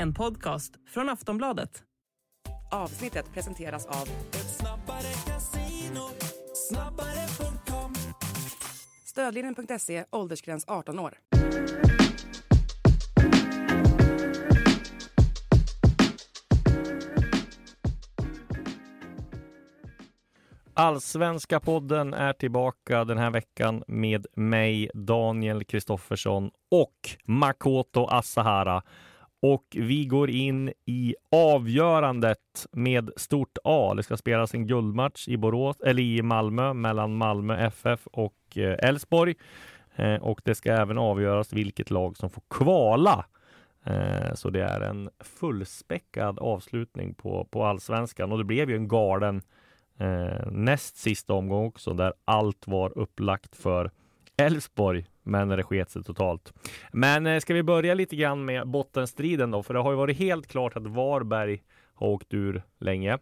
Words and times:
En 0.00 0.14
podcast 0.14 0.72
från 0.86 1.08
Aftonbladet. 1.08 1.82
Avsnittet 2.70 3.32
presenteras 3.32 3.86
av 3.86 4.08
Stödlinjen.se, 9.04 10.04
åldersgräns 10.10 10.64
18 10.68 10.98
år. 10.98 11.18
Allsvenska 20.74 21.60
podden 21.60 22.14
är 22.14 22.32
tillbaka 22.32 23.04
den 23.04 23.18
här 23.18 23.30
veckan 23.30 23.82
med 23.86 24.26
mig, 24.36 24.90
Daniel 24.94 25.64
Kristoffersson 25.64 26.50
och 26.70 26.94
Makoto 27.24 28.06
Asahara. 28.06 28.82
Och 29.40 29.64
vi 29.70 30.04
går 30.04 30.30
in 30.30 30.72
i 30.84 31.14
avgörandet 31.30 32.66
med 32.72 33.10
stort 33.16 33.58
A. 33.64 33.94
Det 33.96 34.02
ska 34.02 34.16
spelas 34.16 34.54
en 34.54 34.66
guldmatch 34.66 35.28
i, 35.28 35.36
Borås, 35.36 35.80
eller 35.80 36.02
i 36.02 36.22
Malmö 36.22 36.72
mellan 36.72 37.16
Malmö 37.16 37.56
FF 37.56 38.06
och 38.06 38.34
eh, 38.54 38.88
Elfsborg. 38.88 39.34
Eh, 39.96 40.14
och 40.14 40.40
det 40.44 40.54
ska 40.54 40.72
även 40.72 40.98
avgöras 40.98 41.52
vilket 41.52 41.90
lag 41.90 42.16
som 42.16 42.30
får 42.30 42.42
kvala. 42.50 43.24
Eh, 43.84 44.34
så 44.34 44.50
det 44.50 44.62
är 44.62 44.80
en 44.80 45.10
fullspäckad 45.20 46.38
avslutning 46.38 47.14
på, 47.14 47.44
på 47.44 47.64
allsvenskan 47.64 48.32
och 48.32 48.38
det 48.38 48.44
blev 48.44 48.70
ju 48.70 48.76
en 48.76 48.88
galen 48.88 49.42
eh, 49.98 50.50
näst 50.50 50.96
sista 50.96 51.32
omgång 51.32 51.66
också 51.66 51.92
där 51.92 52.12
allt 52.24 52.66
var 52.66 52.98
upplagt 52.98 53.56
för 53.56 53.90
Elfsborg 54.38 55.06
men 55.28 55.48
det 55.48 55.62
sket 55.62 55.90
sig 55.90 56.04
totalt. 56.04 56.52
Men 56.92 57.26
eh, 57.26 57.40
ska 57.40 57.54
vi 57.54 57.62
börja 57.62 57.94
lite 57.94 58.16
grann 58.16 58.44
med 58.44 58.68
bottenstriden 58.68 59.50
då? 59.50 59.62
För 59.62 59.74
det 59.74 59.80
har 59.80 59.90
ju 59.90 59.96
varit 59.96 60.18
helt 60.18 60.46
klart 60.46 60.76
att 60.76 60.86
Varberg 60.86 61.62
har 61.94 62.08
åkt 62.08 62.34
ur 62.34 62.62
länge. 62.78 63.18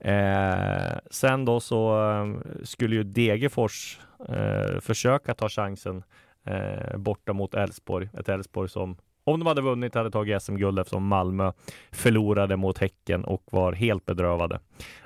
Eh, 0.00 0.98
sen 1.10 1.44
då 1.44 1.60
så 1.60 2.10
eh, 2.10 2.62
skulle 2.64 2.96
ju 2.96 3.02
Degerfors 3.02 4.00
eh, 4.28 4.80
försöka 4.80 5.34
ta 5.34 5.48
chansen 5.48 6.02
eh, 6.46 6.96
borta 6.96 7.32
mot 7.32 7.54
Elfsborg. 7.54 8.08
Ett 8.12 8.28
Elfsborg 8.28 8.68
som 8.68 8.96
om 9.32 9.40
de 9.40 9.46
hade 9.46 9.62
vunnit 9.62 9.94
hade 9.94 10.10
tagit 10.10 10.42
SM-guld 10.42 10.78
eftersom 10.78 11.06
Malmö 11.06 11.52
förlorade 11.92 12.56
mot 12.56 12.78
Häcken 12.78 13.24
och 13.24 13.42
var 13.50 13.72
helt 13.72 14.06
bedrövade. 14.06 14.60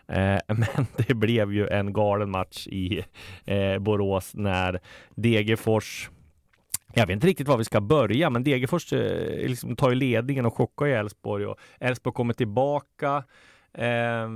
Eh, 0.08 0.38
men 0.46 0.86
det 0.96 1.14
blev 1.14 1.52
ju 1.52 1.68
en 1.68 1.92
galen 1.92 2.30
match 2.30 2.66
i 2.66 3.04
eh, 3.44 3.78
Borås 3.78 4.34
när 4.34 4.80
Degerfors 5.14 6.10
jag 6.94 7.06
vet 7.06 7.14
inte 7.14 7.26
riktigt 7.26 7.48
var 7.48 7.58
vi 7.58 7.64
ska 7.64 7.80
börja, 7.80 8.30
men 8.30 8.44
Degerfors 8.44 8.92
eh, 8.92 9.48
liksom 9.48 9.76
tar 9.76 9.90
ju 9.90 9.94
ledningen 9.94 10.46
och 10.46 10.56
chockar 10.56 10.86
ju 10.86 10.92
Elfsborg 10.92 11.46
och 11.46 11.58
Elfsborg 11.80 12.14
kommer 12.14 12.34
tillbaka. 12.34 13.24
Eh, 13.74 14.28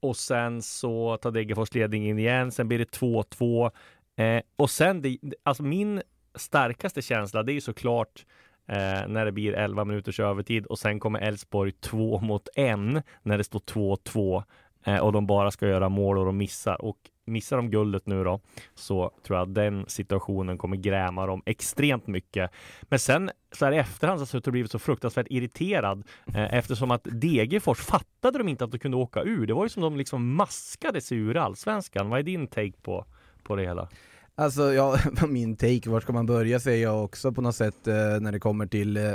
och 0.00 0.16
sen 0.16 0.62
så 0.62 1.16
tar 1.16 1.30
Degerfors 1.30 1.74
ledningen 1.74 2.18
igen. 2.18 2.52
Sen 2.52 2.68
blir 2.68 2.78
det 2.78 2.98
2-2 2.98 3.70
eh, 4.16 4.42
och 4.56 4.70
sen 4.70 5.02
det, 5.02 5.18
alltså 5.42 5.62
min 5.62 6.02
starkaste 6.34 7.02
känsla, 7.02 7.42
det 7.42 7.52
är 7.52 7.54
ju 7.54 7.60
såklart 7.60 8.26
eh, 8.66 9.08
när 9.08 9.24
det 9.24 9.32
blir 9.32 9.52
11 9.52 9.84
minuters 9.84 10.20
övertid 10.20 10.66
och 10.66 10.78
sen 10.78 11.00
kommer 11.00 11.20
Elfsborg 11.20 11.72
2 11.72 12.20
mot 12.20 12.48
1 12.56 12.78
när 13.22 13.38
det 13.38 13.44
står 13.44 13.60
2-2 13.60 14.42
eh, 14.84 14.98
och 14.98 15.12
de 15.12 15.26
bara 15.26 15.50
ska 15.50 15.68
göra 15.68 15.88
mål 15.88 16.18
och 16.18 16.24
de 16.26 16.36
missar. 16.36 16.84
Och 16.84 16.96
missar 17.26 17.56
de 17.56 17.70
guldet 17.70 18.06
nu 18.06 18.24
då 18.24 18.40
så 18.74 19.10
tror 19.26 19.38
jag 19.38 19.48
att 19.48 19.54
den 19.54 19.84
situationen 19.88 20.58
kommer 20.58 20.76
gräma 20.76 21.26
dem 21.26 21.42
extremt 21.46 22.06
mycket. 22.06 22.50
Men 22.82 22.98
sen 22.98 23.30
så 23.52 23.64
här 23.64 23.72
i 23.72 23.76
efterhand 23.76 24.28
så 24.28 24.36
har 24.36 24.42
jag 24.44 24.52
blivit 24.52 24.70
så 24.70 24.78
fruktansvärt 24.78 25.26
irriterad 25.30 26.04
eh, 26.34 26.54
eftersom 26.54 26.90
att 26.90 27.06
Degerfors 27.10 27.78
fattade 27.80 28.38
de 28.38 28.48
inte 28.48 28.64
att 28.64 28.72
de 28.72 28.78
kunde 28.78 28.96
åka 28.96 29.22
ur. 29.22 29.46
Det 29.46 29.54
var 29.54 29.64
ju 29.64 29.68
som 29.68 29.82
de 29.82 29.96
liksom 29.96 30.34
maskade 30.34 31.00
sig 31.00 31.18
ur 31.18 31.36
allsvenskan. 31.36 32.08
Vad 32.08 32.18
är 32.18 32.22
din 32.22 32.46
take 32.46 32.80
på, 32.82 33.04
på 33.42 33.56
det 33.56 33.62
hela? 33.62 33.88
Alltså, 34.36 34.72
ja, 34.72 34.98
min 35.28 35.56
take, 35.56 35.90
var 35.90 36.00
ska 36.00 36.12
man 36.12 36.26
börja 36.26 36.60
säger 36.60 36.82
jag 36.82 37.04
också 37.04 37.32
på 37.32 37.42
något 37.42 37.56
sätt 37.56 37.86
eh, 37.86 38.20
när 38.20 38.32
det 38.32 38.40
kommer 38.40 38.66
till 38.66 38.96
eh, 38.96 39.12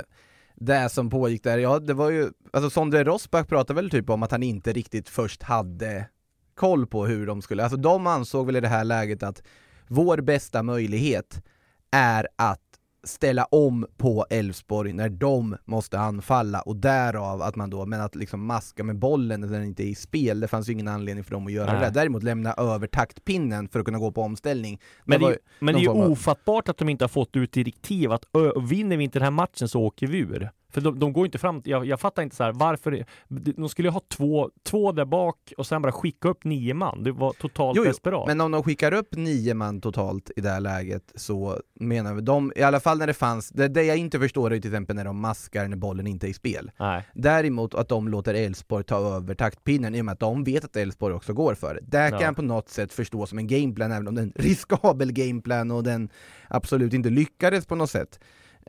det 0.54 0.88
som 0.88 1.10
pågick 1.10 1.44
där. 1.44 1.58
Ja, 1.58 1.78
det 1.78 1.94
var 1.94 2.10
ju, 2.10 2.30
alltså 2.52 2.70
Sondre 2.70 3.04
Rosbach 3.04 3.46
pratade 3.46 3.82
väl 3.82 3.90
typ 3.90 4.10
om 4.10 4.22
att 4.22 4.30
han 4.30 4.42
inte 4.42 4.72
riktigt 4.72 5.08
först 5.08 5.42
hade 5.42 6.06
koll 6.54 6.86
på 6.86 7.06
hur 7.06 7.26
de 7.26 7.42
skulle, 7.42 7.62
alltså 7.62 7.76
de 7.76 8.06
ansåg 8.06 8.46
väl 8.46 8.56
i 8.56 8.60
det 8.60 8.68
här 8.68 8.84
läget 8.84 9.22
att 9.22 9.42
vår 9.88 10.20
bästa 10.20 10.62
möjlighet 10.62 11.42
är 11.90 12.28
att 12.36 12.69
ställa 13.04 13.44
om 13.44 13.86
på 13.96 14.26
Elfsborg 14.30 14.92
när 14.92 15.08
de 15.08 15.56
måste 15.64 15.98
anfalla 15.98 16.60
och 16.60 16.76
därav 16.76 17.42
att 17.42 17.56
man 17.56 17.70
då, 17.70 17.86
men 17.86 18.00
att 18.00 18.14
liksom 18.14 18.46
maska 18.46 18.84
med 18.84 18.98
bollen 18.98 19.40
när 19.40 19.48
den 19.48 19.64
inte 19.64 19.82
är 19.82 19.86
i 19.86 19.94
spel, 19.94 20.40
det 20.40 20.48
fanns 20.48 20.68
ju 20.68 20.72
ingen 20.72 20.88
anledning 20.88 21.24
för 21.24 21.30
dem 21.30 21.46
att 21.46 21.52
göra 21.52 21.72
Nej. 21.72 21.80
det. 21.80 21.90
Däremot 21.90 22.22
lämna 22.22 22.52
över 22.52 22.86
taktpinnen 22.86 23.68
för 23.68 23.80
att 23.80 23.84
kunna 23.84 23.98
gå 23.98 24.12
på 24.12 24.22
omställning. 24.22 24.80
Men 25.04 25.20
det, 25.20 25.28
det, 25.28 25.38
men 25.58 25.74
det 25.74 25.80
är 25.80 25.82
ju 25.82 25.88
ofattbart 25.88 26.68
att 26.68 26.78
de 26.78 26.88
inte 26.88 27.04
har 27.04 27.08
fått 27.08 27.36
ut 27.36 27.52
direktiv 27.52 28.12
att 28.12 28.24
vinner 28.70 28.96
vi 28.96 29.04
inte 29.04 29.18
den 29.18 29.24
här 29.24 29.30
matchen 29.30 29.68
så 29.68 29.80
åker 29.82 30.06
vi 30.06 30.18
ur. 30.18 30.50
För 30.70 30.80
de, 30.80 30.98
de 30.98 31.12
går 31.12 31.26
inte 31.26 31.38
fram, 31.38 31.62
jag, 31.64 31.86
jag 31.86 32.00
fattar 32.00 32.22
inte 32.22 32.36
så 32.36 32.44
här, 32.44 32.52
varför, 32.52 33.04
de 33.28 33.68
skulle 33.68 33.90
ha 33.90 34.00
två, 34.08 34.50
två 34.62 34.92
där 34.92 35.04
bak 35.04 35.52
och 35.56 35.66
sen 35.66 35.82
bara 35.82 35.92
skicka 35.92 36.28
upp 36.28 36.44
nio 36.44 36.74
man. 36.74 37.04
Det 37.04 37.12
var 37.12 37.32
totalt 37.32 37.76
jo, 37.76 37.82
jo, 37.84 37.90
desperat. 37.90 38.26
Men 38.26 38.40
om 38.40 38.50
de 38.50 38.62
skickar 38.62 38.94
upp 38.94 39.16
nio 39.16 39.54
man 39.54 39.80
totalt 39.80 40.30
i 40.36 40.40
det 40.40 40.50
här 40.50 40.60
läget 40.60 41.12
så 41.14 41.60
menar 41.74 42.14
vi, 42.14 42.20
de, 42.20 42.52
i 42.56 42.62
alla 42.62 42.80
fall 42.80 42.98
när 42.98 43.06
det 43.06 43.14
fanns, 43.14 43.48
det, 43.48 43.68
det 43.68 43.82
jag 43.82 43.96
inte 43.96 44.18
förstår 44.18 44.52
är 44.52 44.60
till 44.60 44.70
exempel 44.70 44.96
när 44.96 45.04
de 45.04 45.20
maskar 45.20 45.68
när 45.68 45.76
bollen 45.76 46.06
inte 46.06 46.26
är 46.26 46.28
i 46.28 46.34
spel. 46.34 46.70
Nej. 46.78 47.04
Däremot 47.14 47.74
att 47.74 47.88
de 47.88 48.08
låter 48.08 48.34
Elfsborg 48.34 48.84
ta 48.84 49.16
över 49.16 49.34
taktpinnen 49.34 49.94
i 49.94 50.00
och 50.00 50.04
med 50.04 50.12
att 50.12 50.20
de 50.20 50.44
vet 50.44 50.64
att 50.64 50.76
Elfsborg 50.76 51.14
också 51.14 51.32
går 51.32 51.54
för 51.54 51.74
det. 51.74 51.80
Det 51.98 52.10
kan 52.10 52.20
jag 52.20 52.36
på 52.36 52.42
något 52.42 52.68
sätt 52.68 52.92
förstå 52.92 53.26
som 53.26 53.38
en 53.38 53.46
gameplan, 53.46 53.92
även 53.92 54.08
om 54.08 54.14
det 54.14 54.20
är 54.20 54.24
en 54.24 54.32
riskabel 54.36 55.12
gameplan 55.12 55.70
och 55.70 55.82
den 55.82 56.08
absolut 56.48 56.92
inte 56.92 57.10
lyckades 57.10 57.66
på 57.66 57.74
något 57.74 57.90
sätt. 57.90 58.20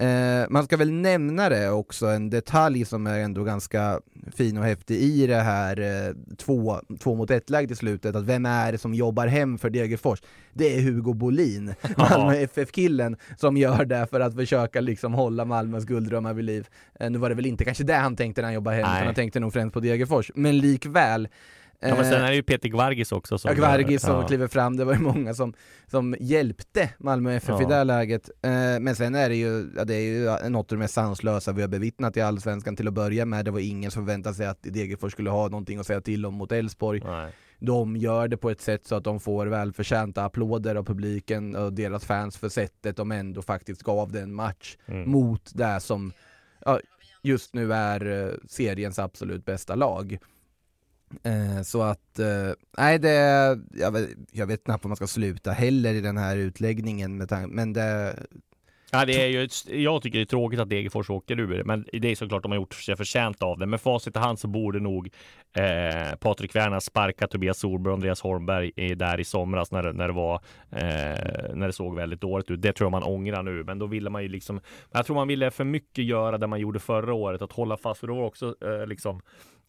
Eh, 0.01 0.45
man 0.49 0.63
ska 0.65 0.77
väl 0.77 0.91
nämna 0.91 1.49
det 1.49 1.69
också, 1.69 2.05
en 2.05 2.29
detalj 2.29 2.85
som 2.85 3.07
är 3.07 3.19
ändå 3.19 3.43
ganska 3.43 3.99
fin 4.35 4.57
och 4.57 4.63
häftig 4.63 4.95
i 4.95 5.27
det 5.27 5.41
här 5.41 5.79
eh, 5.79 6.15
två, 6.37 6.81
två 6.99 7.15
mot 7.15 7.31
ett-läget 7.31 7.71
i 7.71 7.75
slutet, 7.75 8.15
att 8.15 8.25
vem 8.25 8.45
är 8.45 8.71
det 8.71 8.77
som 8.77 8.93
jobbar 8.93 9.27
hem 9.27 9.57
för 9.57 9.69
Degerfors? 9.69 10.21
Det 10.53 10.75
är 10.75 10.81
Hugo 10.81 11.13
Bolin, 11.13 11.73
Malmö 11.97 12.35
FF-killen, 12.35 13.15
som 13.37 13.57
gör 13.57 13.85
det 13.85 14.07
för 14.09 14.19
att 14.19 14.35
försöka 14.35 14.81
liksom 14.81 15.13
hålla 15.13 15.45
Malmös 15.45 15.85
gulddrömmar 15.85 16.33
vid 16.33 16.45
liv. 16.45 16.67
Eh, 16.99 17.09
nu 17.09 17.17
var 17.17 17.29
det 17.29 17.35
väl 17.35 17.45
inte 17.45 17.65
kanske 17.65 17.83
det 17.83 17.93
han 17.93 18.15
tänkte 18.15 18.41
när 18.41 18.47
han 18.47 18.53
jobbade 18.53 18.75
hem, 18.75 19.05
han 19.05 19.15
tänkte 19.15 19.39
nog 19.39 19.53
främst 19.53 19.73
på 19.73 19.79
Degerfors, 19.79 20.31
men 20.35 20.57
likväl 20.57 21.27
Ja 21.81 21.95
men 21.95 22.05
sen 22.05 22.21
är 22.21 22.29
det 22.29 22.35
ju 22.35 22.43
Peter 22.43 22.69
Gvargis 22.69 23.11
också 23.11 23.37
som... 23.37 23.49
Ja, 23.49 23.55
Gvargis 23.55 24.01
som 24.01 24.15
ja. 24.15 24.27
kliver 24.27 24.47
fram, 24.47 24.77
det 24.77 24.85
var 24.85 24.93
ju 24.93 24.99
många 24.99 25.33
som, 25.33 25.53
som 25.87 26.15
hjälpte 26.19 26.89
Malmö 26.97 27.33
FF 27.33 27.49
ja. 27.49 27.61
i 27.61 27.65
det 27.65 27.83
läget. 27.83 28.29
Eh, 28.41 28.51
men 28.79 28.95
sen 28.95 29.15
är 29.15 29.29
det 29.29 29.35
ju, 29.35 29.71
ja, 29.75 29.85
det 29.85 29.95
är 29.95 30.01
ju 30.01 30.49
något 30.49 30.71
av 30.71 30.77
det 30.77 30.79
mest 30.79 30.93
sanslösa 30.93 31.51
vi 31.51 31.61
har 31.61 31.69
bevittnat 31.69 32.17
i 32.17 32.21
Allsvenskan 32.21 32.75
till 32.75 32.87
att 32.87 32.93
börja 32.93 33.25
med. 33.25 33.45
Det 33.45 33.51
var 33.51 33.59
ingen 33.59 33.91
som 33.91 34.05
förväntade 34.05 34.35
sig 34.35 34.47
att 34.47 34.63
Degerfors 34.63 35.11
skulle 35.11 35.29
ha 35.29 35.47
någonting 35.47 35.79
att 35.79 35.87
säga 35.87 36.01
till 36.01 36.25
om 36.25 36.33
mot 36.33 36.51
Elfsborg. 36.51 37.01
De 37.59 37.97
gör 37.97 38.27
det 38.27 38.37
på 38.37 38.49
ett 38.49 38.61
sätt 38.61 38.87
så 38.87 38.95
att 38.95 39.03
de 39.03 39.19
får 39.19 39.47
välförtjänta 39.47 40.25
applåder 40.25 40.75
av 40.75 40.83
publiken 40.83 41.55
och 41.55 41.73
deras 41.73 42.05
fans 42.05 42.37
för 42.37 42.49
sättet 42.49 42.97
de 42.97 43.11
ändå 43.11 43.41
faktiskt 43.41 43.83
gav 43.83 44.11
den 44.11 44.33
match 44.33 44.77
mm. 44.85 45.11
mot 45.11 45.51
det 45.53 45.79
som 45.79 46.13
just 47.21 47.53
nu 47.53 47.73
är 47.73 48.27
eh, 48.27 48.33
seriens 48.47 48.99
absolut 48.99 49.45
bästa 49.45 49.75
lag. 49.75 50.17
Eh, 51.23 51.61
så 51.63 51.81
att, 51.81 52.19
eh, 52.19 52.53
nej 52.77 52.99
det, 52.99 53.59
jag 53.73 53.91
vet, 53.91 54.09
jag 54.31 54.47
vet 54.47 54.63
knappt 54.63 54.85
om 54.85 54.89
man 54.89 54.95
ska 54.95 55.07
sluta 55.07 55.51
heller 55.51 55.93
i 55.93 56.01
den 56.01 56.17
här 56.17 56.37
utläggningen, 56.37 57.17
med 57.17 57.49
men 57.49 57.73
det 57.73 58.15
Ja, 58.93 59.05
det 59.05 59.21
är 59.21 59.27
ju, 59.27 59.47
jag 59.83 60.01
tycker 60.01 60.19
det 60.19 60.23
är 60.23 60.25
tråkigt 60.25 60.59
att 60.59 60.69
Degerfors 60.69 61.09
åker 61.09 61.39
ur, 61.39 61.63
men 61.63 61.85
det 61.93 62.11
är 62.11 62.15
såklart 62.15 62.43
de 62.43 62.51
har 62.51 62.59
gjort 62.59 62.73
sig 62.73 62.95
förtjänt 62.95 63.43
av 63.43 63.57
det. 63.57 63.65
Med 63.65 63.81
facit 63.81 64.15
i 64.15 64.19
hand 64.19 64.39
så 64.39 64.47
borde 64.47 64.79
nog 64.79 65.09
eh, 65.55 66.15
Patrik 66.19 66.55
Werner 66.55 66.79
sparka 66.79 67.27
Tobias 67.27 67.59
Solberg 67.59 67.91
och 67.91 67.95
Andreas 67.95 68.21
Holmberg 68.21 68.71
i, 68.75 68.95
där 68.95 69.19
i 69.19 69.23
somras 69.23 69.71
när, 69.71 69.93
när, 69.93 70.07
det 70.07 70.13
var, 70.13 70.35
eh, 70.71 71.55
när 71.55 71.67
det 71.67 71.73
såg 71.73 71.95
väldigt 71.95 72.21
dåligt 72.21 72.51
ut. 72.51 72.61
Det 72.61 72.73
tror 72.73 72.85
jag 72.85 72.91
man 72.91 73.03
ångrar 73.03 73.43
nu, 73.43 73.63
men 73.63 73.79
då 73.79 73.85
ville 73.85 74.09
man 74.09 74.23
ju 74.23 74.29
liksom, 74.29 74.59
jag 74.91 75.05
tror 75.05 75.15
man 75.15 75.27
ville 75.27 75.51
för 75.51 75.63
mycket 75.63 76.05
göra 76.05 76.37
det 76.37 76.47
man 76.47 76.59
gjorde 76.59 76.79
förra 76.79 77.13
året, 77.13 77.41
att 77.41 77.51
hålla 77.51 77.77
fast, 77.77 77.99
för 77.99 78.07
då 78.07 78.15
var 78.15 78.25
också 78.25 78.55
eh, 78.61 78.87
liksom 78.87 79.21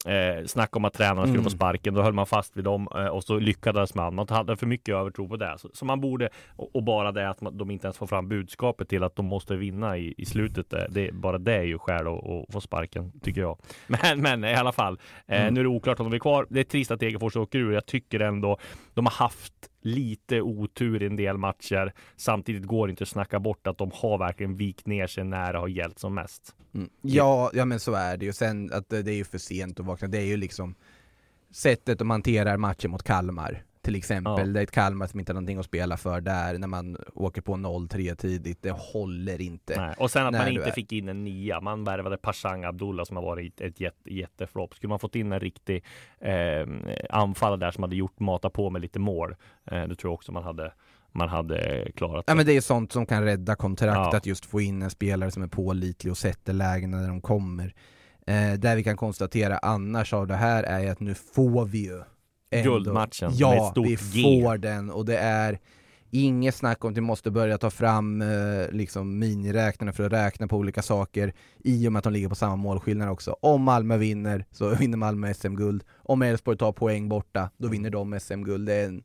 eh, 0.07 0.47
snack 0.47 0.77
om 0.77 0.85
att 0.85 0.93
tränarna 0.93 1.23
skulle 1.23 1.39
mm. 1.39 1.45
få 1.45 1.51
sparken. 1.51 1.95
Då 1.95 2.03
höll 2.03 2.13
man 2.13 2.27
fast 2.27 2.57
vid 2.57 2.65
dem 2.65 2.89
eh, 2.95 3.07
och 3.07 3.25
så 3.25 3.39
lyckades 3.39 3.95
man. 3.95 4.15
Man 4.15 4.27
hade 4.29 4.57
för 4.57 4.67
mycket 4.67 4.95
övertro 4.95 5.29
på 5.29 5.37
det. 5.37 5.55
Så, 5.59 5.69
så 5.73 5.85
man 5.85 6.01
borde, 6.01 6.29
och, 6.57 6.77
och, 6.77 6.83
bara 6.83 7.13
det 7.13 7.29
att 7.29 7.41
man, 7.41 7.59
de 7.59 7.71
inte 7.71 7.87
ens 7.87 7.99
får 7.99 8.07
fram 8.07 8.29
budskapet 8.29 8.89
till 8.89 9.05
att 9.05 9.17
de 9.17 9.27
måste 9.27 9.57
vinna 9.57 9.99
i, 9.99 10.15
i 10.19 10.25
slutet. 10.25 10.73
Eh, 10.73 10.83
det, 10.89 11.13
bara 11.13 11.39
det 11.39 11.55
är 11.55 11.63
ju 11.63 11.79
skäl 11.79 12.07
att, 12.07 12.27
att 12.27 12.53
få 12.53 12.61
sparken, 12.61 13.13
tycker 13.21 13.41
jag. 13.41 13.59
Men, 13.87 14.23
men 14.23 14.45
i 14.45 14.55
alla 14.55 14.73
fall, 14.73 14.99
eh, 15.27 15.41
mm. 15.43 15.55
nu 15.55 15.61
är 15.61 15.65
det 15.65 15.71
oklart 15.71 16.01
om 16.01 16.11
de 16.11 16.17
är 16.17 16.21
kvar. 16.21 16.47
Det 16.51 16.61
är 16.61 16.65
trist 16.65 16.91
att 16.91 17.01
Degerfors 17.01 17.37
åker 17.37 17.59
ur. 17.59 17.73
Jag 17.73 17.87
tycker 17.87 18.21
ändå 18.21 18.59
de 18.95 19.07
har 19.07 19.13
haft 19.13 19.72
lite 19.83 20.41
otur 20.41 21.03
i 21.03 21.07
en 21.07 21.17
del 21.17 21.39
matcher. 21.39 21.93
Samtidigt 22.17 22.65
går 22.65 22.87
det 22.87 22.91
inte 22.91 23.03
att 23.03 23.09
snacka 23.09 23.41
bort 23.41 23.67
att 23.67 23.79
de 23.79 23.91
har 23.95 24.19
verkligen 24.19 24.57
vikt 24.57 24.87
ner 24.87 25.07
sig 25.07 25.25
när 25.25 25.53
det 25.53 25.59
har 25.59 25.69
gällt 25.69 25.99
som 25.99 26.15
mest. 26.15 26.55
Mm. 26.75 26.91
Ja, 27.01 27.51
ja 27.55 27.65
men 27.65 27.81
så 27.81 27.93
är 27.93 28.17
det 28.17 28.25
ju. 28.25 28.33
Sen 28.33 28.73
att 28.73 28.89
det 28.89 28.99
är 28.99 29.15
ju 29.15 29.25
för 29.25 29.39
sent 29.39 29.81
att 29.81 29.87
vakna. 29.87 30.09
Det 30.09 30.19
är 30.19 30.27
ju 30.27 30.37
liksom 30.37 30.75
sättet 31.51 31.99
de 31.99 32.11
hanterar 32.11 32.57
matchen 32.57 32.91
mot 32.91 33.03
Kalmar 33.03 33.65
till 33.83 33.95
exempel. 33.97 34.35
Ja. 34.39 34.45
Det 34.45 34.61
är 34.61 34.65
ett 34.65 34.71
Kalmar 34.71 35.07
som 35.07 35.21
inte 35.21 35.33
har 35.33 35.35
någonting 35.35 35.59
att 35.59 35.67
spela 35.67 35.97
för 35.97 36.21
där 36.21 36.59
när 36.59 36.69
man 36.69 36.97
åker 37.15 37.41
på 37.41 37.55
0-3 37.55 38.15
tidigt. 38.15 38.59
Det 38.63 38.71
håller 38.71 39.41
inte. 39.41 39.81
Nej. 39.81 39.95
Och 39.99 40.11
sen 40.11 40.27
att 40.27 40.33
man 40.33 40.49
inte 40.49 40.73
fick 40.73 40.93
in 40.93 41.09
en 41.09 41.25
nia. 41.25 41.61
Man 41.61 41.85
värvade 41.85 42.17
Pashang 42.17 42.65
Abdullah 42.65 43.05
som 43.05 43.17
har 43.17 43.25
varit 43.25 43.61
ett 43.61 43.81
jätte, 43.81 44.15
jätteflopp. 44.15 44.75
Skulle 44.75 44.89
man 44.89 44.99
fått 44.99 45.15
in 45.15 45.33
en 45.33 45.41
riktig 45.41 45.85
eh, 46.21 46.67
anfallare 47.11 47.61
där 47.61 47.71
som 47.71 47.83
hade 47.83 47.97
gjort 47.97 48.21
mata 48.21 48.51
på 48.51 48.71
med 48.71 48.83
lite 48.83 48.99
mål. 48.99 49.35
Eh, 49.65 49.83
det 49.89 49.95
tror 49.95 50.11
jag 50.11 50.15
också 50.15 50.33
man 50.33 50.45
hade 50.45 50.73
man 51.15 51.29
hade 51.29 51.91
klarat 51.97 52.27
det. 52.27 52.31
Ja 52.31 52.35
men 52.35 52.47
det 52.47 52.57
är 52.57 52.61
sånt 52.61 52.93
som 52.93 53.07
kan 53.07 53.25
rädda 53.25 53.55
kontrakt, 53.55 54.13
ja. 54.13 54.17
att 54.17 54.27
just 54.27 54.47
få 54.47 54.61
in 54.61 54.83
en 54.83 54.91
spelare 54.91 55.31
som 55.31 55.43
är 55.43 55.47
pålitlig 55.47 56.11
och 56.11 56.19
sätter 56.19 56.53
lägena 56.53 56.97
när 56.97 57.09
de 57.09 57.21
kommer. 57.21 57.75
Eh, 58.27 58.53
där 58.59 58.77
vi 58.77 58.85
kan 58.85 58.97
konstatera 58.97 59.59
annars 59.59 60.13
av 60.13 60.27
det 60.27 60.35
här 60.35 60.63
är 60.63 60.91
att 60.91 61.01
nu 61.01 61.15
får 61.15 61.65
vi 61.65 61.79
ju 61.79 62.03
ändå, 62.53 62.71
Guldmatchen 62.71 63.31
ja, 63.35 63.51
med 63.51 63.59
ett 63.59 63.71
stort 63.71 63.87
vi 63.87 64.23
får 64.23 64.59
den 64.59 64.91
och 64.91 65.05
det 65.05 65.19
är 65.19 65.59
inget 66.13 66.55
snack 66.55 66.85
om 66.85 66.91
att 66.91 66.97
vi 66.97 67.01
måste 67.01 67.31
börja 67.31 67.59
ta 67.59 67.71
fram 67.71 68.23
eh, 68.23 68.71
liksom 68.71 69.19
miniräknarna 69.19 69.93
för 69.93 70.05
att 70.05 70.13
räkna 70.13 70.49
på 70.49 70.57
olika 70.57 70.83
saker 70.83 71.33
i 71.65 71.89
och 71.89 71.93
med 71.93 71.99
att 71.99 72.05
de 72.05 72.13
ligger 72.13 72.29
på 72.29 72.35
samma 72.35 72.57
målskillnad 72.57 73.09
också. 73.09 73.37
Om 73.41 73.63
Malmö 73.63 73.97
vinner 73.97 74.45
så 74.51 74.69
vinner 74.75 74.97
Malmö 74.97 75.35
SM-guld. 75.35 75.85
Om 75.97 76.23
Elfsborg 76.23 76.59
tar 76.59 76.73
poäng 76.73 77.09
borta, 77.09 77.51
då 77.57 77.69
vinner 77.69 77.91
de 77.91 78.21
SM-guld. 78.21 78.67
Det 78.67 78.75
är 78.75 78.87
en, 78.87 79.03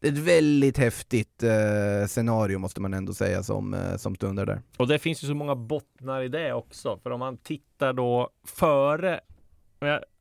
det 0.00 0.08
är 0.08 0.12
ett 0.12 0.18
väldigt 0.18 0.78
häftigt 0.78 1.42
eh, 1.42 2.06
scenario 2.06 2.58
måste 2.58 2.80
man 2.80 2.94
ändå 2.94 3.14
säga 3.14 3.42
som, 3.42 3.74
eh, 3.74 3.96
som 3.96 4.14
stundar 4.14 4.46
där. 4.46 4.62
Och 4.76 4.88
det 4.88 4.98
finns 4.98 5.24
ju 5.24 5.28
så 5.28 5.34
många 5.34 5.56
bottnar 5.56 6.22
i 6.22 6.28
det 6.28 6.52
också. 6.52 6.98
För 7.02 7.10
om 7.10 7.20
man 7.20 7.36
tittar 7.36 7.92
då 7.92 8.30
före 8.46 9.20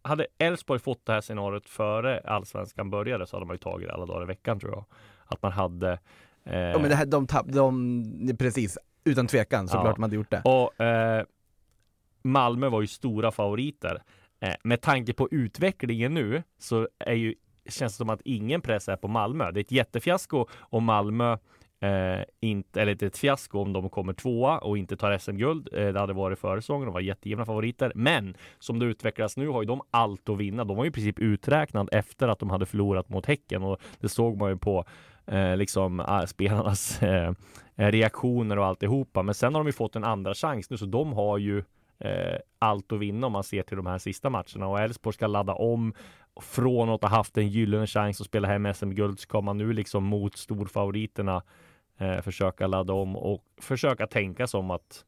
hade 0.01 0.27
Elfsborg 0.37 0.79
fått 0.79 1.05
det 1.05 1.13
här 1.13 1.21
scenariot 1.21 1.69
före 1.69 2.19
allsvenskan 2.19 2.89
började 2.89 3.27
så 3.27 3.35
hade 3.35 3.45
man 3.45 3.53
ju 3.53 3.57
tagit 3.57 3.87
det 3.87 3.93
alla 3.93 4.05
dagar 4.05 4.23
i 4.23 4.25
veckan 4.25 4.59
tror 4.59 4.71
jag. 4.71 4.85
Att 5.25 5.41
man 5.41 5.51
hade 5.51 5.99
eh... 6.43 6.59
Ja 6.59 6.79
men 6.79 6.89
det 6.89 6.95
här, 6.95 7.05
de, 7.05 7.27
tapp, 7.27 7.45
de, 7.47 8.35
precis, 8.39 8.77
utan 9.03 9.27
tvekan 9.27 9.67
såklart 9.67 9.85
ja. 9.85 9.91
man 9.97 10.03
hade 10.03 10.15
gjort 10.15 10.31
det. 10.31 10.41
Och 10.45 10.81
eh, 10.81 11.25
Malmö 12.21 12.69
var 12.69 12.81
ju 12.81 12.87
stora 12.87 13.31
favoriter. 13.31 14.03
Eh, 14.39 14.55
med 14.63 14.81
tanke 14.81 15.13
på 15.13 15.27
utvecklingen 15.31 16.13
nu 16.13 16.43
så 16.57 16.87
är 16.99 17.13
ju, 17.13 17.35
känns 17.69 17.93
det 17.93 17.97
som 17.97 18.09
att 18.09 18.21
ingen 18.25 18.61
press 18.61 18.89
är 18.89 18.95
på 18.95 19.07
Malmö. 19.07 19.51
Det 19.51 19.59
är 19.59 19.61
ett 19.61 19.71
jättefiasko 19.71 20.47
om 20.59 20.83
Malmö 20.83 21.37
Eh, 21.79 22.23
inte, 22.39 22.81
eller 22.81 23.03
ett 23.03 23.17
fiasko 23.17 23.59
om 23.59 23.73
de 23.73 23.89
kommer 23.89 24.13
tvåa 24.13 24.57
och 24.57 24.77
inte 24.77 24.97
tar 24.97 25.17
SM-guld. 25.17 25.69
Eh, 25.73 25.87
det 25.87 25.99
hade 25.99 26.13
varit 26.13 26.39
före 26.39 26.61
säsongen. 26.61 26.85
De 26.85 26.93
var 26.93 27.01
jättegivna 27.01 27.45
favoriter. 27.45 27.91
Men 27.95 28.35
som 28.59 28.79
det 28.79 28.85
utvecklas 28.85 29.37
nu 29.37 29.47
har 29.47 29.61
ju 29.61 29.67
de 29.67 29.81
allt 29.91 30.29
att 30.29 30.37
vinna. 30.37 30.63
De 30.63 30.77
var 30.77 30.83
ju 30.83 30.89
i 30.89 30.93
princip 30.93 31.19
uträknad 31.19 31.89
efter 31.91 32.27
att 32.27 32.39
de 32.39 32.49
hade 32.49 32.65
förlorat 32.65 33.09
mot 33.09 33.25
Häcken 33.25 33.63
och 33.63 33.81
det 33.99 34.09
såg 34.09 34.37
man 34.37 34.49
ju 34.49 34.57
på 34.57 34.85
eh, 35.25 35.57
liksom 35.57 35.99
äh, 35.99 36.25
spelarnas 36.25 37.03
eh, 37.03 37.33
eh, 37.75 37.91
reaktioner 37.91 38.59
och 38.59 38.65
alltihopa. 38.65 39.23
Men 39.23 39.35
sen 39.35 39.55
har 39.55 39.61
de 39.61 39.67
ju 39.67 39.73
fått 39.73 39.95
en 39.95 40.03
andra 40.03 40.33
chans 40.33 40.69
nu 40.69 40.77
så 40.77 40.85
de 40.85 41.13
har 41.13 41.37
ju 41.37 41.63
eh, 41.99 42.37
allt 42.59 42.91
att 42.91 42.99
vinna 42.99 43.27
om 43.27 43.33
man 43.33 43.43
ser 43.43 43.63
till 43.63 43.77
de 43.77 43.85
här 43.85 43.97
sista 43.97 44.29
matcherna 44.29 44.67
och 44.67 44.79
Elfsborg 44.79 45.13
ska 45.13 45.27
ladda 45.27 45.53
om 45.53 45.93
från 46.41 46.89
att 46.89 47.01
ha 47.01 47.09
haft 47.09 47.37
en 47.37 47.47
gyllene 47.47 47.87
chans 47.87 48.21
att 48.21 48.27
spela 48.27 48.47
hem 48.47 48.73
SM-guld 48.73 49.19
ska 49.19 49.41
man 49.41 49.57
nu 49.57 49.73
liksom 49.73 50.03
mot 50.03 50.37
storfavoriterna 50.37 51.35
eh, 51.35 51.41
försöka 52.21 52.67
ladda 52.67 52.93
om 52.93 53.15
och 53.15 53.43
försöka 53.61 54.07
tänka 54.07 54.47
som 54.47 54.71
att 54.71 55.05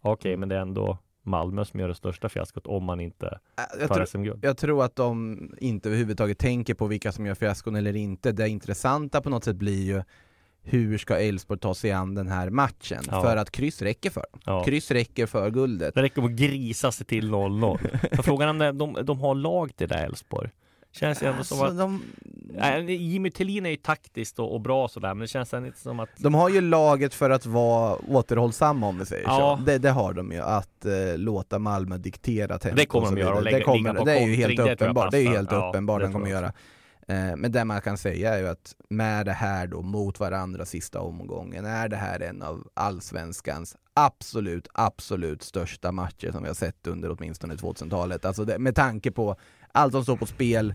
okej, 0.00 0.12
okay, 0.12 0.36
men 0.36 0.48
det 0.48 0.56
är 0.56 0.60
ändå 0.60 0.98
Malmö 1.22 1.64
som 1.64 1.80
gör 1.80 1.88
det 1.88 1.94
största 1.94 2.28
fiaskot 2.28 2.66
om 2.66 2.84
man 2.84 3.00
inte 3.00 3.38
jag 3.80 3.88
tar 3.88 4.04
SM-guld. 4.04 4.44
Jag 4.44 4.56
tror 4.56 4.84
att 4.84 4.96
de 4.96 5.38
inte 5.58 5.88
överhuvudtaget 5.88 6.38
tänker 6.38 6.74
på 6.74 6.86
vilka 6.86 7.12
som 7.12 7.26
gör 7.26 7.34
fiaskon 7.34 7.76
eller 7.76 7.96
inte. 7.96 8.32
Det 8.32 8.48
intressanta 8.48 9.20
på 9.20 9.30
något 9.30 9.44
sätt 9.44 9.56
blir 9.56 9.84
ju 9.84 10.02
hur 10.62 10.98
ska 10.98 11.18
Elfsborg 11.18 11.60
ta 11.60 11.74
sig 11.74 11.92
an 11.92 12.14
den 12.14 12.28
här 12.28 12.50
matchen? 12.50 13.02
Ja. 13.10 13.22
För 13.22 13.36
att 13.36 13.50
kryss 13.50 13.82
räcker 13.82 14.10
för 14.10 14.24
dem. 14.32 14.40
Ja. 14.44 14.64
Kryss 14.64 14.90
räcker 14.90 15.26
för 15.26 15.50
guldet. 15.50 15.94
Det 15.94 16.02
räcker 16.02 16.22
att 16.22 16.30
grisa 16.30 16.92
sig 16.92 17.06
till 17.06 17.30
0-0. 17.30 18.22
Frågan 18.22 18.60
är 18.60 18.72
de, 18.72 18.98
de 19.02 19.20
har 19.20 19.34
lag 19.34 19.76
till 19.76 19.88
det 19.88 19.94
Elfsborg. 19.94 20.50
Känns 20.92 21.22
ändå 21.22 21.38
alltså, 21.38 21.54
som 21.54 21.66
att... 21.66 21.78
De... 21.78 22.02
Nej, 22.54 22.94
Jimmy 22.94 23.30
Tillin 23.30 23.66
är 23.66 23.70
ju 23.70 23.76
taktiskt 23.76 24.38
och, 24.38 24.54
och 24.54 24.60
bra 24.60 24.88
sådär, 24.88 25.08
men 25.08 25.18
det 25.18 25.26
känns 25.26 25.54
ändå 25.54 25.66
inte 25.66 25.78
som 25.78 26.00
att... 26.00 26.08
De 26.16 26.34
har 26.34 26.48
ju 26.48 26.60
laget 26.60 27.14
för 27.14 27.30
att 27.30 27.46
vara 27.46 27.96
återhållsamma 28.08 28.86
om 28.86 28.98
vi 28.98 29.06
säger 29.06 29.24
ja. 29.24 29.56
så. 29.58 29.64
Det, 29.64 29.78
det, 29.78 29.90
har 29.90 30.12
de 30.12 30.32
ju, 30.32 30.40
att 30.40 30.84
eh, 30.84 30.92
låta 31.16 31.58
Malmö 31.58 31.98
diktera 31.98 32.58
tempot. 32.58 32.78
Det 32.78 32.86
kommer 32.86 33.10
de 33.10 33.20
göra 33.20 33.34
och 33.34 33.42
lägga, 33.42 33.58
det, 33.58 33.64
kommer, 33.64 34.04
det 34.04 34.18
är 34.18 34.26
ju 34.26 34.34
helt 34.34 34.60
uppenbart, 34.60 35.10
det 35.10 35.18
är 35.18 35.22
ju 35.22 35.28
helt 35.28 35.52
ja, 35.52 35.68
uppenbart 35.68 36.00
de 36.00 36.12
kommer 36.12 36.30
göra. 36.30 36.52
Eh, 37.08 37.36
men 37.36 37.52
det 37.52 37.64
man 37.64 37.80
kan 37.80 37.98
säga 37.98 38.34
är 38.34 38.38
ju 38.38 38.48
att 38.48 38.74
med 38.90 39.26
det 39.26 39.32
här 39.32 39.66
då 39.66 39.82
mot 39.82 40.20
varandra 40.20 40.64
sista 40.64 41.00
omgången 41.00 41.64
är 41.64 41.88
det 41.88 41.96
här 41.96 42.20
en 42.20 42.42
av 42.42 42.68
allsvenskans 42.74 43.76
absolut, 43.94 44.68
absolut 44.72 45.42
största 45.42 45.92
matcher 45.92 46.30
som 46.32 46.42
vi 46.42 46.48
har 46.48 46.54
sett 46.54 46.86
under 46.86 47.16
åtminstone 47.18 47.54
2000-talet. 47.54 48.24
Alltså 48.24 48.44
det, 48.44 48.58
med 48.58 48.74
tanke 48.74 49.10
på 49.10 49.36
allt 49.72 49.92
som 49.92 50.02
står 50.02 50.16
på 50.16 50.26
spel, 50.26 50.74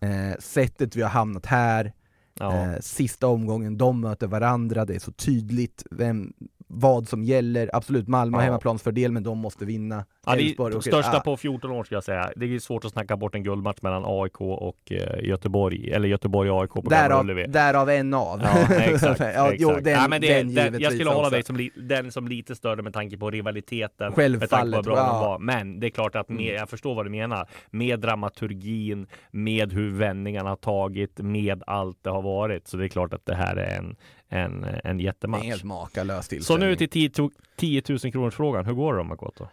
eh, 0.00 0.38
sättet 0.38 0.96
vi 0.96 1.02
har 1.02 1.10
hamnat 1.10 1.46
här, 1.46 1.92
ja. 2.34 2.54
eh, 2.54 2.80
sista 2.80 3.26
omgången, 3.26 3.78
de 3.78 4.00
möter 4.00 4.26
varandra, 4.26 4.84
det 4.84 4.94
är 4.94 4.98
så 4.98 5.12
tydligt 5.12 5.84
vem, 5.90 6.32
vad 6.68 7.08
som 7.08 7.24
gäller. 7.24 7.70
Absolut, 7.72 8.08
Malmö 8.08 8.36
har 8.36 8.42
ja. 8.42 8.44
hemmaplansfördel, 8.44 9.12
men 9.12 9.22
de 9.22 9.38
måste 9.38 9.64
vinna. 9.64 10.04
Ja, 10.26 10.34
det 10.34 10.42
är 10.42 10.80
största 10.80 11.16
ah. 11.16 11.20
på 11.20 11.36
14 11.36 11.70
år 11.70 11.84
skulle 11.84 11.96
jag 11.96 12.04
säga. 12.04 12.30
Det 12.36 12.54
är 12.54 12.58
svårt 12.58 12.84
att 12.84 12.92
snacka 12.92 13.16
bort 13.16 13.34
en 13.34 13.42
guldmatch 13.42 13.82
mellan 13.82 14.02
AIK 14.06 14.40
och 14.40 14.78
uh, 14.90 15.28
Göteborg, 15.28 15.90
eller 15.90 16.08
Göteborg 16.08 16.50
och 16.50 16.62
AIK 16.62 16.70
på 16.70 16.80
därav, 16.80 17.26
därav 17.48 17.90
en 17.90 18.14
av. 18.14 18.40
Ja, 18.42 18.74
exakt. 18.74 19.20
ja, 19.20 19.52
jo, 19.58 19.70
den, 19.70 19.92
ja, 19.92 20.08
men 20.08 20.20
det, 20.20 20.42
den, 20.42 20.54
den 20.54 20.80
jag 20.80 20.92
skulle 20.92 21.10
hålla 21.10 21.30
mig 21.30 21.42
som 21.42 21.68
den 21.76 22.12
som 22.12 22.28
lite 22.28 22.54
större 22.54 22.82
med 22.82 22.92
tanke 22.92 23.18
på 23.18 23.30
rivaliteten. 23.30 24.12
Självfallet. 24.12 24.84
bra 24.84 24.96
ja. 24.96 25.20
var. 25.20 25.38
Men 25.38 25.80
det 25.80 25.86
är 25.86 25.90
klart 25.90 26.16
att 26.16 26.28
med, 26.28 26.40
mm. 26.40 26.54
jag 26.54 26.68
förstår 26.68 26.94
vad 26.94 27.06
du 27.06 27.10
menar. 27.10 27.48
Med 27.70 28.00
dramaturgin, 28.00 29.06
med 29.30 29.72
hur 29.72 29.90
vändningarna 29.90 30.48
har 30.48 30.56
tagit, 30.56 31.18
med 31.18 31.62
allt 31.66 31.98
det 32.02 32.10
har 32.10 32.22
varit. 32.22 32.68
Så 32.68 32.76
det 32.76 32.84
är 32.84 32.88
klart 32.88 33.14
att 33.14 33.26
det 33.26 33.34
här 33.34 33.56
är 33.56 33.78
en, 33.78 33.96
en, 34.28 34.64
en 34.84 35.00
jättematch. 35.00 35.44
helt 35.44 35.64
makalös 35.64 36.46
Så 36.46 36.56
nu 36.56 36.76
till 36.76 36.88
10, 36.88 37.10
10 37.56 37.82
000 37.88 37.98
kronors 37.98 38.34
frågan. 38.34 38.66
Hur 38.66 38.72
går 38.72 38.92
det 38.92 38.98
då 38.98 39.04
Makoto? 39.04 39.48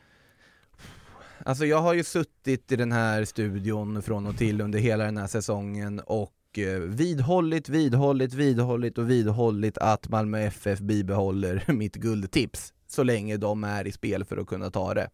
Alltså 1.45 1.65
jag 1.65 1.81
har 1.81 1.93
ju 1.93 2.03
suttit 2.03 2.71
i 2.71 2.75
den 2.75 2.91
här 2.91 3.25
studion 3.25 4.01
från 4.01 4.27
och 4.27 4.37
till 4.37 4.61
under 4.61 4.79
hela 4.79 5.03
den 5.03 5.17
här 5.17 5.27
säsongen 5.27 5.99
och 5.99 6.33
eh, 6.57 6.79
vidhållit, 6.79 7.69
vidhållit, 7.69 8.33
vidhållit 8.33 8.97
och 8.97 9.09
vidhållit 9.09 9.77
att 9.77 10.09
Malmö 10.09 10.39
FF 10.39 10.79
bibehåller 10.79 11.63
mitt 11.73 11.95
guldtips 11.95 12.73
så 12.87 13.03
länge 13.03 13.37
de 13.37 13.63
är 13.63 13.87
i 13.87 13.91
spel 13.91 14.25
för 14.25 14.37
att 14.37 14.47
kunna 14.47 14.71
ta 14.71 14.93
det. 14.93 15.09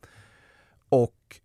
Och 0.89 1.39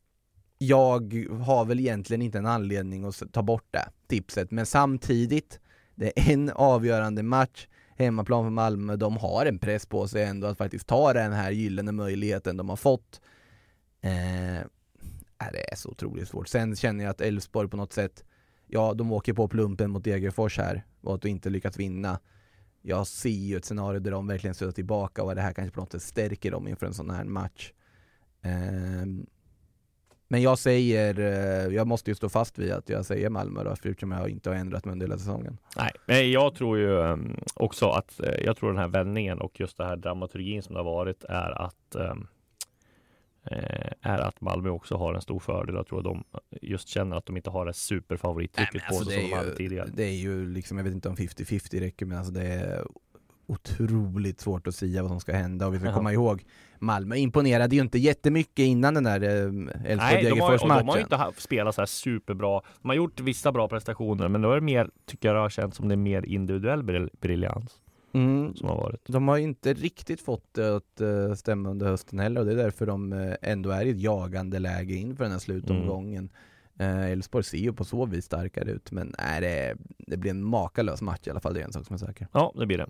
jag 0.58 1.26
har 1.40 1.64
väl 1.64 1.80
egentligen 1.80 2.22
inte 2.22 2.38
en 2.38 2.46
anledning 2.46 3.04
att 3.04 3.22
ta 3.32 3.42
bort 3.42 3.66
det 3.70 3.88
tipset, 4.06 4.50
men 4.50 4.66
samtidigt, 4.66 5.60
det 5.94 6.18
är 6.18 6.32
en 6.32 6.50
avgörande 6.50 7.22
match 7.22 7.66
hemmaplan 7.96 8.44
för 8.44 8.50
Malmö, 8.50 8.96
de 8.96 9.16
har 9.16 9.46
en 9.46 9.58
press 9.58 9.86
på 9.86 10.08
sig 10.08 10.24
ändå 10.24 10.46
att 10.46 10.58
faktiskt 10.58 10.86
ta 10.86 11.12
den 11.12 11.32
här 11.32 11.50
gyllene 11.50 11.92
möjligheten 11.92 12.56
de 12.56 12.68
har 12.68 12.76
fått. 12.76 13.20
Eh, 14.00 14.58
äh, 14.58 14.64
det 15.52 15.72
är 15.72 15.76
så 15.76 15.90
otroligt 15.90 16.28
svårt. 16.28 16.48
Sen 16.48 16.76
känner 16.76 17.04
jag 17.04 17.10
att 17.10 17.20
Elfsborg 17.20 17.68
på 17.68 17.76
något 17.76 17.92
sätt, 17.92 18.24
ja 18.66 18.94
de 18.94 19.12
åker 19.12 19.32
på 19.32 19.48
plumpen 19.48 19.90
mot 19.90 20.04
Degerfors 20.04 20.58
här 20.58 20.84
och 21.02 21.14
att 21.14 21.22
de 21.22 21.28
inte 21.28 21.50
lyckats 21.50 21.78
vinna. 21.78 22.20
Jag 22.82 23.06
ser 23.06 23.28
ju 23.30 23.56
ett 23.56 23.64
scenario 23.64 24.00
där 24.00 24.10
de 24.10 24.26
verkligen 24.26 24.54
stöter 24.54 24.72
tillbaka 24.72 25.22
och 25.22 25.34
det 25.34 25.40
här 25.40 25.52
kanske 25.52 25.74
på 25.74 25.80
något 25.80 25.92
sätt 25.92 26.02
stärker 26.02 26.50
dem 26.50 26.68
inför 26.68 26.86
en 26.86 26.94
sån 26.94 27.10
här 27.10 27.24
match. 27.24 27.72
Eh, 28.42 29.06
men 30.28 30.42
jag 30.42 30.58
säger, 30.58 31.20
eh, 31.20 31.74
jag 31.74 31.86
måste 31.86 32.10
ju 32.10 32.14
stå 32.14 32.28
fast 32.28 32.58
vid 32.58 32.72
att 32.72 32.88
jag 32.88 33.06
säger 33.06 33.30
Malmö 33.30 33.64
då, 33.64 33.70
eftersom 33.70 34.12
jag 34.12 34.28
inte 34.28 34.50
har 34.50 34.56
ändrat 34.56 34.84
mig 34.84 34.92
under 34.92 35.06
hela 35.06 35.18
säsongen. 35.18 35.58
Nej, 36.06 36.32
jag 36.32 36.54
tror 36.54 36.78
ju 36.78 37.00
ehm, 37.00 37.36
också 37.54 37.88
att, 37.88 38.20
eh, 38.20 38.44
jag 38.44 38.56
tror 38.56 38.68
den 38.68 38.78
här 38.78 38.88
vändningen 38.88 39.40
och 39.40 39.60
just 39.60 39.76
det 39.76 39.84
här 39.84 39.96
dramaturgin 39.96 40.62
som 40.62 40.74
det 40.74 40.78
har 40.78 40.84
varit 40.84 41.24
är 41.24 41.62
att 41.62 41.94
ehm, 41.94 42.26
eh, 43.50 43.90
är 44.00 44.18
att 44.18 44.40
Malmö 44.40 44.68
också 44.68 44.96
har 44.96 45.14
en 45.14 45.22
stor 45.22 45.38
fördel. 45.38 45.74
Jag 45.74 45.86
tror 45.86 45.98
att 45.98 46.04
de 46.04 46.24
just 46.62 46.88
känner 46.88 47.16
att 47.16 47.26
de 47.26 47.36
inte 47.36 47.50
har 47.50 47.66
det 47.66 47.72
superfavorittrycket 47.72 48.82
på 48.88 48.94
alltså 48.94 49.10
sig 49.10 49.20
som 49.20 49.30
de 49.30 49.36
hade 49.36 49.56
tidigare. 49.56 49.90
Det 49.94 50.04
är 50.04 50.16
ju 50.16 50.46
liksom, 50.48 50.76
jag 50.76 50.84
vet 50.84 50.94
inte 50.94 51.08
om 51.08 51.16
50-50 51.16 51.80
räcker, 51.80 52.06
men 52.06 52.18
alltså 52.18 52.32
det 52.32 52.46
är 52.46 52.84
otroligt 53.46 54.40
svårt 54.40 54.66
att 54.66 54.74
säga 54.74 55.02
vad 55.02 55.10
som 55.10 55.20
ska 55.20 55.32
hända 55.32 55.66
och 55.66 55.74
vi 55.74 55.78
ska 55.78 55.86
Jaha. 55.86 55.94
komma 55.96 56.12
ihåg 56.12 56.44
Malmö 56.78 57.16
imponerade 57.16 57.76
ju 57.76 57.82
inte 57.82 57.98
jättemycket 57.98 58.58
innan 58.64 58.94
den 58.94 59.04
där 59.04 59.22
eh, 59.22 59.52
Nej, 59.52 59.76
de 59.86 59.94
har, 59.96 60.12
ju- 60.12 60.28
Elfsborg-Degerfors-matchen. 60.28 61.00
inte 61.00 61.42
spelat 61.42 61.74
så 61.74 61.80
här 61.80 61.86
superbra. 61.86 62.60
De 62.82 62.88
har 62.88 62.96
gjort 62.96 63.20
vissa 63.20 63.52
bra 63.52 63.68
prestationer, 63.68 64.28
men 64.28 64.42
då 64.42 64.50
är 64.50 64.54
det 64.54 64.60
mer, 64.60 64.90
tycker 65.06 65.28
jag 65.28 65.36
det 65.36 65.40
har 65.40 65.48
känts 65.50 65.76
som 65.76 65.88
det 65.88 65.94
är 65.94 65.96
mer 65.96 66.22
individuell 66.26 67.10
briljans 67.20 67.80
Mm, 68.12 68.54
som 68.56 68.68
har 68.68 68.76
varit. 68.76 69.00
de 69.06 69.28
har 69.28 69.38
inte 69.38 69.74
riktigt 69.74 70.20
fått 70.20 70.54
det 70.54 70.76
att 70.76 71.00
eh, 71.00 71.34
stämma 71.34 71.70
under 71.70 71.86
hösten 71.86 72.18
heller 72.18 72.40
och 72.40 72.46
det 72.46 72.52
är 72.52 72.56
därför 72.56 72.86
de 72.86 73.12
eh, 73.12 73.34
ändå 73.42 73.70
är 73.70 73.84
i 73.86 73.90
ett 73.90 74.00
jagande 74.00 74.58
läge 74.58 74.94
inför 74.94 75.24
den 75.24 75.32
här 75.32 75.38
slutomgången. 75.38 76.24
Eh, 76.24 76.30
Elfsborg 76.78 77.44
ser 77.44 77.58
ju 77.58 77.72
på 77.72 77.84
så 77.84 78.06
vis 78.06 78.24
starkare 78.24 78.70
ut 78.70 78.92
men 78.92 79.14
nej, 79.18 79.40
det, 79.40 79.76
det 79.98 80.16
blir 80.16 80.30
en 80.30 80.44
makalös 80.44 81.02
match 81.02 81.26
i 81.26 81.30
alla 81.30 81.40
fall, 81.40 81.54
det 81.54 81.60
är 81.60 81.64
en 81.64 81.72
sak 81.72 81.86
som 81.86 81.94
är 81.94 81.98
säker. 81.98 82.28
Ja, 82.32 82.52
det 82.56 82.66
blir 82.66 82.78
det. 82.78 82.86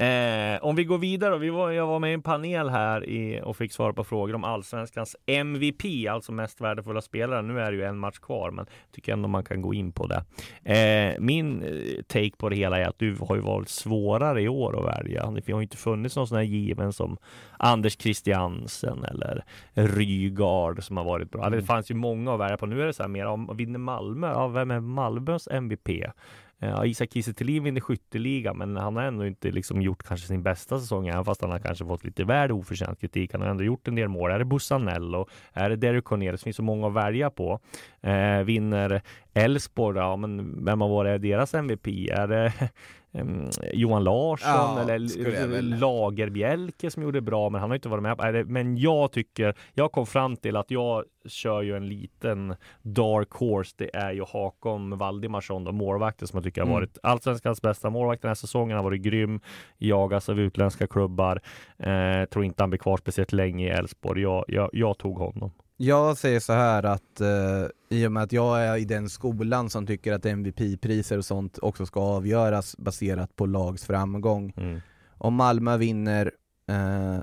Eh, 0.00 0.64
om 0.64 0.76
vi 0.76 0.84
går 0.84 0.98
vidare, 0.98 1.38
vi 1.38 1.50
var, 1.50 1.70
jag 1.70 1.86
var 1.86 1.98
med 1.98 2.10
i 2.10 2.14
en 2.14 2.22
panel 2.22 2.68
här 2.68 3.08
i, 3.08 3.40
och 3.44 3.56
fick 3.56 3.72
svara 3.72 3.92
på 3.92 4.04
frågor 4.04 4.34
om 4.34 4.44
allsvenskans 4.44 5.16
MVP, 5.26 6.08
alltså 6.10 6.32
mest 6.32 6.60
värdefulla 6.60 7.00
spelare. 7.00 7.42
Nu 7.42 7.60
är 7.60 7.70
det 7.70 7.76
ju 7.76 7.84
en 7.84 7.98
match 7.98 8.18
kvar, 8.18 8.50
men 8.50 8.66
tycker 8.92 9.12
ändå 9.12 9.28
man 9.28 9.44
kan 9.44 9.62
gå 9.62 9.74
in 9.74 9.92
på 9.92 10.06
det. 10.06 10.24
Eh, 10.74 11.20
min 11.20 11.62
eh, 11.62 12.02
take 12.06 12.36
på 12.38 12.48
det 12.48 12.56
hela 12.56 12.78
är 12.78 12.88
att 12.88 12.98
du 12.98 13.16
har 13.20 13.36
ju 13.36 13.42
varit 13.42 13.68
svårare 13.68 14.42
i 14.42 14.48
år 14.48 14.78
att 14.78 14.98
välja. 14.98 15.30
Det 15.46 15.52
har 15.52 15.62
inte 15.62 15.76
funnits 15.76 16.16
någon 16.16 16.28
sån 16.28 16.36
här 16.36 16.44
given 16.44 16.92
som 16.92 17.16
Anders 17.58 17.98
Christiansen 17.98 19.04
eller 19.04 19.44
Rygaard 19.74 20.84
som 20.84 20.96
har 20.96 21.04
varit 21.04 21.30
bra. 21.30 21.50
Det 21.50 21.62
fanns 21.62 21.90
ju 21.90 21.94
många 21.94 22.34
att 22.34 22.40
välja 22.40 22.56
på. 22.56 22.66
Nu 22.66 22.82
är 22.82 22.86
det 22.86 22.92
så 22.92 23.02
här 23.02 23.08
mer 23.20 23.26
om 23.26 23.56
vinner 23.56 23.78
Malmö, 23.78 24.26
ja, 24.26 24.48
vem 24.48 24.70
är 24.70 24.80
Malmös 24.80 25.48
MVP? 25.50 25.88
Eh, 26.62 26.70
ja, 26.70 26.86
Isak 26.86 27.12
Kiese 27.12 27.32
Thelin 27.32 27.64
vinner 27.64 27.80
skytteligan, 27.80 28.58
men 28.58 28.76
han 28.76 28.96
har 28.96 29.02
ändå 29.02 29.26
inte 29.26 29.50
liksom 29.50 29.82
gjort 29.82 30.02
kanske 30.02 30.26
sin 30.26 30.42
bästa 30.42 30.78
säsong, 30.78 31.08
även 31.08 31.24
fast 31.24 31.42
han 31.42 31.50
har 31.50 31.58
kanske 31.58 31.86
fått 31.86 32.04
lite 32.04 32.24
väl 32.24 32.52
oförtjänt 32.52 33.00
kritik. 33.00 33.32
Han 33.32 33.42
har 33.42 33.48
ändå 33.48 33.64
gjort 33.64 33.88
en 33.88 33.94
del 33.94 34.08
mål. 34.08 34.30
Är 34.30 34.38
det 34.38 34.44
Bussanello? 34.44 35.28
Är 35.52 35.70
det 35.70 35.76
Derek 35.76 36.04
Cornelius? 36.04 36.40
Det 36.40 36.44
finns 36.44 36.56
så 36.56 36.62
många 36.62 36.86
att 36.86 36.94
välja 36.94 37.30
på. 37.30 37.60
Eh, 38.00 38.40
vinner 38.44 39.02
Elfsborg, 39.34 39.98
ja, 39.98 40.16
men 40.16 40.64
vem 40.64 40.80
har 40.80 40.88
varit 40.88 41.22
deras 41.22 41.54
MVP? 41.54 41.86
Är 42.10 42.26
det 42.26 42.52
em, 43.12 43.48
Johan 43.72 44.04
Larsson 44.04 44.50
Ja, 44.50 44.80
eller. 44.82 45.62
Lagerbjälke 45.78 46.90
som 46.90 47.02
gjorde 47.02 47.20
bra, 47.20 47.50
men 47.50 47.60
han 47.60 47.70
har 47.70 47.74
inte 47.74 47.88
varit 47.88 48.02
med. 48.02 48.18
på- 48.18 48.44
Men 48.52 48.76
jag 48.76 49.12
tycker, 49.12 49.54
jag 49.74 49.92
kom 49.92 50.06
fram 50.06 50.36
till 50.36 50.56
att 50.56 50.70
jag 50.70 51.04
kör 51.28 51.62
ju 51.62 51.76
en 51.76 51.88
liten 51.88 52.54
dark 52.82 53.30
horse. 53.30 53.74
Det 53.78 53.96
är 53.96 54.12
ju 54.12 54.24
Hakon 54.28 54.98
Valdimarsson, 54.98 55.64
då, 55.64 55.72
målvakten 55.72 56.28
som 56.28 56.36
jag 56.36 56.44
tycker 56.44 56.60
har 56.60 56.66
Mm. 56.68 56.74
varit 56.80 56.98
allsvenskans 57.02 57.62
bästa 57.62 57.90
målvakt 57.90 58.22
den 58.22 58.28
här 58.28 58.34
säsongen. 58.34 58.70
Han 58.76 58.84
har 58.84 58.90
varit 58.90 59.02
grym, 59.02 59.40
jagas 59.78 60.28
av 60.28 60.40
utländska 60.40 60.86
klubbar. 60.86 61.40
Eh, 61.78 62.24
tror 62.24 62.44
inte 62.44 62.62
han 62.62 62.70
blir 62.70 62.78
kvar 62.78 62.96
speciellt 62.96 63.32
länge 63.32 63.66
i 63.66 63.70
Elfsborg. 63.70 64.22
Jag, 64.22 64.44
jag, 64.48 64.70
jag 64.72 64.98
tog 64.98 65.18
honom. 65.18 65.50
Jag 65.82 66.16
säger 66.16 66.40
så 66.40 66.52
här 66.52 66.82
att 66.82 67.20
eh, 67.20 67.66
i 67.98 68.06
och 68.06 68.12
med 68.12 68.22
att 68.22 68.32
jag 68.32 68.64
är 68.64 68.76
i 68.76 68.84
den 68.84 69.08
skolan 69.08 69.70
som 69.70 69.86
tycker 69.86 70.12
att 70.12 70.26
MVP-priser 70.26 71.18
och 71.18 71.24
sånt 71.24 71.58
också 71.62 71.86
ska 71.86 72.00
avgöras 72.00 72.76
baserat 72.78 73.36
på 73.36 73.46
lags 73.46 73.84
framgång. 73.84 74.52
Mm. 74.56 74.80
Om 75.18 75.34
Malmö 75.34 75.76
vinner, 75.76 76.30
eh, 76.68 77.18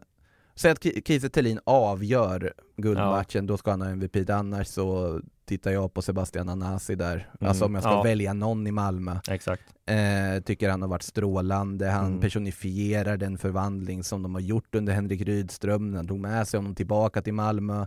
säg 0.55 0.71
att 0.71 0.79
Ki- 0.83 1.01
Kiese 1.07 1.29
Thelin 1.29 1.59
avgör 1.63 2.53
guldmatchen, 2.77 3.47
då 3.47 3.57
ska 3.57 3.71
han 3.71 3.81
ha 3.81 3.89
MVP. 3.89 4.29
Annars 4.29 4.67
så 4.67 5.19
tittar 5.45 5.71
jag 5.71 5.93
på 5.93 6.01
Sebastian 6.01 6.49
Anasi 6.49 6.95
där. 6.95 7.29
Mm, 7.39 7.49
Alltså 7.49 7.65
om 7.65 7.73
jag 7.73 7.83
ska 7.83 7.91
ja. 7.91 8.03
välja 8.03 8.33
någon 8.33 8.67
i 8.67 8.71
Malmö. 8.71 9.19
Exakt. 9.29 9.63
Eh, 9.85 10.43
tycker 10.43 10.69
han 10.69 10.81
har 10.81 10.89
varit 10.89 11.03
strålande, 11.03 11.87
han 11.89 12.05
Mm. 12.07 12.19
personifierar 12.19 13.17
den 13.17 13.37
förvandling 13.37 14.03
som 14.03 14.23
de 14.23 14.33
har 14.33 14.41
gjort 14.41 14.75
under 14.75 14.93
Henrik 14.93 15.21
Rydström, 15.21 15.93
han 15.93 16.07
tog 16.07 16.19
med 16.19 16.47
sig 16.47 16.57
honom 16.57 16.75
tillbaka 16.75 17.21
till 17.21 17.33
Malmö, 17.33 17.85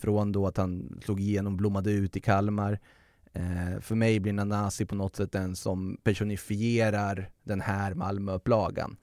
från 0.00 0.32
då 0.32 0.46
att 0.46 0.56
han 0.56 1.00
slog 1.04 1.20
igenom, 1.20 1.56
blommade 1.56 1.90
ut 1.92 2.16
i 2.16 2.20
Kalmar. 2.20 2.78
Eh, 3.32 3.80
för 3.80 3.94
mig 3.94 4.20
blir 4.20 4.32
Nanasi 4.32 4.86
på 4.86 4.94
något 4.94 5.16
sätt 5.16 5.32
den 5.32 5.56
som 5.56 5.96
personifierar 6.02 7.30
den 7.44 7.60
här 7.60 7.94
Malmöupplagan. 7.94 8.96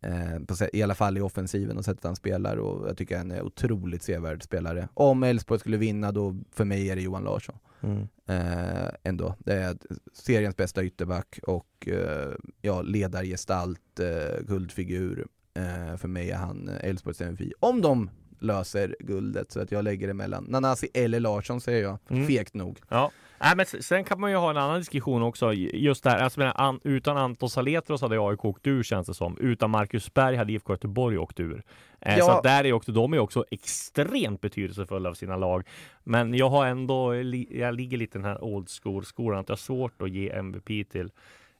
Eh, 0.00 0.68
I 0.72 0.82
alla 0.82 0.94
fall 0.94 1.18
i 1.18 1.20
offensiven 1.20 1.76
och 1.78 1.84
sättet 1.84 2.04
han 2.04 2.16
spelar 2.16 2.56
och 2.56 2.88
jag 2.88 2.96
tycker 2.96 3.18
han 3.18 3.30
är 3.30 3.42
otroligt 3.42 4.02
sevärd 4.02 4.42
spelare. 4.42 4.88
Om 4.94 5.22
Elfsborg 5.22 5.60
skulle 5.60 5.76
vinna 5.76 6.12
då, 6.12 6.36
för 6.52 6.64
mig 6.64 6.90
är 6.90 6.96
det 6.96 7.02
Johan 7.02 7.24
Larsson 7.24 7.54
Mm. 7.84 8.08
eh, 8.26 8.88
ändå. 9.02 9.34
Det 9.38 9.54
är 9.54 9.76
seriens 10.12 10.56
bästa 10.56 10.84
ytterback 10.84 11.38
och 11.42 11.88
eh, 11.88 12.32
ja, 12.60 12.82
ledargestalt, 12.82 14.00
eh, 14.00 14.42
guldfigur. 14.46 15.26
Eh, 15.54 15.96
för 15.96 16.08
mig 16.08 16.30
är 16.30 16.36
han 16.36 16.68
eh, 16.68 16.88
Elfsborgs 16.88 17.20
MVP. 17.20 17.52
Om 17.60 17.80
de 17.80 18.10
löser 18.42 18.96
guldet 19.00 19.52
så 19.52 19.60
att 19.60 19.72
jag 19.72 19.84
lägger 19.84 20.06
det 20.06 20.14
mellan 20.14 20.44
Nanasi 20.44 20.88
eller 20.94 21.20
Larsson 21.20 21.60
säger 21.60 21.82
jag, 21.82 21.98
Mm. 22.08 22.26
fegt 22.26 22.54
nog. 22.54 22.78
Ja, 22.88 23.10
Nej, 23.44 23.56
men 23.56 23.66
sen 23.66 24.04
kan 24.04 24.20
man 24.20 24.30
ju 24.30 24.36
ha 24.36 24.50
en 24.50 24.56
annan 24.56 24.78
diskussion 24.78 25.22
också. 25.22 25.52
Just 25.54 26.04
där, 26.04 26.16
alltså, 26.18 26.40
jag 26.40 26.46
menar, 26.46 26.68
an, 26.68 26.80
utan 26.84 27.16
Anton 27.16 27.50
Saletros 27.50 28.02
hade 28.02 28.20
AIK 28.28 28.44
åkt 28.44 28.66
ur 28.66 28.82
känns 28.82 29.06
det 29.06 29.14
som. 29.14 29.36
Utan 29.38 29.70
Marcus 29.70 30.14
Berg 30.14 30.36
hade 30.36 30.52
IFK 30.52 30.72
Göteborg 30.72 31.18
åkt 31.18 31.40
ur. 31.40 31.62
Eh, 32.00 32.18
Ja. 32.18 32.24
Så 32.24 32.30
att 32.30 32.42
där 32.42 32.64
är 32.64 32.72
också, 32.72 32.92
de 32.92 33.12
är 33.14 33.18
också 33.18 33.44
extremt 33.50 34.40
betydelsefulla 34.40 35.08
av 35.10 35.14
sina 35.14 35.36
lag. 35.36 35.66
Men 36.04 36.34
jag 36.34 36.48
har 36.50 36.66
ändå, 36.66 37.14
jag 37.50 37.74
ligger 37.74 37.96
lite 37.96 38.18
i 38.18 38.20
den 38.22 38.30
här 38.30 38.44
old 38.44 38.68
school-skolan, 38.82 39.38
att 39.40 39.48
jag 39.48 39.52
har 39.52 39.58
svårt 39.58 40.02
att 40.02 40.10
ge 40.10 40.30
MVP 40.30 40.84
till 40.84 41.10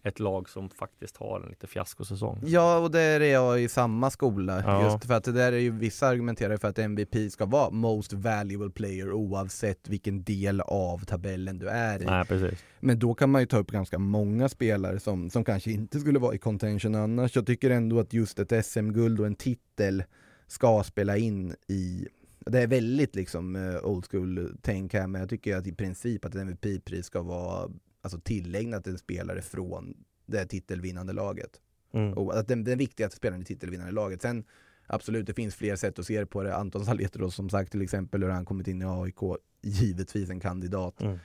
ett 0.02 0.20
lag 0.20 0.48
som 0.48 0.70
faktiskt 0.70 1.16
har 1.16 1.40
en 1.40 1.48
lite 1.48 1.66
fiaskosäsong. 1.66 2.40
Ja, 2.44 2.78
och 2.78 2.90
där 2.90 3.20
är 3.20 3.32
jag 3.32 3.62
i 3.62 3.68
samma 3.68 4.10
skola. 4.10 4.62
Ja. 4.66 4.84
Just 4.84 5.04
för 5.04 5.14
att 5.14 5.24
det 5.24 5.32
där 5.32 5.52
är 5.52 5.58
ju, 5.58 5.70
vissa 5.70 6.06
argumenterar 6.06 6.56
för 6.56 6.68
att 6.68 6.78
MVP 6.78 7.32
ska 7.32 7.46
vara 7.46 7.70
most 7.70 8.12
valuable 8.12 8.70
player 8.70 9.12
oavsett 9.12 9.88
vilken 9.88 10.24
del 10.24 10.60
av 10.60 11.04
tabellen 11.04 11.58
du 11.58 11.68
är 11.68 12.02
i. 12.02 12.04
Nej, 12.04 12.24
precis. 12.24 12.64
Men 12.80 12.98
då 12.98 13.14
kan 13.14 13.30
man 13.30 13.40
ju 13.40 13.46
ta 13.46 13.58
upp 13.58 13.70
ganska 13.70 13.98
många 13.98 14.48
spelare 14.48 15.00
som, 15.00 15.30
som 15.30 15.44
kanske 15.44 15.70
inte 15.70 16.00
skulle 16.00 16.18
vara 16.18 16.34
i 16.34 16.38
contention 16.38 16.94
annars. 16.94 17.36
Jag 17.36 17.46
tycker 17.46 17.70
ändå 17.70 18.00
att 18.00 18.12
just 18.12 18.38
ett 18.38 18.66
SM-guld 18.66 19.20
och 19.20 19.26
en 19.26 19.34
titel 19.34 20.04
ska 20.46 20.82
spela 20.82 21.16
in 21.16 21.54
i 21.68 22.08
det 22.46 22.60
är 22.60 22.66
väldigt 22.66 23.14
liksom 23.14 23.56
eh, 23.56 23.84
old 23.84 24.06
school-tänk 24.10 24.94
här, 24.94 25.06
men 25.06 25.20
jag 25.20 25.30
tycker 25.30 25.56
att 25.56 25.66
i 25.66 25.72
princip 25.72 26.24
att 26.24 26.34
ett 26.34 26.40
MVP-pris 26.40 27.06
ska 27.06 27.22
vara 27.22 27.70
alltså, 28.02 28.20
tillägnat 28.20 28.86
en 28.86 28.98
spelare 28.98 29.42
från 29.42 29.94
det 30.26 30.46
titelvinnande 30.46 31.12
laget. 31.12 31.60
Mm. 31.94 32.12
Och 32.12 32.38
att 32.38 32.48
den, 32.48 32.64
den 32.64 32.78
viktigaste 32.78 33.16
spelaren 33.16 33.42
i 33.42 33.44
titelvinnande 33.44 33.92
laget. 33.92 34.22
Sen 34.22 34.44
absolut, 34.86 35.26
det 35.26 35.34
finns 35.34 35.54
fler 35.54 35.76
sätt 35.76 35.98
att 35.98 36.06
se 36.06 36.26
på 36.26 36.42
det. 36.42 36.56
Anton 36.56 36.84
Saletros 36.84 37.34
som 37.34 37.50
sagt 37.50 37.72
till 37.72 37.82
exempel, 37.82 38.22
hur 38.22 38.30
han 38.30 38.44
kommit 38.44 38.68
in 38.68 38.82
i 38.82 38.84
AIK, 38.84 39.20
givetvis 39.62 40.30
en 40.30 40.40
kandidat. 40.40 41.00
Mm. 41.02 41.18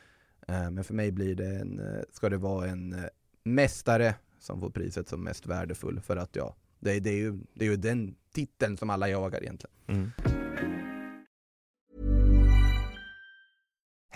Eh, 0.47 0.71
Men 0.71 0.83
för 0.83 0.93
mig 0.93 1.11
blir 1.11 1.35
det 1.35 1.47
en, 1.55 1.79
eh, 1.79 2.01
ska 2.13 2.29
det 2.29 2.37
vara 2.37 2.67
en 2.67 2.93
eh, 2.93 3.03
mästare 3.43 4.15
som 4.39 4.59
får 4.59 4.69
priset 4.69 5.09
som 5.09 5.23
mest 5.23 5.45
värdefull 5.45 5.99
för 5.99 6.17
att 6.17 6.35
ja, 6.35 6.55
det, 6.79 6.91
är- 6.95 6.99
det, 7.01 7.09
är, 7.09 7.17
ju, 7.17 7.39
det 7.53 7.65
är 7.65 7.69
ju 7.69 7.75
den 7.77 8.15
titeln 8.33 8.77
som 8.77 8.89
alla 8.89 9.09
jagar 9.09 9.41
egentligen. 9.43 9.75
Mm. 9.87 10.11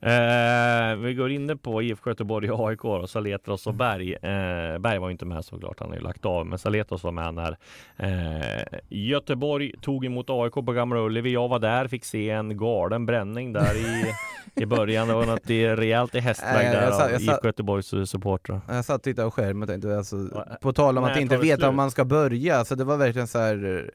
Eh, 0.00 0.96
vi 0.96 1.14
går 1.14 1.30
in 1.30 1.58
på 1.58 1.82
IFK 1.82 2.10
Göteborg 2.10 2.50
och 2.50 2.68
AIK 2.68 2.84
och 2.84 3.10
Saletros 3.10 3.66
och 3.66 3.74
Berg. 3.74 4.12
Eh, 4.12 4.78
Berg 4.78 4.98
var 4.98 5.10
inte 5.10 5.24
med 5.24 5.44
såklart, 5.44 5.80
han 5.80 5.88
har 5.88 5.96
ju 5.96 6.02
lagt 6.02 6.24
av, 6.24 6.46
men 6.46 6.58
Saletros 6.58 7.04
var 7.04 7.12
med 7.12 7.34
när 7.34 7.56
eh, 7.96 8.78
Göteborg 8.88 9.72
tog 9.80 10.04
emot 10.04 10.30
AIK 10.30 10.52
på 10.52 10.72
Gamla 10.72 11.00
Ullevi. 11.00 11.32
Jag 11.32 11.48
var 11.48 11.58
där, 11.58 11.88
fick 11.88 12.04
se 12.04 12.30
en 12.30 12.56
galen 12.56 13.06
bränning 13.06 13.52
där 13.52 13.74
i, 13.76 14.14
i 14.62 14.66
början. 14.66 15.08
Det 15.08 15.14
var 15.14 15.26
något 15.26 15.50
rejält 15.78 16.14
i 16.14 16.20
hästväg 16.20 16.66
jag 16.66 16.72
där 16.72 17.10
jag 17.10 17.20
IFK 17.20 17.46
Göteborgs 17.46 18.10
supportrar. 18.10 18.60
Jag 18.68 18.84
satt 18.84 18.96
och 18.96 19.02
tittade 19.02 19.26
på 19.26 19.30
skärmen 19.30 19.62
och 19.62 19.68
tänkte, 19.68 19.96
alltså, 19.96 20.44
på 20.60 20.72
tal 20.72 20.98
om 20.98 21.04
att 21.04 21.18
inte 21.18 21.36
veta 21.36 21.68
om 21.68 21.76
man 21.76 21.90
ska 21.90 22.04
börja, 22.04 22.64
så 22.64 22.74
det 22.74 22.84
var 22.84 22.96
verkligen 22.96 23.28
så 23.28 23.38
här. 23.38 23.90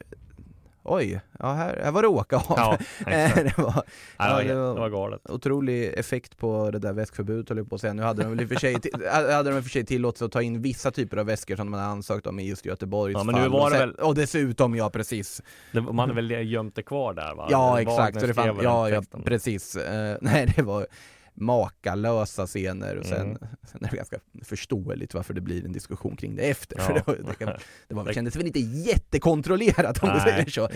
Oj, 0.84 1.20
ja 1.38 1.52
här, 1.52 1.80
här 1.84 1.90
var 1.90 2.02
det 2.02 2.08
åka 2.08 2.36
av. 2.36 2.44
Ja, 2.48 2.78
exakt. 3.06 3.56
det 3.56 3.62
var, 3.62 3.82
Ja, 4.18 4.42
det, 4.42 4.54
var, 4.54 4.62
var- 4.66 4.74
det 4.74 4.80
var 4.80 4.88
galet. 4.88 5.30
otrolig 5.30 5.92
effekt 5.98 6.36
på 6.38 6.70
det 6.70 6.78
där 6.78 6.92
väskförbudet 6.92 7.48
höll 7.48 7.58
jag 7.58 7.68
på 7.68 7.74
att 7.74 7.80
säga. 7.80 7.92
Nu 7.92 8.02
hade 8.02 8.22
de 8.22 8.28
väl 8.30 8.40
i 8.40 8.44
och 8.44 8.48
för 8.48 8.56
sig, 8.56 8.76
hade 9.32 9.50
de 9.50 9.62
för 9.62 9.70
sig 9.70 9.84
tillåtelse 9.86 10.24
att 10.24 10.32
ta 10.32 10.42
in 10.42 10.62
vissa 10.62 10.90
typer 10.90 11.16
av 11.16 11.26
väskor 11.26 11.56
som 11.56 11.66
de 11.70 11.72
hade 11.78 11.86
ansökt 11.86 12.26
om 12.26 12.38
i 12.38 12.48
just 12.48 12.66
Göteborgs 12.66 13.14
Ja, 13.18 13.24
men 13.24 13.34
nu 13.34 13.40
fall. 13.40 13.50
var 13.50 13.64
och, 13.64 13.70
det 13.70 13.78
väl- 13.78 13.94
och 13.94 14.14
dessutom, 14.14 14.74
ja 14.76 14.90
precis. 14.90 15.42
Det, 15.72 15.80
man 15.80 15.98
hade 15.98 16.14
väl 16.14 16.30
gömt 16.52 16.74
det 16.74 16.82
kvar 16.82 17.14
där 17.14 17.34
va? 17.34 17.46
Ja 17.50 17.80
exakt, 17.80 18.20
så 18.20 18.26
det 18.26 18.34
fann, 18.34 18.58
ja, 18.62 18.88
ja 18.88 19.02
precis. 19.24 19.76
Eh, 19.76 20.16
nej 20.20 20.52
det 20.56 20.62
var 20.62 20.86
makalösa 21.34 22.46
scener 22.46 22.96
och 22.96 23.06
sen, 23.06 23.20
Mm. 23.22 23.38
sen 23.62 23.84
är 23.84 23.90
det 23.90 23.96
ganska 23.96 24.16
förståeligt 24.44 25.14
varför 25.14 25.34
det 25.34 25.40
blir 25.40 25.64
en 25.64 25.72
diskussion 25.72 26.16
kring 26.16 26.36
det 26.36 26.42
efter. 26.42 26.76
Ja. 26.78 26.84
För 26.84 26.94
det, 26.94 27.02
var, 27.06 27.14
det, 27.28 27.34
kan, 27.34 27.48
det 27.88 27.94
var, 27.94 28.04
Det- 28.04 28.14
kändes 28.14 28.36
väl 28.36 28.46
inte 28.46 28.60
jättekontrollerat 28.60 30.02
om 30.02 30.08
du 30.14 30.20
säger 30.20 30.50
så. 30.50 30.68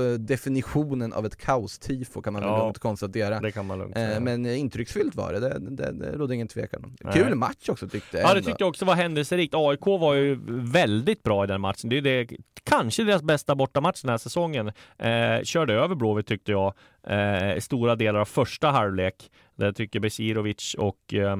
Eh, 0.00 0.18
definitionen 0.18 1.12
av 1.12 1.26
ett 1.26 1.36
kaos-tifo 1.36 2.22
kan 2.22 2.32
man 2.32 2.42
väl 2.42 2.50
Ja. 2.50 2.58
lugnt 2.64 2.78
konstatera. 2.78 3.40
det 3.40 3.52
kan 3.52 3.66
man 3.66 3.78
lugnt 3.78 3.96
Eh, 3.96 4.20
men 4.20 4.46
intrycksfyllt 4.46 5.14
var 5.14 5.32
det, 5.32 5.40
det, 5.40 5.58
det, 5.70 5.92
det 5.92 6.12
rådde 6.12 6.34
ingen 6.34 6.48
tvekan 6.48 6.84
om. 6.84 6.96
Nej. 7.00 7.12
Kul 7.14 7.34
match 7.34 7.68
också 7.68 7.88
tyckte 7.88 8.16
jag 8.18 8.30
Ja, 8.30 8.34
det 8.34 8.42
tyckte 8.42 8.62
jag 8.62 8.68
också 8.68 8.84
var 8.84 8.94
händelserikt. 8.94 9.54
AIK 9.54 9.86
var 9.86 10.14
ju 10.14 10.38
väldigt 10.72 11.22
bra 11.22 11.44
i 11.44 11.46
den 11.46 11.60
matchen. 11.60 11.90
Det 11.90 11.96
är 11.98 12.02
det, 12.02 12.28
kanske 12.64 13.04
deras 13.04 13.22
bästa 13.22 13.54
bortamatch 13.54 14.02
den 14.02 14.10
här 14.10 14.18
säsongen. 14.18 14.72
Eh, 14.98 15.42
körde 15.42 15.74
över 15.74 15.94
Blåvitt 15.94 16.26
tyckte 16.26 16.52
jag. 16.52 16.74
Eh, 17.06 17.58
stora 17.58 17.96
delar 17.96 18.20
av 18.20 18.24
första 18.24 18.70
halvlek. 18.70 19.14
Där 19.56 19.72
tycker 19.72 20.00
Besirovic 20.00 20.74
och 20.78 21.14
eh, 21.14 21.36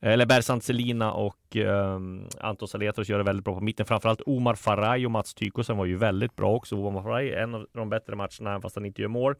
eller 0.00 0.26
Bersant 0.26 0.64
Selina 0.64 1.12
och 1.12 1.56
eh, 1.56 1.98
Anton 2.40 2.68
Saletros 2.68 3.08
gör 3.08 3.18
det 3.18 3.24
väldigt 3.24 3.44
bra 3.44 3.54
på 3.54 3.60
mitten. 3.60 3.86
Framförallt 3.86 4.20
Omar 4.26 4.54
Faraj 4.54 5.04
och 5.06 5.10
Mats 5.10 5.34
Tykosen 5.34 5.76
var 5.76 5.84
ju 5.84 5.96
väldigt 5.96 6.36
bra 6.36 6.52
också. 6.54 6.76
Omar 6.76 7.02
Faraj 7.02 7.30
är 7.30 7.42
en 7.42 7.54
av 7.54 7.66
de 7.72 7.88
bättre 7.88 8.16
matcherna, 8.16 8.50
även 8.50 8.60
fast 8.62 8.76
han 8.76 8.84
inte 8.84 9.02
gör 9.02 9.08
mål. 9.08 9.34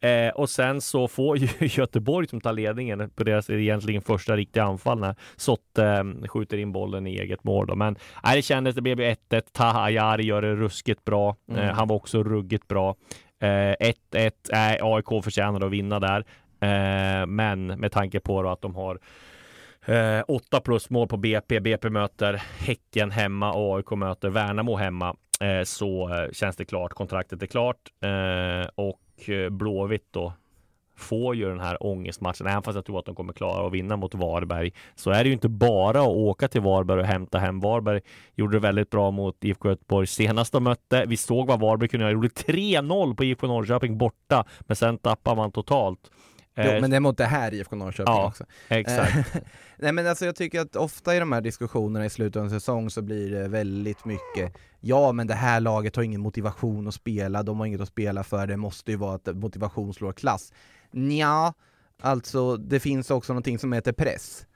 Eh, 0.00 0.28
och 0.34 0.50
sen 0.50 0.80
så 0.80 1.08
får 1.08 1.38
ju 1.38 1.48
Göteborg 1.66 2.28
som 2.28 2.40
tar 2.40 2.52
ledningen 2.52 3.10
på 3.10 3.24
deras 3.24 3.50
egentligen 3.50 4.02
första 4.02 4.36
riktiga 4.36 4.64
anfall 4.64 4.98
när 5.00 5.14
Sotte 5.36 5.84
eh, 5.86 6.28
skjuter 6.28 6.56
in 6.58 6.72
bollen 6.72 7.06
i 7.06 7.18
eget 7.18 7.44
mål. 7.44 7.66
Då. 7.66 7.74
Men 7.74 7.96
nej, 8.24 8.36
det 8.36 8.42
kändes, 8.42 8.74
det 8.74 8.82
blev 8.82 9.00
ju 9.00 9.06
1-1. 9.30 9.42
Taha 9.52 9.82
Ayari 9.82 10.24
gör 10.24 10.42
det 10.42 10.54
ruskigt 10.54 11.04
bra. 11.04 11.36
Eh, 11.50 11.56
Mm. 11.58 11.74
han 11.76 11.88
var 11.88 11.96
också 11.96 12.22
ruggigt 12.22 12.68
bra. 12.68 12.96
Eh, 13.40 13.74
1-1, 14.14 14.30
nej, 14.52 14.78
AIK 14.82 15.24
förtjänar 15.24 15.66
att 15.66 15.72
vinna 15.72 16.00
där. 16.00 16.24
Eh, 16.60 17.26
men 17.26 17.66
med 17.66 17.92
tanke 17.92 18.20
på 18.20 18.42
då 18.42 18.48
att 18.48 18.62
de 18.62 18.74
har 18.74 18.98
Eh, 19.88 20.22
åtta 20.28 20.60
plus 20.60 20.90
mål 20.90 21.08
på 21.08 21.16
BP. 21.16 21.60
BP 21.60 21.90
möter 21.90 22.42
Häcken 22.58 23.10
hemma 23.10 23.52
och 23.52 23.76
AIK 23.76 23.90
möter 23.90 24.28
Värnamo 24.28 24.76
hemma. 24.76 25.16
Eh, 25.40 25.62
så 25.64 26.14
eh, 26.14 26.32
känns 26.32 26.56
det 26.56 26.64
klart. 26.64 26.92
Kontraktet 26.92 27.42
är 27.42 27.46
klart. 27.46 27.76
Eh, 28.00 28.68
och 28.74 29.00
Blåvitt 29.50 30.06
då 30.10 30.32
får 30.96 31.34
ju 31.36 31.48
den 31.48 31.60
här 31.60 31.86
ångestmatchen. 31.86 32.46
Även 32.46 32.62
fast 32.62 32.74
jag 32.76 32.84
tror 32.84 32.98
att 32.98 33.04
de 33.04 33.14
kommer 33.14 33.32
klara 33.32 33.66
att 33.66 33.72
vinna 33.72 33.96
mot 33.96 34.14
Varberg 34.14 34.72
så 34.94 35.10
är 35.10 35.24
det 35.24 35.28
ju 35.28 35.32
inte 35.32 35.48
bara 35.48 36.00
att 36.00 36.06
åka 36.08 36.48
till 36.48 36.60
Varberg 36.60 37.00
och 37.00 37.06
hämta 37.06 37.38
hem. 37.38 37.60
Varberg 37.60 38.00
gjorde 38.34 38.56
det 38.56 38.60
väldigt 38.60 38.90
bra 38.90 39.10
mot 39.10 39.44
IFK 39.44 39.68
Göteborg 39.68 40.06
senast 40.06 40.52
de 40.52 40.64
mötte. 40.64 41.04
Vi 41.06 41.16
såg 41.16 41.46
vad 41.46 41.60
Varberg 41.60 41.88
kunde 41.88 42.04
göra. 42.04 42.12
Gjorde 42.12 42.28
3-0 42.28 43.14
på 43.16 43.24
IFK 43.24 43.46
Norrköping 43.46 43.98
borta, 43.98 44.44
men 44.60 44.76
sen 44.76 44.98
tappar 44.98 45.36
man 45.36 45.52
totalt. 45.52 46.00
Jo, 46.58 46.62
Eh, 46.62 46.80
men 46.80 46.90
det 46.90 46.96
är 46.96 47.00
mot 47.00 47.18
det 47.18 47.24
här 47.24 47.54
IFK 47.54 47.76
Norrköping 47.76 48.14
Ja. 48.14 48.26
också. 48.26 48.44
Exakt. 48.68 49.16
Eh, 49.36 49.42
Nej 49.78 49.92
men 49.92 50.06
alltså 50.06 50.24
jag 50.26 50.36
tycker 50.36 50.60
att 50.60 50.76
ofta 50.76 51.16
i 51.16 51.18
de 51.18 51.32
här 51.32 51.40
diskussionerna 51.40 52.06
i 52.06 52.10
slutet 52.10 52.36
av 52.36 52.44
en 52.44 52.50
säsong 52.50 52.90
så 52.90 53.02
blir 53.02 53.30
det 53.30 53.48
väldigt 53.48 54.04
mycket 54.04 54.56
Ja 54.80 55.12
men 55.12 55.26
det 55.26 55.34
här 55.34 55.60
laget 55.60 55.96
har 55.96 56.02
ingen 56.02 56.20
motivation 56.20 56.88
att 56.88 56.94
spela, 56.94 57.42
de 57.42 57.58
har 57.58 57.66
inget 57.66 57.80
att 57.80 57.88
spela 57.88 58.24
för, 58.24 58.46
det 58.46 58.56
måste 58.56 58.90
ju 58.90 58.96
vara 58.96 59.14
att 59.14 59.36
motivation 59.36 59.94
slår 59.94 60.12
klass. 60.12 60.52
Nja, 60.96 61.54
alltså 62.02 62.56
det 62.56 62.80
finns 62.80 63.10
också 63.10 63.32
någonting 63.32 63.58
som 63.58 63.72
heter 63.72 63.92
press. 63.92 64.46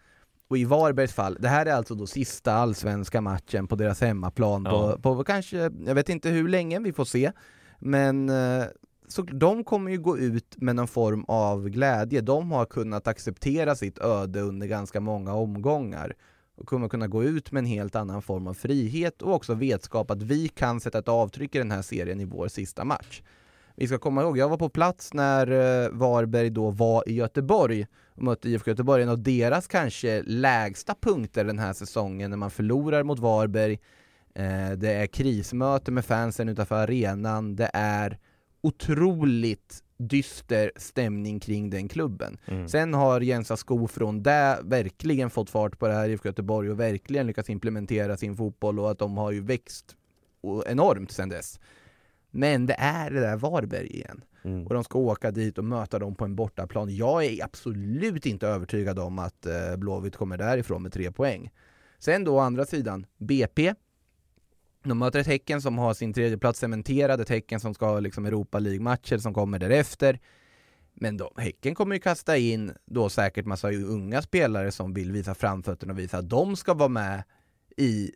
Och 0.49 0.59
i 0.59 0.65
Varbergs 0.65 1.13
fall, 1.13 1.37
det 1.41 1.49
här 1.49 1.67
är 1.67 1.73
alltså 1.73 1.95
då 1.95 2.07
sista 2.07 2.53
allsvenska 2.53 3.21
matchen 3.21 3.67
på 3.67 3.77
deras 3.77 4.01
hemmaplan 4.01 4.65
Ja. 4.65 4.93
på, 5.03 5.17
på 5.17 5.25
kanske, 5.25 5.57
jag 5.87 5.95
vet 5.95 6.09
inte 6.09 6.29
hur 6.29 6.49
länge, 6.49 6.79
vi 6.81 6.93
får 6.93 7.05
se. 7.05 7.33
Men 7.79 8.29
eh, 8.29 8.65
så 9.09 9.23
de 9.23 9.65
kommer 9.65 9.91
ju 9.91 9.99
gå 9.99 10.19
ut 10.19 10.57
med 10.57 10.77
någon 10.77 10.89
form 10.89 11.25
av 11.29 11.69
glädje. 11.69 12.21
De 12.21 12.51
har 12.53 12.65
kunnat 12.65 13.07
acceptera 13.07 13.75
sitt 13.75 13.99
öde 13.99 14.41
under 14.41 14.67
ganska 14.67 15.01
många 15.01 15.35
omgångar 15.35 16.15
och 16.57 16.67
kommer 16.67 16.89
kunna 16.89 17.09
gå 17.09 17.25
ut 17.25 17.53
med 17.53 17.61
en 17.61 17.67
helt 17.67 17.97
annan 17.97 18.23
form 18.23 18.47
av 18.47 18.55
frihet 18.55 19.23
och 19.23 19.35
också 19.35 19.55
vetskap 19.55 20.11
att 20.11 20.23
vi 20.23 20.49
kan 20.49 20.81
sätta 20.81 20.99
ett 20.99 21.09
avtryck 21.09 21.55
i 21.55 21.59
den 21.59 21.71
här 21.71 21.83
serien 21.83 22.21
i 22.21 22.25
vår 22.25 22.49
sista 22.49 22.85
match. 22.85 23.23
Vi 23.77 23.87
ska 23.87 23.99
komma 23.99 24.23
ihåg, 24.23 24.39
jag 24.39 24.49
var 24.49 24.57
på 24.57 24.69
plats 24.69 25.15
när 25.15 25.51
eh, 25.51 25.91
Varberg 25.91 26.51
då 26.51 26.71
var 26.71 27.09
i 27.09 27.15
Göteborg 27.15 27.87
och 28.15 28.23
mötte 28.23 28.49
IFK 28.49 28.71
Göteborg, 28.71 29.03
en 29.03 29.09
av 29.09 29.23
deras 29.23 29.67
kanske 29.67 30.23
lägsta 30.23 30.95
punkter 31.01 31.45
den 31.45 31.59
här 31.59 31.73
säsongen 31.73 32.31
när 32.31 32.37
man 32.37 32.51
förlorar 32.51 33.03
mot 33.03 33.19
Varberg. 33.19 33.79
Eh, 34.35 34.71
det 34.77 34.93
är 34.93 35.07
krismöte 35.07 35.91
med 35.91 36.05
fansen 36.05 36.49
utanför 36.49 36.77
arenan, 36.83 37.57
det 37.57 37.71
är 37.73 38.19
otroligt 38.63 39.83
dyster 39.97 40.73
stämning 40.77 41.41
kring 41.41 41.71
den 41.71 41.89
klubben. 41.89 42.39
Mm. 42.47 42.69
Sen 42.69 42.95
har 42.95 43.21
Jens 43.21 43.51
Asko 43.51 43.87
från 43.87 44.23
det 44.23 44.59
verkligen 44.63 45.31
fått 45.31 45.51
fart 45.51 45.79
på 45.79 45.87
det 45.89 45.95
här 45.95 46.09
IFK 46.09 46.29
Göteborg 46.29 46.71
och 46.71 46.81
verkligen 46.81 47.27
lyckats 47.27 47.51
implementera 47.51 48.17
sin 48.17 48.37
fotboll 48.37 48.81
och 48.81 48.91
att 48.91 48.99
de 48.99 49.17
har 49.17 49.31
ju 49.31 49.41
växt 49.41 49.97
enormt 50.67 51.11
sen 51.13 51.29
dess. 51.29 51.61
Men 52.31 52.67
det 52.67 52.77
är 52.79 53.11
det 53.11 53.21
där 53.21 53.37
Varberg 53.37 53.87
igen. 53.87 54.25
Mm. 54.43 54.67
Och 54.67 54.75
de 54.75 54.85
ska 54.85 54.99
åka 54.99 55.31
dit 55.31 55.59
och 55.59 55.65
möta 55.65 55.99
dem 55.99 56.15
på 56.15 56.25
en 56.25 56.37
bortaplan. 56.37 56.97
Jag 56.97 57.25
är 57.25 57.45
absolut 57.45 58.27
inte 58.27 58.49
övertygad 58.49 58.99
om 58.99 59.19
att 59.19 59.47
eh, 59.47 59.77
Blåvitt 59.77 60.17
kommer 60.17 60.39
därifrån 60.39 60.83
med 60.83 60.93
tre 60.93 61.13
poäng. 61.13 61.51
Sen 61.99 62.25
då 62.25 62.35
å 62.35 62.39
andra 62.39 62.65
sidan, 62.65 63.07
BP. 63.19 63.75
De 64.85 64.99
möter 64.99 65.19
ett 65.19 65.27
Häcken 65.27 65.63
som 65.63 65.79
har 65.79 65.95
sin 65.95 66.13
tredje 66.13 66.39
plats 66.39 66.59
cementerad, 66.59 67.21
ett 67.21 67.29
Häcken 67.29 67.61
som 67.61 67.75
ska 67.75 67.87
ha 67.87 68.01
liksom 68.01 68.27
Europa 68.27 68.59
League-matcher 68.59 69.19
som 69.19 69.35
kommer 69.35 69.59
därefter. 69.59 70.19
Men 70.95 71.17
då, 71.17 71.33
Häcken 71.37 71.75
kommer 71.75 71.95
ju 71.95 72.01
kasta 72.01 72.37
in 72.37 72.73
då 72.87 73.09
säkert 73.09 73.47
massa 73.47 73.73
unga 73.73 74.23
spelare 74.23 74.73
som 74.73 74.95
vill 74.95 75.13
visa 75.13 75.35
framfötterna 75.35 75.93
och 75.93 75.99
visa 75.99 76.19
att 76.19 76.29
de 76.29 76.57
ska 76.57 76.75
vara 76.75 76.89
med 76.89 77.23
i 77.77 78.11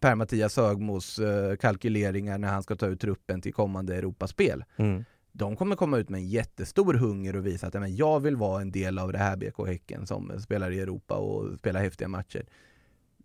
Per-Mattias 0.00 0.56
Högmos 0.56 1.18
eh, 1.18 1.56
kalkyleringar 1.56 2.38
när 2.38 2.48
han 2.48 2.62
ska 2.62 2.76
ta 2.76 2.86
ut 2.86 3.00
truppen 3.00 3.40
till 3.40 3.54
kommande 3.54 3.96
Europaspel. 3.96 4.64
Mm. 4.76 5.04
De 5.32 5.56
kommer 5.56 5.76
komma 5.76 5.98
ut 5.98 6.08
med 6.08 6.18
en 6.18 6.28
jättestor 6.28 6.94
hunger 6.94 7.36
och 7.36 7.46
visa 7.46 7.66
att 7.66 7.74
men 7.74 7.96
jag 7.96 8.20
vill 8.20 8.36
vara 8.36 8.60
en 8.60 8.72
del 8.72 8.98
av 8.98 9.12
det 9.12 9.18
här 9.18 9.36
BK 9.36 9.66
Häcken 9.66 10.06
som 10.06 10.40
spelar 10.40 10.70
i 10.70 10.80
Europa 10.80 11.14
och 11.14 11.58
spelar 11.58 11.80
häftiga 11.80 12.08
matcher. 12.08 12.46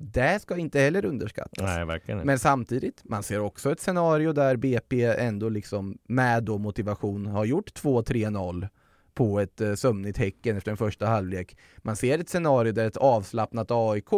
Det 0.03 0.41
ska 0.41 0.57
inte 0.57 0.79
heller 0.79 1.05
underskattas. 1.05 1.65
Nej, 1.65 1.86
verkligen 1.86 2.17
inte. 2.17 2.27
Men 2.27 2.39
samtidigt, 2.39 3.01
man 3.03 3.23
ser 3.23 3.39
också 3.39 3.71
ett 3.71 3.79
scenario 3.79 4.34
där 4.34 4.55
BP 4.55 5.03
ändå 5.03 5.49
liksom 5.49 5.97
med 6.07 6.43
då 6.43 6.57
motivation 6.57 7.25
har 7.25 7.45
gjort 7.45 7.71
2-3-0 7.84 8.67
på 9.13 9.39
ett 9.39 9.62
eh, 9.62 9.73
sömnigt 9.73 10.17
Häcken 10.17 10.57
efter 10.57 10.71
en 10.71 10.77
första 10.77 11.07
halvlek. 11.07 11.57
Man 11.77 11.95
ser 11.95 12.19
ett 12.19 12.29
scenario 12.29 12.71
där 12.71 12.88
ett 12.88 12.97
avslappnat 12.97 13.71
AIK 13.71 14.12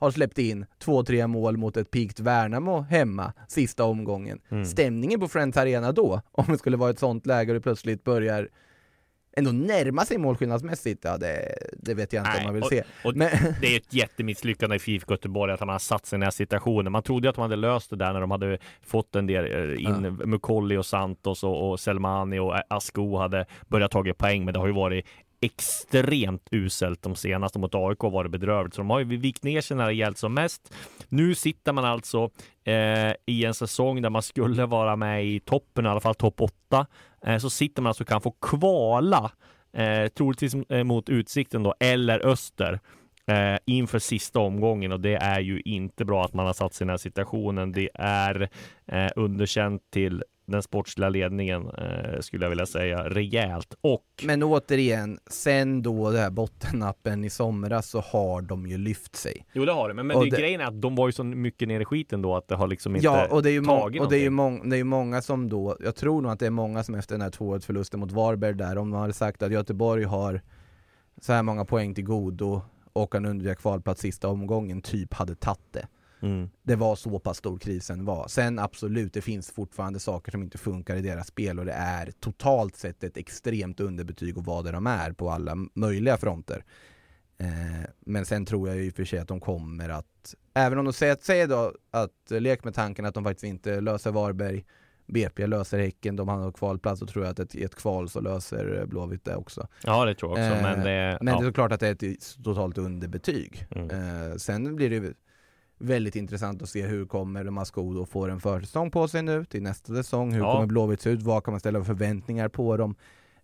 har 0.00 0.10
släppt 0.10 0.38
in 0.38 0.66
2-3 0.84 1.26
mål 1.26 1.56
mot 1.56 1.76
ett 1.76 1.90
pikt 1.90 2.20
Värnamo 2.20 2.80
hemma 2.80 3.32
sista 3.48 3.84
omgången. 3.84 4.40
Mm. 4.48 4.64
Stämningen 4.64 5.20
på 5.20 5.28
Friends 5.28 5.56
Arena 5.56 5.92
då, 5.92 6.20
om 6.32 6.44
det 6.48 6.58
skulle 6.58 6.76
vara 6.76 6.90
ett 6.90 6.98
sånt 6.98 7.26
läge 7.26 7.50
och 7.50 7.54
det 7.54 7.60
plötsligt 7.60 8.04
börjar 8.04 8.48
ändå 9.36 9.52
närma 9.52 10.04
sig 10.04 10.18
målskillnadsmässigt, 10.18 11.04
ja 11.04 11.18
det, 11.18 11.58
det 11.76 11.94
vet 11.94 12.12
jag 12.12 12.26
inte 12.26 12.38
om 12.38 12.44
man 12.44 12.54
vill 12.54 12.62
och, 12.62 12.68
se. 12.68 12.82
Och 13.04 13.16
Men, 13.16 13.30
Det 13.60 13.66
är 13.66 13.76
ett 13.76 13.94
jättemisslyckande 13.94 14.76
i 14.76 14.92
IFK 14.94 15.12
Göteborg 15.12 15.52
att 15.52 15.60
man 15.60 15.68
har 15.68 15.78
satt 15.78 16.06
sig 16.06 16.16
i 16.16 16.18
den 16.18 16.22
här 16.22 16.30
situationen. 16.30 16.92
Man 16.92 17.02
trodde 17.02 17.28
att 17.28 17.34
de 17.34 17.42
hade 17.42 17.56
löst 17.56 17.90
det 17.90 17.96
där 17.96 18.12
när 18.12 18.20
de 18.20 18.30
hade 18.30 18.58
fått 18.80 19.16
en 19.16 19.26
del 19.26 19.44
eh, 19.44 19.84
in 19.84 20.20
Mukolli 20.24 20.76
och 20.76 20.86
Santos 20.86 21.44
och, 21.44 21.70
och 21.70 21.80
Selmani 21.80 22.38
och 22.38 22.54
Asko 22.68 23.16
hade 23.16 23.46
börjat 23.68 23.90
tagit 23.90 24.18
poäng, 24.18 24.44
men 24.44 24.54
det 24.54 24.60
har 24.60 24.66
ju 24.66 24.72
varit 24.72 25.06
extremt 25.40 26.48
uselt 26.50 27.02
de 27.02 27.16
senaste 27.16 27.58
mot 27.58 27.74
AIK 27.74 28.02
var 28.02 28.10
varit 28.10 28.30
bedrövligt. 28.30 28.74
Så 28.74 28.80
de 28.80 28.90
har 28.90 28.98
ju 28.98 29.16
vikt 29.16 29.44
ner 29.44 29.60
sig 29.60 29.76
när 29.76 29.86
det 29.86 29.92
gällt 29.92 30.18
som 30.18 30.34
mest. 30.34 30.74
Nu 31.08 31.34
sitter 31.34 31.72
man 31.72 31.84
alltså 31.84 32.30
eh, 32.64 33.12
i 33.26 33.44
en 33.44 33.54
säsong 33.54 34.02
där 34.02 34.10
man 34.10 34.22
skulle 34.22 34.66
vara 34.66 34.96
med 34.96 35.26
i 35.26 35.40
toppen, 35.40 35.86
i 35.86 35.88
alla 35.88 36.00
fall 36.00 36.14
topp 36.14 36.40
8. 36.40 36.86
Eh, 37.26 37.38
så 37.38 37.50
sitter 37.50 37.82
man 37.82 37.90
alltså 37.90 38.02
och 38.02 38.08
kan 38.08 38.20
få 38.20 38.30
kvala 38.30 39.30
eh, 39.72 40.08
troligtvis 40.08 40.54
eh, 40.54 40.84
mot 40.84 41.08
Utsikten 41.08 41.62
då, 41.62 41.74
eller 41.80 42.26
Öster 42.26 42.80
eh, 43.26 43.58
inför 43.66 43.98
sista 43.98 44.38
omgången 44.38 44.92
och 44.92 45.00
det 45.00 45.14
är 45.14 45.40
ju 45.40 45.60
inte 45.60 46.04
bra 46.04 46.24
att 46.24 46.34
man 46.34 46.46
har 46.46 46.52
satt 46.52 46.74
sig 46.74 46.84
i 46.84 46.86
den 46.86 46.90
här 46.90 46.96
situationen. 46.96 47.72
Det 47.72 47.88
är 47.94 48.48
eh, 48.86 49.10
underkänt 49.16 49.82
till 49.90 50.24
den 50.50 50.62
sportsliga 50.62 51.08
ledningen 51.08 51.68
eh, 51.78 52.20
skulle 52.20 52.44
jag 52.44 52.50
vilja 52.50 52.66
säga 52.66 53.08
rejält. 53.08 53.74
Och 53.80 54.04
Men 54.24 54.42
återigen, 54.42 55.18
sen 55.30 55.82
då 55.82 56.10
det 56.10 56.18
här 56.18 56.30
bottennappen 56.30 57.24
i 57.24 57.30
somras 57.30 57.86
så 57.90 58.00
har 58.00 58.42
de 58.42 58.66
ju 58.66 58.78
lyft 58.78 59.16
sig. 59.16 59.46
Jo 59.52 59.64
det 59.64 59.72
har 59.72 59.88
det, 59.88 59.94
men, 59.94 60.06
men 60.06 60.20
det, 60.20 60.30
det- 60.30 60.36
grejen 60.40 60.60
är 60.60 60.64
att 60.64 60.82
de 60.82 60.94
var 60.96 61.08
ju 61.08 61.12
så 61.12 61.24
mycket 61.24 61.68
nere 61.68 61.82
i 61.82 61.84
skiten 61.84 62.22
då 62.22 62.36
att 62.36 62.48
det 62.48 62.54
har 62.56 62.68
liksom 62.68 62.96
inte 62.96 63.04
Ja, 63.04 63.26
och 63.30 63.42
det 63.42 63.50
är 63.50 63.52
ju, 63.52 63.64
tagit 63.64 64.02
och 64.02 64.10
det 64.10 64.16
är 64.16 64.22
ju, 64.22 64.30
mång- 64.30 64.70
det 64.70 64.76
är 64.76 64.78
ju 64.78 64.84
många 64.84 65.22
som 65.22 65.48
då, 65.48 65.76
jag 65.80 65.96
tror 65.96 66.22
nog 66.22 66.32
att 66.32 66.38
det 66.38 66.46
är 66.46 66.50
många 66.50 66.82
som 66.82 66.94
efter 66.94 67.14
den 67.14 67.22
här 67.22 67.30
2 67.30 67.60
förlusten 67.60 68.00
mot 68.00 68.12
Varberg 68.12 68.54
där, 68.54 68.78
om 68.78 68.88
man 68.90 69.00
hade 69.00 69.12
sagt 69.12 69.42
att 69.42 69.52
Göteborg 69.52 70.04
har 70.04 70.40
så 71.20 71.32
här 71.32 71.42
många 71.42 71.64
poäng 71.64 71.94
till 71.94 72.04
godo 72.04 72.62
och 72.92 73.12
kan 73.12 73.26
undvika 73.26 73.54
kvalplats 73.54 74.00
sista 74.00 74.28
omgången, 74.28 74.82
typ 74.82 75.14
hade 75.14 75.34
tagit 75.34 75.60
det. 75.72 75.86
Mm. 76.22 76.50
Det 76.62 76.76
var 76.76 76.96
så 76.96 77.18
pass 77.18 77.38
stor 77.38 77.58
krisen 77.58 78.04
var. 78.04 78.28
Sen 78.28 78.58
absolut, 78.58 79.12
det 79.12 79.20
finns 79.20 79.50
fortfarande 79.50 79.98
saker 79.98 80.32
som 80.32 80.42
inte 80.42 80.58
funkar 80.58 80.96
i 80.96 81.02
deras 81.02 81.26
spel 81.26 81.58
och 81.58 81.64
det 81.64 81.72
är 81.72 82.10
totalt 82.10 82.76
sett 82.76 83.04
ett 83.04 83.16
extremt 83.16 83.80
underbetyg 83.80 84.38
och 84.38 84.44
vad 84.44 84.64
det 84.64 84.72
de 84.72 84.86
är 84.86 85.12
på 85.12 85.30
alla 85.30 85.56
möjliga 85.74 86.16
fronter. 86.16 86.64
Eh, 87.38 87.90
men 88.00 88.24
sen 88.24 88.46
tror 88.46 88.68
jag 88.68 88.76
ju 88.76 88.84
i 88.84 88.90
och 88.90 88.94
för 88.94 89.04
sig 89.04 89.18
att 89.18 89.28
de 89.28 89.40
kommer 89.40 89.88
att, 89.88 90.34
även 90.54 90.78
om 90.78 90.84
de 90.84 90.92
säger, 90.92 91.16
säger 91.20 91.46
då 91.46 91.72
att 91.90 92.30
lek 92.40 92.64
med 92.64 92.74
tanken 92.74 93.04
att 93.04 93.14
de 93.14 93.24
faktiskt 93.24 93.44
inte 93.44 93.80
löser 93.80 94.10
Varberg, 94.10 94.64
BP 95.06 95.46
löser 95.46 95.78
Häcken, 95.78 96.16
de 96.16 96.28
har 96.28 96.52
kvalplats, 96.52 97.00
så 97.00 97.06
tror 97.06 97.24
jag 97.24 97.32
att 97.32 97.38
ett, 97.38 97.54
i 97.54 97.64
ett 97.64 97.74
kval 97.74 98.08
så 98.08 98.20
löser 98.20 98.86
Blåvitt 98.86 99.24
det 99.24 99.36
också. 99.36 99.68
Ja 99.84 100.04
det 100.04 100.14
tror 100.14 100.38
jag 100.38 100.46
också, 100.46 100.56
Eh, 100.56 100.62
men 100.62 100.84
det... 100.84 101.18
Men 101.20 101.34
ja. 101.34 101.40
det 101.40 101.44
är 101.44 101.48
såklart 101.48 101.72
att 101.72 101.80
det 101.80 101.88
är 101.88 102.12
ett 102.12 102.44
totalt 102.44 102.78
underbetyg. 102.78 103.66
Mm. 103.70 103.90
Eh, 103.90 104.36
sen 104.36 104.76
blir 104.76 104.90
det 104.90 105.14
väldigt 105.80 106.16
intressant 106.16 106.62
att 106.62 106.68
se 106.68 106.86
hur 106.86 107.06
kommer 107.06 107.44
Mascodo 107.44 108.06
få 108.06 108.26
en 108.26 108.40
försäsong 108.40 108.90
på 108.90 109.08
sig 109.08 109.22
nu 109.22 109.44
till 109.44 109.62
nästa 109.62 109.94
säsong. 109.94 110.32
Hur 110.32 110.40
Ja. 110.40 110.52
kommer 110.52 110.66
Blåvitt 110.66 111.00
se 111.00 111.10
ut? 111.10 111.22
Vad 111.22 111.44
kan 111.44 111.52
man 111.52 111.60
ställa 111.60 111.78
för 111.78 111.84
förväntningar 111.84 112.48
på 112.48 112.76
dem? 112.76 112.94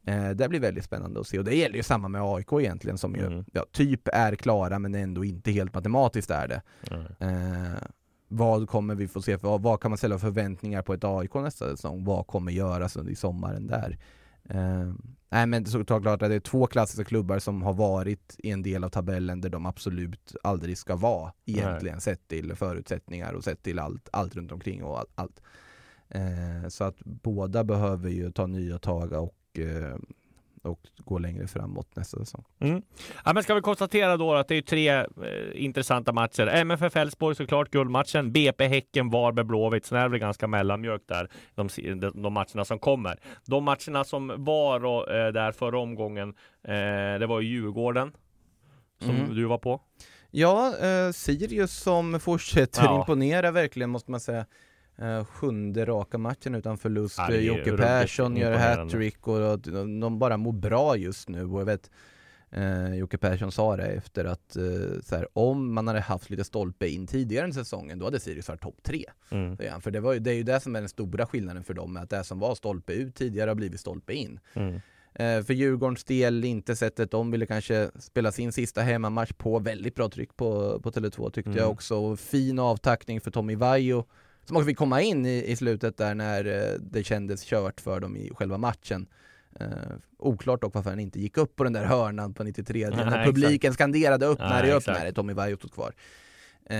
Eh, 0.07 0.31
det 0.31 0.49
blir 0.49 0.61
väldigt 0.61 0.85
spännande 0.85 1.21
att 1.21 1.27
se 1.27 1.39
och 1.39 1.45
det 1.45 1.55
gäller 1.57 1.77
ju 1.77 1.83
samma 1.83 2.09
med 2.09 2.23
AIK 2.23 2.53
egentligen 2.53 2.99
som 2.99 3.15
ju 3.17 3.27
Mm. 3.27 3.45
ja, 3.53 3.65
typ 3.73 4.09
är 4.13 4.35
klara 4.35 4.79
men 4.79 4.95
ändå 4.95 5.25
inte 5.25 5.51
helt 5.51 5.75
matematiskt 5.75 6.31
är 6.31 6.49
det. 6.49 6.63
Mm. 6.91 7.07
Eh, 7.67 7.79
vad 8.29 8.69
kommer 8.69 8.95
vi 8.95 9.09
få 9.09 9.23
se? 9.23 9.39
För, 9.39 9.59
vad, 9.59 9.81
kan 9.81 9.91
man 9.91 9.99
ställa 9.99 10.19
för 10.19 10.27
förväntningar 10.27 10.83
på 10.83 10.95
ett 10.95 11.05
AIK 11.05 11.35
nästa 11.35 11.71
säsong? 11.71 12.05
Vad 12.05 12.27
kommer 12.27 12.53
göras 12.53 12.97
under 12.97 13.13
i 13.13 13.17
sommaren 13.17 13.67
där? 13.67 13.99
Eh, 14.49 14.93
nej 15.29 15.47
men 15.47 15.67
så 15.67 15.85
klart 15.85 16.07
att 16.07 16.21
det 16.21 16.35
är 16.35 16.41
två 16.41 16.67
klassiska 16.67 17.05
klubbar 17.05 17.39
som 17.39 17.63
har 17.63 17.73
varit 17.73 18.37
i 18.39 18.51
en 18.51 18.63
del 18.63 18.85
av 18.85 18.89
tabellen 18.89 19.41
där 19.41 19.51
de 19.51 19.67
absolut 19.67 20.37
aldrig 20.43 20.79
ska 20.79 20.97
vara 20.97 21.33
egentligen 21.45 22.01
sett 22.01 22.29
till 22.29 22.55
förutsättningar 22.55 23.33
och 23.33 23.45
sett 23.45 23.63
till 23.63 23.79
allt, 23.79 24.09
allt 24.13 24.37
runt 24.37 24.53
omkring 24.53 24.85
och 24.85 24.99
allt. 24.99 25.11
allt. 25.15 25.43
Eh, 26.09 26.69
så 26.69 26.85
att 26.85 26.97
båda 27.05 27.65
behöver 27.65 28.11
ju 28.11 28.33
ta 28.33 28.47
nya 28.47 28.79
tag 28.79 29.13
och, 29.13 29.59
eh, 29.59 29.97
och 30.67 30.81
gå 30.97 31.19
längre 31.19 31.47
framåt 31.47 31.97
nästa 31.97 32.19
säsong. 32.19 32.45
Mm. 32.61 32.83
Ja, 33.25 33.33
men 33.33 33.43
ska 33.43 33.55
vi 33.55 33.61
konstatera 33.61 34.17
då 34.17 34.35
att 34.35 34.49
det 34.49 34.55
är 34.57 34.63
tre 34.63 34.89
eh, 34.89 35.05
intressanta 35.55 36.13
matcher. 36.13 36.47
MFF 36.47 36.97
Elfsborg 36.97 37.35
såklart, 37.37 37.71
guldmatchen. 37.71 38.33
BP 38.33 38.67
Häcken, 38.67 39.11
Varberg, 39.11 39.45
Blåvitt. 39.47 39.85
Sen 39.87 39.99
är 39.99 40.03
det 40.03 40.09
väl 40.09 40.21
ganska 40.21 40.47
mellanmjölk 40.47 41.03
där, 41.07 41.29
de, 41.55 41.69
de, 42.01 42.23
de 42.23 42.33
matcherna 42.33 42.65
som 42.65 42.79
kommer. 42.79 43.19
De 43.47 43.65
matcherna 43.65 44.05
som 44.05 44.33
var 44.45 44.81
då, 44.81 45.07
eh, 45.07 45.33
där 45.33 45.53
förra 45.53 45.79
omgången, 45.79 46.29
eh, 46.65 47.19
det 47.21 47.27
var 47.27 47.41
ju 47.41 47.49
Djurgården 47.49 48.13
som 49.01 49.11
Mm. 49.17 49.35
du 49.35 49.45
var 49.45 49.59
på. 49.59 49.81
Ja, 50.31 50.75
eh, 50.79 51.11
Sirius 51.13 51.73
som 51.73 52.21
fortsätter 52.21 52.85
Ja. 52.85 52.99
imponera 53.01 53.51
verkligen 53.51 53.91
måste 53.91 54.11
man 54.11 54.21
säga. 54.21 54.47
Eh, 54.99 55.25
sjunde 55.25 55.85
raka 55.85 56.19
matchen 56.19 56.55
utan 56.55 56.79
förlust. 56.79 57.19
Ja, 57.19 57.35
Jocke 57.35 57.77
Persson 57.77 58.37
gör 58.37 58.53
hattrick 58.53 59.29
och, 59.29 59.53
och 59.53 59.59
de, 59.59 60.01
de 60.01 60.19
bara 60.19 60.37
mår 60.37 60.53
bra 60.53 60.97
just 60.97 61.29
nu. 61.29 61.45
Och 61.45 61.61
jag 61.61 61.65
vet, 61.67 61.91
eh, 62.51 62.95
Jocke 62.95 63.19
Persson 63.19 63.53
sa 63.53 63.77
det 63.77 63.87
efter 63.87 64.25
att 64.25 64.57
så 65.03 65.17
här, 65.17 65.29
om 65.33 65.75
man 65.75 65.87
hade 65.87 66.01
haft 66.01 66.31
lite 66.31 66.45
stolpe 66.45 66.89
in 66.89 67.07
tidigare 67.07 67.49
i 67.49 67.53
säsongen, 67.53 67.99
då 67.99 68.05
hade 68.05 68.21
Sirius 68.21 68.49
varit 68.49 68.61
topp 68.63 68.83
tre. 68.83 69.05
Mm. 69.31 69.81
För 69.81 69.91
det, 69.91 70.01
var, 70.01 70.15
det 70.15 70.31
är 70.31 70.35
ju 70.35 70.43
det 70.43 70.61
som 70.61 70.77
är 70.77 70.81
den 70.81 70.89
stora 70.89 71.27
skillnaden 71.27 71.65
för 71.65 71.75
dem, 71.75 71.97
att 71.97 72.11
det 72.11 72.25
som 72.25 72.39
var 72.39 72.55
stolpe 72.55 72.93
ut 72.93 73.15
tidigare 73.15 73.51
har 73.51 73.55
blivit 73.55 73.81
stolpe 73.81 74.15
in. 74.15 74.41
Mm. 74.55 74.81
För 75.19 75.53
Djurgårdens 75.53 76.05
del, 76.05 76.45
inte 76.45 76.77
sättet 76.77 77.11
de 77.11 77.31
ville 77.31 77.47
kanske 77.47 77.91
spela 77.99 78.33
sin 78.33 78.53
sista 78.53 78.81
hemmamatch 78.83 79.33
på. 79.33 79.59
Väldigt 79.59 79.95
bra 79.95 80.09
tryck 80.09 80.37
på, 80.37 80.81
på 80.81 80.91
Tele2 80.91 81.31
tyckte 81.31 81.51
Mm. 81.51 81.63
jag 81.63 81.71
också. 81.71 82.17
Fin 82.17 82.59
avtackning 82.59 83.21
för 83.21 83.31
Tommy 83.31 83.55
Vaiho. 83.55 84.05
Som 84.47 84.57
också 84.57 84.67
fick 84.67 84.79
komma 84.79 85.03
in 85.03 85.27
i, 85.27 85.45
i 85.47 85.57
slutet 85.57 85.97
där 85.97 86.15
när 86.15 86.45
eh, 86.45 86.79
det 86.81 87.05
kändes 87.05 87.43
kört 87.45 87.81
för 87.81 88.01
dem 88.01 88.17
i 88.17 88.31
själva 88.35 88.59
matchen. 88.59 89.07
Eh, 89.61 89.67
oklart 90.19 90.61
dock 90.61 90.75
varför 90.75 90.91
han 90.91 91.01
inte 91.01 91.21
gick 91.21 91.37
upp 91.37 91.57
på 91.57 91.65
den 91.65 91.73
där 91.73 91.85
hörnan 91.85 92.35
på 92.35 92.45
93 92.45 92.89
Nej, 92.91 93.05
när 93.05 93.25
publiken 93.25 93.75
skanderade 93.75 94.27
upp 94.27 94.39
Nej, 94.39 94.49
när 94.49 94.63
det 94.63 94.73
upp 94.73 94.79
exakt. 94.79 95.03
när 95.03 95.13
Tommy 95.13 95.33
Vaiho 95.33 95.57
stod 95.57 95.73
kvar. 95.73 95.95
Eh, 96.71 96.77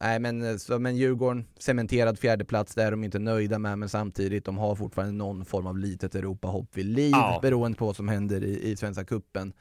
nej 0.00 0.18
men, 0.18 0.58
så, 0.58 0.78
men 0.78 0.96
Djurgården, 0.96 1.46
cementerad 1.58 2.18
fjärdeplats, 2.18 2.74
det 2.74 2.82
är 2.82 2.90
de 2.90 3.04
inte 3.04 3.18
nöjda 3.18 3.58
med 3.58 3.78
men 3.78 3.88
samtidigt, 3.88 4.44
de 4.44 4.58
har 4.58 4.76
fortfarande 4.76 5.14
någon 5.14 5.44
form 5.44 5.66
av 5.66 5.78
litet 5.78 6.14
Europahopp 6.14 6.76
vid 6.76 6.86
liv 6.86 7.10
Ja. 7.12 7.38
beroende 7.42 7.78
på 7.78 7.86
vad 7.86 7.96
som 7.96 8.08
händer 8.08 8.44
i, 8.44 8.70
i 8.70 8.76
Svenska 8.76 9.04
Cupen. 9.04 9.52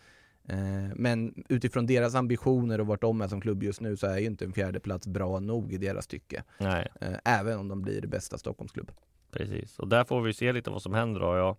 Eh, 0.49 0.95
men 0.95 1.43
utifrån 1.49 1.86
deras 1.86 2.15
ambitioner 2.15 2.82
och 2.82 2.88
vart 2.88 3.01
de 3.01 3.21
är 3.21 3.27
som 3.27 3.41
klubb 3.41 3.63
just 3.63 3.82
nu 3.82 3.97
så 3.97 4.08
är 4.08 4.17
ju 4.17 4.25
inte 4.25 4.45
en 4.45 4.53
fjärdeplats 4.53 5.08
bra 5.08 5.39
nog 5.39 5.73
i 5.73 5.77
deras 5.77 6.08
tycke. 6.08 6.43
Nej. 6.58 6.88
Eh, 7.01 7.13
även 7.25 7.60
om 7.60 7.67
de 7.67 7.82
blir 7.82 8.08
bästa 8.08 8.38
Stockholmsklubb. 8.38 8.91
Precis, 9.32 9.79
och 9.79 9.88
där 9.88 10.03
får 10.03 10.21
vi 10.21 10.34
se 10.34 10.53
lite 10.53 10.69
vad 10.69 10.82
som 10.82 10.93
händer 10.93 11.19
då. 11.21 11.36
Jag, 11.36 11.56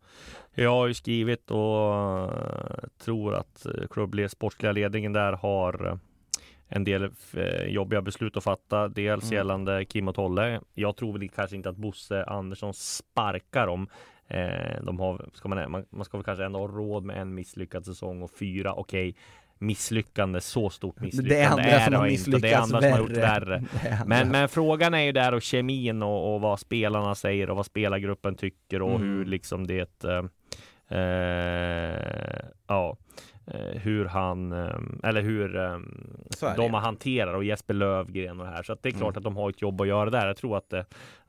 jag 0.55 0.71
har 0.71 0.87
ju 0.87 0.95
skrivit 0.95 1.51
och 1.51 1.95
eh, 1.95 2.85
tror 2.99 3.35
att 3.35 3.67
klubbled, 3.91 4.31
sportsliga 4.31 4.73
ledningen 4.73 5.13
där 5.13 5.33
har 5.33 5.99
en 6.69 6.85
del 6.85 7.11
jobbiga 7.67 8.03
beslut 8.03 8.37
att 8.37 8.45
fatta. 8.45 8.89
Dels 8.89 9.25
Mm. 9.25 9.35
gällande 9.35 9.85
Kim 9.85 10.09
och 10.09 10.15
Tolle. 10.15 10.61
Jag 10.75 10.97
tror 10.97 11.19
väl 11.19 11.29
kanske 11.29 11.57
inte 11.57 11.69
att 11.69 11.77
Bosse 11.77 12.25
Andersson 12.25 12.75
sparkar 12.75 13.67
dem. 13.67 13.89
Eh, 14.29 14.83
de 14.83 15.01
har, 15.01 15.29
ska 15.35 15.49
man, 15.49 15.71
man, 15.71 15.85
man 15.91 16.05
ska 16.05 16.17
väl 16.17 16.25
kanske 16.25 16.45
ändå 16.45 16.59
ha 16.59 16.67
råd 16.69 17.05
med 17.05 17.17
en 17.17 17.35
misslyckad 17.35 17.85
säsong 17.85 18.23
och 18.23 18.31
fyra, 18.31 18.73
okej, 18.75 19.17
misslyckande, 19.59 20.41
så 20.41 20.71
stort 20.71 21.01
misslyckande 21.01 21.35
Det 21.35 21.41
är 21.41 21.51
andra 21.51 21.81
som 21.81 21.93
det 21.93 21.99
har 21.99 22.07
inte. 22.07 22.31
Det 22.39 22.51
är 22.51 22.59
andra 22.59 22.81
som 22.83 22.93
har 22.93 22.99
gjort 22.99 23.11
värre. 23.11 23.45
värre. 23.45 23.65
Är. 23.89 24.05
Men, 24.07 24.31
men 24.31 24.49
frågan 24.49 24.95
är 24.95 25.03
ju 25.03 25.13
där 25.13 25.35
och 25.35 25.43
kemin 25.43 26.03
och, 26.03 26.35
och 26.35 26.41
vad 26.41 26.61
spelarna 26.61 27.15
säger 27.15 27.51
och 27.51 27.57
vad 27.57 27.67
spelargruppen 27.67 28.35
tycker 28.35 28.83
och 28.83 28.95
Mm. 28.95 29.03
hur 29.03 29.25
liksom 29.25 29.67
det 29.67 30.05
eh, 30.05 30.25
eh, 30.99 32.45
ja 32.67 32.97
hur 33.83 34.05
han 34.05 34.53
eh, 34.53 35.09
eller 35.09 35.21
hur 35.23 35.57
eh, 35.57 35.79
de 36.57 36.63
ju. 36.63 36.69
har 36.71 36.81
hanterat 36.81 37.35
och 37.37 37.45
Jesper 37.45 37.75
Lövgren 37.75 38.41
och 38.41 38.47
det 38.47 38.53
här 38.53 38.63
så 38.63 38.77
det 38.83 38.89
är 38.89 38.91
klart 38.91 39.03
Mm. 39.15 39.17
att 39.19 39.25
de 39.25 39.37
har 39.37 39.51
ett 39.51 39.63
jobb 39.63 39.81
att 39.81 39.89
göra 39.89 40.11
där. 40.11 40.27
Jag 40.27 40.37
tror 40.37 40.57
att 40.57 40.71
det, 40.71 40.79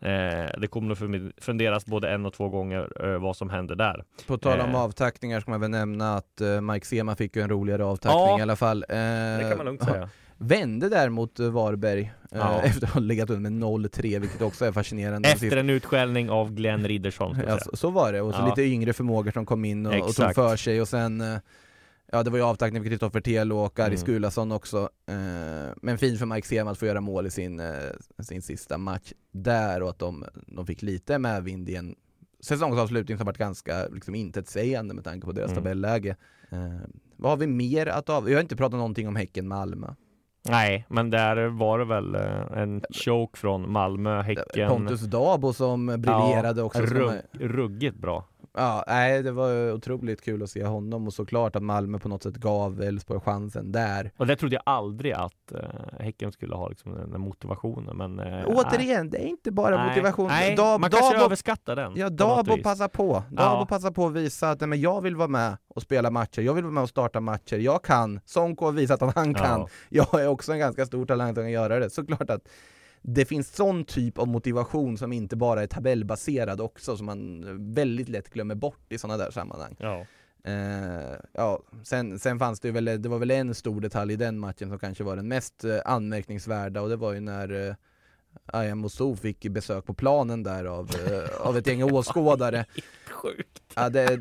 eh, 0.09 0.59
det 0.61 0.67
kommer 0.67 0.91
att 0.91 1.43
funderas 1.43 1.85
både 1.85 2.09
en 2.09 2.25
och 2.25 2.33
två 2.33 2.49
gånger 2.49 3.13
eh, 3.13 3.19
vad 3.21 3.37
som 3.37 3.49
händer 3.49 3.75
där. 3.75 4.03
På 4.27 4.37
tal 4.37 4.59
om 4.59 4.69
Eh. 4.69 4.81
avtackningar 4.81 5.39
ska 5.39 5.51
man 5.51 5.61
väl 5.61 5.69
nämna 5.69 6.15
att 6.15 6.41
eh, 6.41 6.61
Mike 6.61 6.85
Sema 6.85 7.15
fick 7.15 7.35
ju 7.35 7.41
en 7.41 7.49
roligare 7.49 7.85
avtackning 7.85 8.19
Ja. 8.21 8.39
i 8.39 8.41
alla 8.41 8.55
fall. 8.55 8.85
Eh, 8.89 8.95
Det 8.97 9.45
kan 9.49 9.57
man 9.57 9.65
lugnt 9.65 9.83
säga. 9.83 10.09
Vände 10.37 10.89
däremot 10.89 11.39
eh, 11.39 11.49
Varberg 11.49 12.01
eh, 12.31 12.37
Ja. 12.39 12.61
efter 12.63 12.87
att 12.87 12.93
ha 12.93 13.01
legat 13.01 13.29
under 13.29 13.49
med 13.49 13.63
0-3 13.63 14.19
vilket 14.19 14.41
också 14.41 14.65
är 14.65 14.71
fascinerande. 14.71 15.29
Efter 15.29 15.57
en 15.57 15.69
utskällning 15.69 16.29
av 16.29 16.51
Glenn 16.53 16.87
Riddersholm. 16.87 17.37
Ja, 17.47 17.57
så, 17.59 17.77
så 17.77 17.89
var 17.89 18.13
det, 18.13 18.21
och 18.21 18.33
så 18.33 18.41
Ja. 18.41 18.45
lite 18.45 18.61
yngre 18.63 18.93
förmågor 18.93 19.31
som 19.31 19.45
kom 19.45 19.65
in 19.65 19.85
och, 19.85 19.93
och 20.09 20.15
tog 20.15 20.35
för 20.35 20.55
sig 20.55 20.81
och 20.81 20.87
sen 20.87 21.21
eh, 21.21 21.37
Ja 22.11 22.23
det 22.23 22.29
var 22.29 22.37
ju 22.37 22.43
avtackning 22.43 22.83
för 22.83 22.89
Kristoffer 22.89 23.21
Telo 23.21 23.57
och 23.57 23.79
Aris 23.79 24.03
Mm. 24.03 24.13
Gulason 24.13 24.51
också 24.51 24.89
eh, 25.07 25.73
Men 25.81 25.97
fint 25.97 26.19
för 26.19 26.25
Mike 26.25 26.47
Sema 26.47 26.71
att 26.71 26.77
få 26.77 26.85
göra 26.85 27.01
mål 27.01 27.27
i 27.27 27.31
sin, 27.31 27.59
eh, 27.59 27.67
sin 28.19 28.41
sista 28.41 28.77
match 28.77 29.11
där 29.31 29.81
och 29.83 29.89
att 29.89 29.99
de, 29.99 30.25
de 30.47 30.65
fick 30.65 30.81
lite 30.81 31.19
medvind 31.19 31.69
i 31.69 31.75
en 31.75 31.95
säsongsavslutning 32.39 33.17
som 33.17 33.25
varit 33.25 33.37
ganska 33.37 33.87
liksom, 33.87 34.15
intetsägande 34.15 34.93
med 34.93 35.03
tanke 35.03 35.25
på 35.25 35.31
deras 35.31 35.51
Mm. 35.51 35.63
tabelläge 35.63 36.15
eh, 36.49 36.57
Vad 37.15 37.31
har 37.31 37.37
vi 37.37 37.47
mer 37.47 37.87
att 37.87 38.09
av? 38.09 38.29
Jag 38.29 38.37
har 38.37 38.41
inte 38.41 38.55
pratat 38.55 38.77
någonting 38.77 39.07
om 39.07 39.15
Häcken-Malmö 39.15 39.87
Nej, 40.49 40.85
men 40.89 41.09
där 41.09 41.45
var 41.47 41.79
det 41.79 41.85
väl 41.85 42.15
eh, 42.15 42.61
en 42.61 42.83
choke 43.03 43.37
från 43.39 43.71
Malmö, 43.71 44.21
Häcken. 44.21 44.69
Pontus 44.69 45.01
Dabo 45.01 45.53
som 45.53 45.85
briljerade 45.85 46.61
också 46.61 46.87
som, 46.87 46.97
rugg, 46.97 47.21
ruggigt 47.39 47.97
bra. 47.97 48.25
Ja, 48.57 48.83
nej 48.87 49.23
det 49.23 49.31
var 49.31 49.71
otroligt 49.73 50.21
kul 50.21 50.43
att 50.43 50.49
se 50.49 50.65
honom 50.65 51.07
och 51.07 51.13
såklart 51.13 51.55
att 51.55 51.63
Malmö 51.63 51.99
på 51.99 52.09
något 52.09 52.23
sätt 52.23 52.35
gav 52.35 52.81
Elfsborg 52.81 53.19
chansen 53.19 53.71
där. 53.71 54.11
Och 54.17 54.27
det 54.27 54.35
trodde 54.35 54.55
jag 54.55 54.63
aldrig 54.65 55.13
att 55.13 55.51
uh, 55.53 55.59
Häcken 55.99 56.31
skulle 56.31 56.55
ha 56.55 56.69
liksom, 56.69 57.11
den, 57.11 57.21
motivationen. 57.21 57.97
Men, 57.97 58.19
eh, 58.19 58.43
Återigen, 58.47 59.09
det 59.09 59.17
är 59.17 59.27
inte 59.27 59.51
bara 59.51 59.77
nej, 59.77 59.87
motivation. 59.89 60.27
Nej, 60.27 60.55
Dab- 60.55 60.79
man 60.79 60.89
kanske 60.89 61.17
Dabo- 61.17 61.25
överskattar 61.25 61.75
den. 61.75 61.93
Ja, 61.95 62.09
Dabo 62.09 62.57
passar 62.63 62.87
på. 62.87 63.13
Dabo 63.29 63.59
Ja. 63.59 63.65
passar 63.69 63.91
på 63.91 64.07
att 64.07 64.13
visa 64.13 64.49
att 64.49 64.59
nej, 64.59 64.67
men 64.69 64.81
jag 64.81 65.01
vill 65.01 65.15
vara 65.15 65.27
med 65.27 65.57
och 65.67 65.81
spela 65.81 66.11
matcher, 66.11 66.41
jag 66.41 66.53
vill 66.53 66.63
vara 66.63 66.73
med 66.73 66.83
och 66.83 66.89
starta 66.89 67.19
matcher, 67.19 67.57
jag 67.57 67.83
kan. 67.83 68.19
Sonko 68.25 68.65
har 68.65 68.71
visat 68.71 69.01
att 69.01 69.15
han 69.15 69.33
kan. 69.33 69.59
Ja. 69.59 69.67
Jag 70.11 70.21
är 70.21 70.27
också 70.27 70.51
en 70.53 70.59
ganska 70.59 70.85
stor 70.85 71.05
talang 71.05 71.33
som 71.35 71.43
kan 71.43 71.51
göra 71.51 71.79
det. 71.79 71.89
Såklart 71.89 72.29
att 72.29 72.41
det 73.07 73.25
finns 73.25 73.55
sån 73.55 73.85
typ 73.85 74.17
av 74.17 74.27
motivation 74.27 74.97
som 74.97 75.13
inte 75.13 75.35
bara 75.35 75.63
är 75.63 75.67
tabellbaserad 75.67 76.61
också, 76.61 76.97
som 76.97 77.05
man 77.05 77.45
väldigt 77.73 78.09
lätt 78.09 78.29
glömmer 78.29 78.55
bort 78.55 78.85
i 78.91 78.97
sådana 78.97 79.23
där 79.23 79.31
sammanhang. 79.31 79.75
Ja. 79.79 80.05
Eh, 80.43 81.19
ja, 81.33 81.61
sen, 81.83 82.19
sen 82.19 82.39
fanns 82.39 82.59
det 82.59 82.67
ju 82.67 82.71
väl, 82.71 82.85
det 83.01 83.09
var 83.09 83.19
väl 83.19 83.31
en 83.31 83.55
stor 83.55 83.81
detalj 83.81 84.13
i 84.13 84.15
den 84.15 84.39
matchen 84.39 84.69
som 84.69 84.79
kanske 84.79 85.03
var 85.03 85.15
den 85.15 85.27
mest 85.27 85.63
eh, 85.63 85.77
anmärkningsvärda 85.85 86.81
och 86.81 86.89
det 86.89 86.95
var 86.95 87.13
ju 87.13 87.19
när 87.19 87.67
eh, 87.69 87.75
Ayam 88.45 88.79
Moussou 88.79 89.15
fick 89.15 89.47
besök 89.47 89.85
på 89.85 89.93
planen 89.93 90.43
där 90.43 90.65
av, 90.65 90.89
eh, 91.07 91.47
av 91.47 91.57
ett 91.57 91.67
gäng 91.67 91.83
åskådare. 91.83 92.65
Sjukt. 93.09 93.64
Ja, 93.75 93.89
det, 93.89 94.19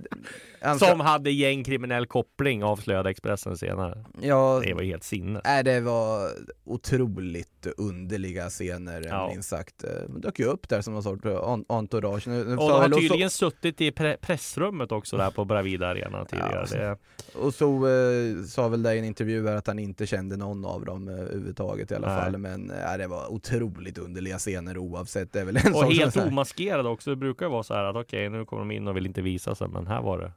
han 0.60 0.76
ska- 0.78 0.86
Som 0.86 1.00
hade 1.00 1.30
gängkriminell 1.30 2.06
koppling 2.06 2.64
avslöjade 2.64 3.10
Expressen 3.10 3.56
senare. 3.56 4.04
ja, 4.20 4.62
Det 4.64 4.74
var 4.74 4.82
helt 4.82 5.04
sinnes. 5.04 5.42
Nej, 5.44 5.64
det 5.64 5.80
var 5.80 6.28
otroligt 6.64 7.66
underliga 7.76 8.48
scener 8.50 9.02
Ja. 9.08 9.28
minst 9.32 9.48
sagt. 9.48 9.84
Eh, 9.84 9.90
De 10.08 10.20
dök 10.20 10.38
ju 10.38 10.44
upp 10.44 10.68
där 10.68 10.80
som 10.80 10.92
någon 10.94 11.02
sorts 11.02 11.24
eh, 11.24 11.52
en- 11.52 11.64
entourage. 11.68 12.26
Nu, 12.26 12.44
nu 12.44 12.50
Och 12.56 12.56
de 12.56 12.70
har 12.72 12.88
tydligen 12.88 13.30
suttit 13.30 13.80
i 13.80 13.90
pre 13.90 14.16
pressrummet 14.20 14.92
också 14.92 15.16
där 15.16 15.30
på 15.30 15.44
Bravida 15.44 15.86
Arena 15.88 16.24
tidigare. 16.24 16.66
Ja. 16.70 16.76
Det, 16.78 16.96
Och 17.38 17.54
så 17.54 17.86
eh, 17.88 18.44
sa 18.46 18.68
väl 18.68 18.82
där 18.82 18.94
i 18.94 18.98
en 18.98 19.04
intervju 19.04 19.48
här 19.48 19.56
att 19.56 19.66
han 19.66 19.78
inte 19.78 20.06
kände 20.06 20.36
någon 20.36 20.64
av 20.64 20.84
dem 20.84 21.08
eh, 21.08 21.14
överhuvudtaget 21.14 21.90
i 21.90 21.94
alla 21.94 22.08
Nej. 22.14 22.22
fall. 22.22 22.38
Men 22.38 22.70
eh, 22.70 22.96
det 22.98 23.06
var 23.06 23.32
otroligt 23.32 23.98
underliga 23.98 24.38
scener 24.38 24.78
oavsett. 24.78 25.32
Det 25.32 25.40
är 25.40 25.44
väl 25.44 25.56
en 25.56 25.74
och 25.74 25.92
helt 25.92 26.14
så 26.14 26.24
omaskerade 26.26 26.88
också. 26.88 27.10
Det 27.10 27.16
brukar 27.16 27.48
vara 27.48 27.62
så 27.62 27.74
här 27.74 27.84
att 27.84 27.96
okej, 27.96 28.28
nu 28.30 28.44
kommer 28.44 28.60
de 28.62 28.70
in 28.70 28.88
och 28.88 28.96
vill 28.96 29.06
inte 29.06 29.22
visa 29.22 29.43
sig, 29.52 29.68
men 29.68 29.86
här 29.86 30.02
var 30.02 30.18
det. 30.18 30.32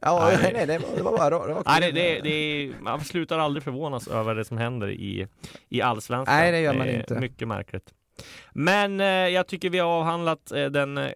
Ja, 0.00 0.28
Nej. 0.42 0.52
nej, 0.54 0.66
nej, 0.66 0.80
det 0.96 1.02
var, 1.02 1.16
bara 1.16 1.30
det 1.46 1.54
var 1.54 1.62
Nej, 1.80 1.92
det, 1.92 2.20
det, 2.20 2.72
man 2.80 3.00
slutar 3.00 3.38
aldrig 3.38 3.62
förvånas 3.62 4.08
över 4.08 4.34
det 4.34 4.44
som 4.44 4.58
händer 4.58 4.90
i, 4.90 5.28
i 5.68 5.82
allsvenskan. 5.82 6.36
Nej, 6.36 6.52
det 6.52 6.60
gör 6.60 6.74
man 6.74 6.88
inte. 6.88 7.14
Mycket 7.14 7.48
märkligt. 7.48 7.92
Men 8.52 9.00
eh, 9.00 9.06
jag 9.06 9.46
tycker 9.46 9.70
vi 9.70 9.78
har 9.78 9.88
avhandlat 9.88 10.52
eh, 10.52 10.64
den 10.64 10.98
eh, 10.98 11.12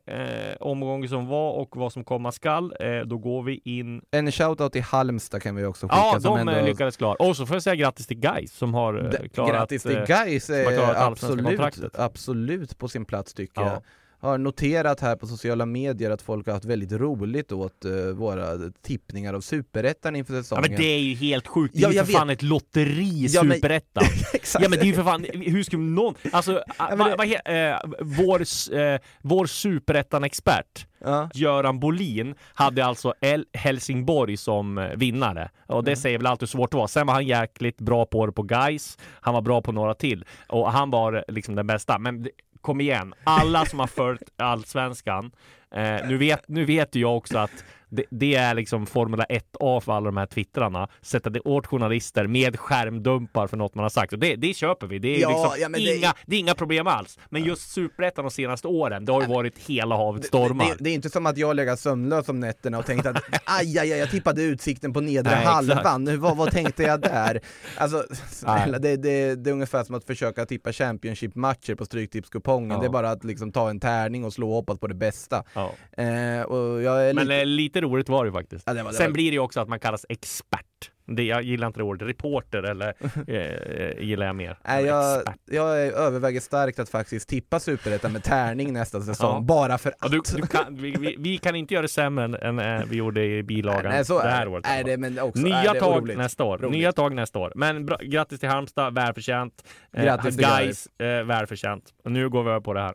omgång 0.61 1.09
som 1.09 1.27
var 1.27 1.53
och 1.53 1.77
vad 1.77 1.93
som 1.93 2.05
komma 2.05 2.33
skall. 2.33 2.75
Eh, 2.81 3.01
då 3.01 3.19
går 3.19 3.43
vi 3.43 3.61
in. 3.65 4.03
En 4.11 4.33
shoutout 4.33 4.73
till 4.73 4.83
Halmstad 4.83 5.43
kan 5.43 5.57
vi 5.57 5.65
också 5.65 5.87
skicka. 5.87 5.97
Ja, 5.97 6.19
de 6.23 6.39
ändå... 6.39 6.53
ändå... 6.53 6.67
lyckades 6.67 6.97
klara. 6.97 7.15
Och 7.15 7.37
så 7.37 7.47
får 7.47 7.57
jag 7.57 7.63
säga 7.63 7.77
grattis 7.77 8.07
till 8.07 8.19
Gais 8.19 8.53
som 8.53 8.75
har 8.75 8.95
eh, 9.05 9.29
klarat. 9.29 9.51
Grattis 9.53 9.83
till 9.83 9.97
eh, 9.97 10.03
eh, 10.03 10.07
allsvenska 10.09 11.07
absolut, 11.07 11.47
kontraktet. 11.47 11.99
absolut 11.99 12.79
på 12.79 12.89
sin 12.89 13.05
plats 13.05 13.35
tycker 13.35 13.61
Ja. 13.61 13.67
jag. 13.69 13.83
Har 14.21 14.39
noterat 14.39 15.01
här 15.01 15.17
på 15.17 15.27
sociala 15.27 15.67
medier 15.67 16.11
att 16.11 16.23
folk 16.23 16.47
har 16.47 16.53
haft 16.55 16.65
väldigt 16.65 16.93
roligt 16.93 17.53
åt 17.53 17.85
eh, 17.85 17.91
våra 17.93 18.47
tippningar 18.83 19.35
av 19.35 19.41
Superettan 19.41 20.17
inför 20.17 20.35
Ja 20.35 20.43
säsongen. 20.43 20.65
men 20.71 20.81
det 20.81 20.85
är 20.87 20.99
ju 20.99 21.15
helt 21.15 21.47
sjukt. 21.47 21.75
Det 21.75 21.81
är 21.81 21.83
Ja, 21.83 21.91
ju 21.93 21.99
för 21.99 22.05
vet. 22.07 22.17
fan 22.17 22.31
ett 22.31 22.43
lotteri, 22.43 23.27
Ja, 23.29 23.43
Superettan. 23.43 24.05
Exakt. 24.35 24.63
Ja 24.63 24.69
men 24.69 24.79
det 24.79 24.85
är 24.85 24.87
ju 24.87 24.95
för 24.95 25.03
fan, 25.05 25.27
hur 25.33 25.63
skulle 25.63 25.83
någon, 25.83 26.15
alltså, 26.33 26.63
men 26.89 26.99
va, 26.99 27.09
det- 27.09 27.17
va, 27.17 27.53
eh, 27.55 27.81
vår, 28.01 28.41
eh, 28.79 29.01
vår 29.23 29.47
superettan-expert 29.47 30.87
Ja. 31.05 31.31
Göran 31.35 31.81
Bolin 31.81 32.35
hade 32.55 32.85
alltså 32.85 33.15
El 33.21 33.47
Helsingborg 33.53 34.37
som 34.37 34.79
eh, 34.79 34.89
vinnare. 34.97 35.51
Och 35.67 35.85
det 35.85 35.97
säger 35.97 36.19
väl 36.19 36.27
alltid 36.27 36.43
hur 36.43 36.47
svårt 36.59 36.71
det 36.71 36.77
var. 36.77 36.87
Sen 36.87 37.07
var 37.07 37.15
han 37.15 37.27
jäkligt 37.27 37.79
bra 37.81 38.07
på 38.07 38.27
det 38.27 38.33
på 38.33 38.43
guys. 38.43 38.99
Han 39.21 39.35
var 39.35 39.41
bra 39.43 39.63
på 39.63 39.73
några 39.73 39.95
till. 39.95 40.25
Och 40.49 40.73
han 40.73 40.91
var 40.91 41.25
liksom 41.29 41.55
den 41.55 41.67
bästa. 41.67 41.99
Men 41.99 42.29
kom 42.61 42.81
igen, 42.81 43.15
alla 43.25 43.65
som 43.65 43.81
har 43.81 43.87
följt 43.87 44.23
Allsvenskan. 44.37 45.31
Eh, 45.75 46.09
nu, 46.09 46.17
vet, 46.17 46.49
nu 46.49 46.65
vet 46.65 46.95
jag 46.95 47.17
också 47.17 47.39
att 47.39 47.65
det, 47.89 48.05
det 48.11 48.35
är 48.35 48.55
liksom 48.55 48.87
Formula 48.87 49.25
1A 49.25 49.81
för 49.81 49.93
alla 49.93 50.05
de 50.07 50.17
här 50.17 50.27
twittrarna. 50.27 50.89
Sätta 51.03 51.31
det 51.31 51.41
åt 51.41 51.67
journalister 51.67 52.27
med 52.27 52.59
skärmdumpar 52.59 53.47
för 53.47 53.57
något 53.57 53.75
man 53.75 53.83
har 53.83 53.91
sagt. 53.91 54.13
Och 54.13 54.19
det, 54.19 54.37
det 54.37 54.55
köper 54.55 54.87
vi. 54.87 54.99
Det 54.99 55.09
är, 55.17 55.21
Ja, 55.21 55.29
liksom 55.31 55.53
ja, 55.63 55.69
men 55.69 55.81
det- 55.81 55.97
inga, 55.97 56.15
det 56.27 56.37
är 56.37 56.41
inga 56.41 56.55
problem 56.55 56.87
alls. 56.87 57.19
Men 57.31 57.45
just 57.45 57.71
Superettan 57.73 58.25
de 58.25 58.31
senaste 58.31 58.69
åren, 58.69 59.05
det 59.05 59.13
har 59.13 59.23
ju 59.23 59.29
varit 59.29 59.59
hela 59.59 59.97
havet 59.97 60.25
stormar. 60.25 60.65
Det, 60.67 60.77
det 60.85 60.91
är 60.91 60.95
inte 60.95 61.11
som 61.11 61.27
att 61.27 61.37
jag 61.39 61.57
lägger 61.57 61.77
sömnlös 61.77 62.29
om 62.29 62.41
nätterna 62.41 62.79
och 62.79 62.87
tänkte 62.87 63.11
att 63.11 63.17
aj, 63.45 63.79
aj, 63.79 63.93
aj, 63.93 63.99
jag 63.99 64.11
tippade 64.11 64.43
utsikten 64.43 64.93
på 64.93 65.01
nedre 65.01 65.35
Nej, 65.35 65.45
halvan, 65.45 66.21
vad, 66.21 66.37
vad 66.37 66.51
tänkte 66.51 66.83
jag 66.83 67.01
där? 67.01 67.41
Alltså, 67.77 68.05
snälla, 68.31 68.79
det, 68.79 68.97
det, 68.97 69.35
det 69.35 69.51
är 69.51 69.53
ungefär 69.55 69.85
som 69.85 69.95
att 69.95 70.05
försöka 70.05 70.47
tippa 70.47 70.73
Championship-matcher 70.73 71.75
på 71.75 71.85
Stryktipskupongen, 71.85 72.71
Ja. 72.71 72.79
det 72.81 72.87
är 72.87 72.91
bara 72.91 73.11
att 73.11 73.25
liksom 73.25 73.53
ta 73.53 73.71
en 73.71 73.81
tärning 73.81 74.25
och 74.25 74.33
slå 74.33 74.49
och 74.49 74.55
hoppas 74.55 74.79
på 74.79 74.87
det 74.87 74.95
bästa. 74.95 75.45
Ja. 75.55 75.73
Eh, 76.03 76.43
och 76.43 76.83
jag 76.83 77.09
är 77.09 77.15
Men 77.15 77.57
lite... 77.57 77.78
eh, 77.79 77.83
lite 77.83 77.95
roligt 77.95 78.09
var 78.09 78.25
det 78.25 78.29
ju 78.29 78.33
faktiskt. 78.33 78.65
Ja, 78.67 78.75
det 78.75 78.83
var- 78.83 78.91
det 78.91 78.97
Sen 78.97 79.07
var- 79.07 79.13
blir 79.13 79.31
det 79.31 79.35
ju 79.35 79.41
också 79.41 79.61
att 79.61 79.69
man 79.69 79.81
kallas 79.81 80.07
expert. 80.09 80.65
Det, 81.11 81.23
jag 81.23 81.43
gillar 81.43 81.67
inte 81.67 81.81
det 81.81 81.85
ordet. 81.85 82.09
Reporter 82.09 82.63
eller 82.63 82.89
eh, 83.27 84.05
gillar 84.05 84.27
jag 84.27 84.37
mer. 84.37 84.59
Nej, 84.65 84.85
jag, 84.85 85.23
jag 85.51 85.79
överväger 85.79 86.41
starkt 86.41 86.79
att 86.79 86.89
faktiskt 86.89 87.29
tippa 87.29 87.61
Superettan 87.61 88.13
med 88.13 88.25
tärning 88.25 88.73
nästa 88.73 89.01
säsong, 89.01 89.35
Ja. 89.35 89.41
bara 89.41 89.79
för 89.79 89.95
att. 89.99 90.11
du, 90.13 90.21
du 90.37 90.47
kan, 90.47 90.77
vi, 90.77 90.91
vi, 90.91 91.17
vi 91.19 91.39
kan 91.39 91.57
inte 91.57 91.75
göra 91.75 91.83
det 91.83 91.89
sämre 91.89 92.25
än, 92.25 92.35
än 92.35 92.59
eh, 92.81 92.87
vi 92.91 92.97
gjorde 92.97 93.25
i 93.25 93.43
bilagan 93.43 93.93
Nej, 93.93 94.05
så 94.05 94.19
det 94.23 94.29
är 94.29 94.31
här 94.31 94.49
året. 94.49 94.67
Är 94.69 94.85
det, 94.85 94.97
men 94.97 95.19
också, 95.19 95.43
Nya 95.43 95.73
det 95.73 95.81
tag 95.81 95.97
oroligt. 95.99 96.19
nästa 96.19 96.45
år. 96.45 96.59
Roligt. 96.59 96.71
Nya 96.79 96.93
tag 96.93 97.15
nästa 97.15 97.39
år. 97.39 97.53
Men 97.55 97.87
bra, 97.87 97.97
grattis 98.03 98.41
till 98.41 98.49
Halmstad, 98.49 98.95
välförtjänt. 98.95 99.65
Eh, 99.93 100.05
Grattis 100.05 100.37
till 100.37 100.47
guys, 100.47 100.87
eh, 100.87 101.25
välförtjänt. 101.25 101.85
Nu 102.05 102.29
går 102.29 102.43
vi 102.45 102.51
över 102.51 102.61
på 102.61 102.75
det 102.75 102.81
här. 102.81 102.95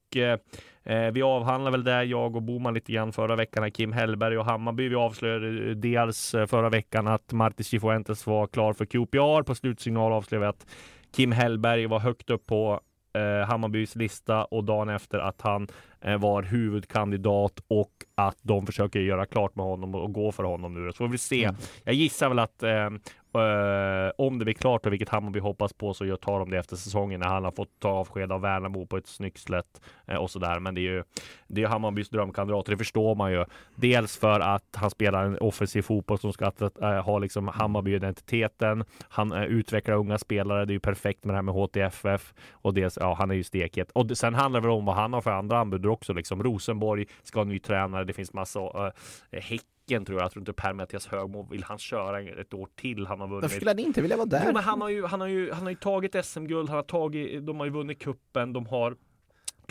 eh, 0.17 0.37
eh, 0.83 1.11
vi 1.11 1.21
avhandlar 1.21 1.71
väl 1.71 1.83
det, 1.83 2.03
jag 2.03 2.35
och 2.35 2.41
Boman 2.41 2.73
lite 2.73 2.91
grann 2.91 3.13
förra 3.13 3.35
veckan, 3.35 3.63
här, 3.63 3.69
Kim 3.69 3.91
Hellberg 3.93 4.37
och 4.37 4.45
Hammarby. 4.45 4.89
Vi 4.89 4.95
avslöjade 4.95 5.75
dels 5.75 6.35
eh, 6.35 6.45
förra 6.45 6.69
veckan 6.69 7.07
att 7.07 7.31
Martis 7.33 7.67
Cifuentes 7.67 8.27
var 8.27 8.47
klar 8.47 8.73
för 8.73 8.85
QPR. 8.85 9.43
På 9.43 9.55
slutsignal 9.55 10.11
avslöjade 10.11 10.45
vi 10.45 10.49
att 10.49 10.67
Kim 11.15 11.31
Hellberg 11.31 11.85
var 11.85 11.99
högt 11.99 12.29
upp 12.29 12.47
på 12.47 12.81
eh, 13.13 13.47
Hammarbys 13.47 13.95
lista 13.95 14.43
och 14.45 14.63
dagen 14.63 14.89
efter 14.89 15.19
att 15.19 15.41
han 15.41 15.67
eh, 16.01 16.17
var 16.17 16.43
huvudkandidat 16.43 17.59
och 17.67 17.91
att 18.15 18.37
de 18.41 18.65
försöker 18.65 18.99
göra 18.99 19.25
klart 19.25 19.55
med 19.55 19.65
honom 19.65 19.95
och 19.95 20.13
gå 20.13 20.31
för 20.31 20.43
honom 20.43 20.73
nu. 20.73 20.91
Så 20.91 20.97
får 20.97 21.07
vi 21.07 21.17
se. 21.17 21.49
Jag 21.83 21.95
gissar 21.95 22.29
väl 22.29 22.39
att 22.39 22.63
eh, 22.63 22.89
Uh, 23.35 24.11
om 24.17 24.39
det 24.39 24.45
blir 24.45 24.53
klart 24.53 24.85
och 24.85 24.91
vilket 24.91 25.09
Hammarby 25.09 25.39
hoppas 25.39 25.73
på 25.73 25.93
så 25.93 26.17
tar 26.17 26.39
de 26.39 26.49
det 26.49 26.57
efter 26.57 26.75
säsongen 26.75 27.19
när 27.19 27.27
han 27.27 27.43
har 27.43 27.51
fått 27.51 27.79
ta 27.79 27.89
avsked 27.89 28.31
av 28.31 28.41
Värnamo 28.41 28.85
på 28.85 28.97
ett 28.97 29.07
snyggt 29.07 29.37
sätt 29.37 29.81
uh, 30.11 30.15
och 30.15 30.31
sådär. 30.31 30.59
Men 30.59 30.75
det 30.75 30.81
är 30.81 30.91
ju 30.91 31.03
det 31.47 31.63
är 31.63 31.67
Hammarbys 31.67 32.09
drömkandidat 32.09 32.65
det 32.65 32.77
förstår 32.77 33.15
man 33.15 33.31
ju. 33.31 33.45
Dels 33.75 34.17
för 34.17 34.39
att 34.39 34.75
han 34.75 34.89
spelar 34.89 35.25
en 35.25 35.37
offensiv 35.37 35.81
fotboll 35.81 36.19
som 36.19 36.33
ska 36.33 36.51
uh, 36.61 36.87
ha 36.87 37.19
liksom 37.19 37.47
Hammarby-identiteten. 37.47 38.83
Han 39.09 39.33
utvecklar 39.33 39.95
unga 39.95 40.17
spelare. 40.17 40.65
Det 40.65 40.71
är 40.71 40.75
ju 40.75 40.79
perfekt 40.79 41.25
med 41.25 41.33
det 41.33 41.37
här 41.37 41.41
med 41.41 41.55
HTFF 41.55 42.33
och 42.51 42.73
dels, 42.73 42.97
ja, 43.01 43.13
han 43.13 43.31
är 43.31 43.35
ju 43.35 43.43
steket. 43.43 43.91
Och 43.91 44.05
det, 44.05 44.15
sen 44.15 44.33
handlar 44.33 44.61
det 44.61 44.67
väl 44.67 44.77
om 44.77 44.85
vad 44.85 44.95
han 44.95 45.13
har 45.13 45.21
för 45.21 45.31
andra 45.31 45.59
anbud 45.59 45.85
också. 45.85 46.13
Liksom 46.13 46.43
Rosenborg 46.43 47.05
ska 47.23 47.39
ha 47.39 47.43
ny 47.43 47.59
tränare. 47.59 48.03
Det 48.03 48.13
finns 48.13 48.33
massa 48.33 48.59
äh, 48.59 48.91
Häcken 49.31 49.80
tror 49.99 50.19
jag. 50.19 50.25
Jag 50.25 50.31
tror 50.31 50.41
inte 50.41 50.53
Per-Mattias 50.53 51.07
Högmo 51.07 51.47
vill 51.51 51.63
han 51.63 51.77
köra 51.77 52.21
ett 52.21 52.53
år 52.53 52.67
till. 52.75 53.07
Han 53.07 53.19
har 53.19 53.27
vunnit. 53.27 53.41
Varför 53.41 53.55
skulle 53.55 53.71
han 53.71 53.79
inte 53.79 54.01
vilja 54.01 54.17
vara 54.17 54.25
där? 54.25 54.43
Jo, 54.45 54.53
men 54.53 54.63
han 54.63 54.81
har 54.81 54.89
ju, 54.89 55.05
han 55.05 55.21
har 55.21 55.27
ju, 55.27 55.51
han 55.51 55.63
har 55.63 55.69
ju 55.69 55.75
tagit 55.75 56.25
SM-guld, 56.25 56.69
han 56.69 56.75
har 56.75 56.83
tagit, 56.83 57.45
de 57.45 57.59
har 57.59 57.65
ju 57.65 57.71
vunnit 57.71 57.99
kuppen, 57.99 58.53
de 58.53 58.65
har 58.65 58.95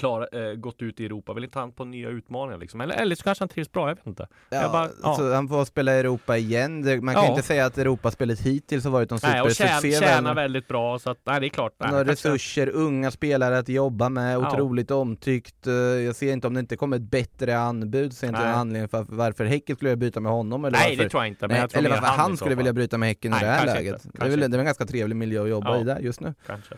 klar, 0.01 0.29
eh, 0.51 0.55
gått 0.55 0.83
ut 0.83 1.01
i 1.01 1.05
Europa. 1.07 1.33
Vill 1.35 1.45
inte 1.45 1.59
han 1.59 1.73
på 1.73 1.85
nya 1.85 2.09
utmaningar 2.09 2.59
liksom? 2.59 2.81
Eller, 2.81 2.95
eller 2.95 3.15
så 3.17 3.23
kanske 3.23 3.43
han 3.43 3.49
trivs 3.49 3.73
bra, 3.73 3.89
jag 3.89 3.95
vet 3.97 4.07
inte. 4.07 4.29
Ja, 4.51 4.69
bara, 4.73 4.89
ja. 5.03 5.15
Så 5.15 5.35
han 5.35 5.49
får 5.49 5.65
spela 5.65 5.95
i 5.97 5.99
Europa 5.99 6.37
igen. 6.37 6.81
Man 7.05 7.15
kan 7.15 7.25
Ja. 7.25 7.31
inte 7.31 7.43
säga 7.43 7.67
att 7.67 7.79
Europaspelet 7.79 8.41
hittills 8.41 8.85
har 8.85 8.91
varit 8.91 9.11
någon 9.11 9.21
Nej, 9.23 9.41
och 9.41 9.51
tjän, 9.51 9.69
supersuccé. 9.69 10.01
tjänar 10.07 10.35
väl. 10.35 10.45
väldigt 10.45 10.69
bra, 10.69 10.99
så 10.99 11.11
att, 11.11 11.19
nej 11.25 11.41
det 11.41 11.47
är 11.47 11.49
klart. 11.49 11.73
Han 11.79 11.95
har 11.95 12.05
kanske- 12.05 12.29
resurser, 12.29 12.69
unga 12.69 13.11
spelare 13.11 13.59
att 13.59 13.69
jobba 13.69 14.09
med, 14.09 14.39
otroligt 14.39 14.91
omtyckt. 14.91 15.67
Eh, 15.67 15.73
Jag 15.75 16.17
ser 16.17 16.33
inte 16.33 16.47
om 16.47 16.55
det 16.55 16.61
inte 16.61 16.77
kommer 16.77 16.97
ett 16.97 17.03
bättre 17.11 17.59
anbud, 17.59 18.13
ser 18.13 18.27
inte 18.27 18.41
Nej. 18.41 18.49
en 18.49 18.55
anledning 18.55 18.89
för 18.89 19.07
varför 19.09 19.45
Häcken 19.45 19.77
skulle 19.77 19.89
vilja 19.91 19.97
byta 20.01 20.21
med 20.21 20.33
honom 20.33 20.65
eller 20.65 20.79
Nej, 20.79 20.91
varför, 20.91 21.05
det 21.05 21.11
tror 21.11 21.23
jag 21.23 21.29
inte. 21.29 21.47
Nej, 21.47 21.59
jag 21.59 21.71
tror 21.71 21.79
eller 21.79 21.91
varför 21.91 22.07
han, 22.07 22.37
skulle 22.37 22.55
vilja 22.55 22.73
bryta 22.73 22.99
med 22.99 23.09
Häcken 23.09 23.31
Nej, 23.31 23.41
i 23.41 23.45
det 23.45 23.51
här 23.51 23.59
kanske 23.59 23.77
läget. 23.79 24.05
inte. 24.05 24.19
Det, 24.19 24.25
är 24.25 24.29
väl, 24.29 24.31
Kanske 24.31 24.41
det 24.41 24.45
är 24.47 24.51
väl 24.51 24.61
en 24.61 24.65
ganska 24.67 24.87
trevlig 24.87 25.17
miljö 25.17 25.43
att 25.43 25.49
jobba 25.49 25.81
i 25.81 25.85
där 25.85 25.99
just 26.01 26.21
nu. 26.21 26.35
Kanske. 26.47 26.75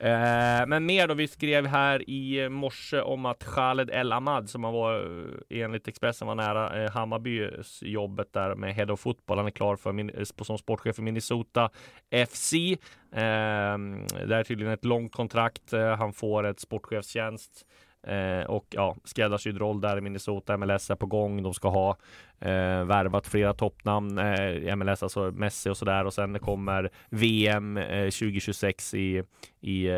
Eh, 0.00 0.66
men 0.66 0.86
mer 0.86 1.08
då, 1.08 1.14
vi 1.14 1.28
skrev 1.28 1.66
här 1.66 2.10
i 2.10 2.48
morse 2.48 3.00
om 3.00 3.26
att 3.26 3.44
Khaled 3.44 3.90
El 3.90 4.12
Ahmad 4.12 4.50
som 4.50 4.64
han 4.64 4.72
var 4.72 4.94
eh, 5.50 5.62
enligt 5.62 5.88
Expressen 5.88 6.28
var 6.28 6.34
nära 6.34 6.84
eh, 6.84 6.90
Hammarbys 6.90 7.82
jobbet 7.82 8.32
där 8.32 8.54
med 8.54 8.74
Head 8.74 8.92
of 8.92 9.00
Football. 9.00 9.38
Han 9.38 9.46
är 9.46 9.50
klar 9.50 9.76
för 9.76 9.92
min, 9.92 10.10
eh, 10.10 10.24
som 10.42 10.58
sportchef 10.58 10.96
för 10.96 11.02
Minnesota 11.02 11.70
FC. 12.28 12.52
Eh, 12.54 13.78
det 14.26 14.36
är 14.36 14.44
tydligen 14.44 14.72
ett 14.72 14.84
långt 14.84 15.12
kontrakt. 15.12 15.72
Han 15.98 16.12
får 16.12 16.46
ett 16.46 16.60
sportchefstjänst. 16.60 17.66
Eh, 18.06 18.46
och 18.46 18.66
ja, 18.70 18.96
skräddarsydd 19.04 19.58
roll 19.58 19.80
där 19.80 19.98
i 19.98 20.00
Minnesota. 20.00 20.56
MLS 20.56 20.90
är 20.90 20.94
på 20.94 21.06
gång. 21.06 21.42
De 21.42 21.54
ska 21.54 21.68
ha 21.68 21.90
eh, 22.40 22.84
värvat 22.84 23.26
flera 23.26 23.54
toppnamn 23.54 24.18
eh, 24.18 24.76
MLS, 24.76 25.02
alltså 25.02 25.30
Messi 25.30 25.70
och 25.70 25.76
sådär. 25.76 26.04
Och 26.04 26.14
sen 26.14 26.38
kommer 26.38 26.90
VM 27.08 27.76
eh, 27.76 28.02
2026 28.02 28.94
i, 28.94 29.22
i 29.60 29.86
eh, 29.86 29.94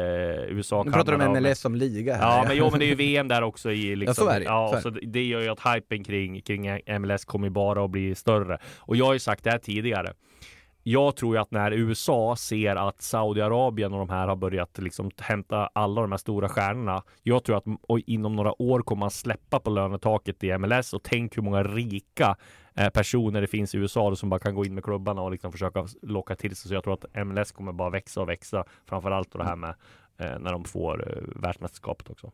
USA. 0.49 0.83
Nu 0.83 0.93
pratar 0.93 1.19
du 1.19 1.25
om 1.25 1.33
MLS 1.33 1.61
som 1.61 1.75
liga 1.75 2.15
här. 2.15 2.23
Ja, 2.23 2.45
men 2.49 2.57
jo, 2.57 2.69
men 2.71 2.81
det 2.81 2.87
är 2.87 2.89
ju 2.89 2.95
VM 2.95 3.29
där 3.29 3.43
också 3.43 3.73
i 3.73 3.97
liksom, 3.97 4.27
Ja, 4.27 4.31
så 4.31 4.37
är 4.37 4.41
det. 4.41 4.47
Ja, 4.47 4.73
Så 4.75 4.81
så 4.81 4.91
det 5.03 5.25
gör 5.25 5.41
ju 5.41 5.49
att 5.49 5.75
hypen 5.75 6.05
kring, 6.05 6.41
kring 6.41 6.81
MLS 7.01 7.25
kommer 7.25 7.51
bara 7.51 7.85
att 7.85 7.91
bli 7.91 8.15
större. 8.15 8.59
Och 8.79 8.97
jag 8.97 9.07
har 9.07 9.13
ju 9.13 9.19
sagt 9.19 9.45
det 9.45 9.51
här 9.51 9.59
tidigare 9.59 10.13
jag 10.91 11.17
tror 11.17 11.35
ju 11.35 11.41
att 11.41 11.51
när 11.51 11.71
USA 11.73 12.37
ser 12.37 12.77
att 12.77 13.03
Saudiarabien 13.03 13.93
och 13.93 13.99
de 13.99 14.11
här 14.11 14.29
har 14.29 14.37
börjat 14.37 14.79
liksom 14.79 15.11
hämta 15.19 15.67
alla 15.67 16.01
de 16.01 16.11
här 16.11 16.19
stora 16.19 16.49
stjärnorna. 16.49 17.03
Jag 17.23 17.45
tror 17.45 17.57
att 17.57 17.65
inom 18.07 18.37
några 18.37 18.63
år 18.63 18.81
kommer 18.81 19.01
man 19.01 19.11
släppa 19.11 19.61
på 19.61 19.71
lönetaket 19.71 20.45
i 20.45 20.59
MLS 20.59 20.93
och 20.95 21.03
tänk 21.03 21.37
hur 21.37 21.43
många 21.43 21.63
rika 21.63 22.37
eh, 22.75 22.91
personer 22.91 23.41
det 23.41 23.47
finns 23.47 23.75
i 23.75 23.79
USA 23.79 24.17
som 24.17 24.31
bara 24.31 24.41
kan 24.41 24.55
gå 24.55 24.65
in 24.65 24.75
med 24.75 24.85
klubbarna 24.85 25.23
och 25.23 25.31
liksom 25.31 25.53
försöka 25.53 25.87
locka 26.03 26.37
till 26.37 26.57
sig. 26.57 26.69
Så 26.69 26.75
jag 26.75 26.85
tror 26.85 26.95
att 26.95 27.27
MLS 27.27 27.53
kommer 27.53 27.73
bara 27.73 27.91
växa 27.91 28.21
och 28.21 28.29
växa. 28.29 28.65
Framförallt 28.89 29.33
det 29.33 29.45
här 29.45 29.57
med 29.57 29.75
när 30.25 30.53
de 30.53 30.65
får 30.65 31.09
eh, 31.17 31.23
världsmästerskapet 31.43 32.11
också. 32.11 32.33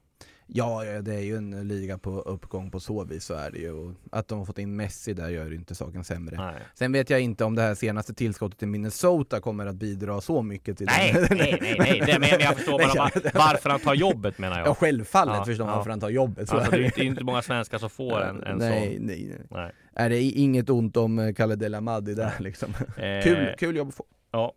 Ja, 0.49 0.83
det 1.03 1.15
är 1.15 1.21
ju 1.21 1.37
en 1.37 1.69
liga 1.69 1.99
på 1.99 2.11
uppgång 2.21 2.71
på 2.71 2.81
så 2.81 3.05
vis 3.05 3.25
så 3.25 3.35
är 3.35 3.51
det 3.51 3.59
ju. 3.59 3.73
Och 3.73 3.93
att 4.13 4.29
de 4.29 4.39
har 4.39 4.47
fått 4.47 4.59
in 4.59 4.77
Messi 4.77 5.15
där 5.15 5.29
gör 5.29 5.47
ju 5.47 5.55
inte 5.55 5.75
saken 5.75 6.05
sämre. 6.05 6.37
Nej. 6.37 6.63
Sen 6.75 6.93
vet 6.93 7.11
jag 7.11 7.21
inte 7.21 7.45
om 7.45 7.55
det 7.55 7.63
här 7.63 7.75
senaste 7.75 8.15
tillskottet 8.15 8.63
i 8.63 8.67
Minnesota 8.67 9.41
kommer 9.41 9.67
att 9.67 9.75
bidra 9.77 10.21
så 10.21 10.43
mycket 10.43 10.79
till 10.79 10.87
nej, 10.87 11.13
den. 11.13 11.39
nej, 11.39 11.59
nej, 11.61 11.77
nej, 11.79 12.03
det 12.07 12.19
men 12.19 12.29
jag 12.41 12.57
förstår 12.57 12.79
bara 12.79 12.89
var, 12.89 13.35
varför 13.53 13.71
han 13.71 13.81
tar 13.81 13.95
jobbet 13.95 14.39
menar 14.39 14.59
jag. 14.59 14.67
Ja, 14.69 14.75
självfallet 14.75 15.35
Ja, 15.37 15.45
förstår 15.45 15.65
man 15.65 15.73
ja. 15.73 15.77
varför 15.77 15.91
han 15.91 16.01
tar 16.01 16.11
jobbet. 16.11 16.49
Så 16.49 16.57
Alltså, 16.57 16.71
det 16.71 16.77
är 16.77 16.81
det. 16.81 16.87
inte, 16.87 17.05
inte 17.05 17.25
många 17.25 17.43
svenskar 17.43 17.79
som 17.79 17.91
får 17.91 18.23
en, 18.23 18.43
en 18.43 18.59
nej, 18.59 18.95
sån. 18.97 19.07
nej, 19.07 19.27
nej. 19.29 19.41
Nej. 19.51 19.73
Är 19.95 20.11
det 20.11 20.23
inget 20.23 20.71
ont 20.71 20.97
om 20.97 21.19
eh, 21.19 21.35
Kalle 21.35 21.57
Delamadi 21.57 22.15
där 22.15 22.33
liksom. 22.39 22.75
Eh, 22.97 23.23
Kul, 23.25 23.55
kul 23.59 23.77
jobb 23.77 23.89
att 23.89 23.95
få. 23.95 24.05
Ja. 24.31 24.53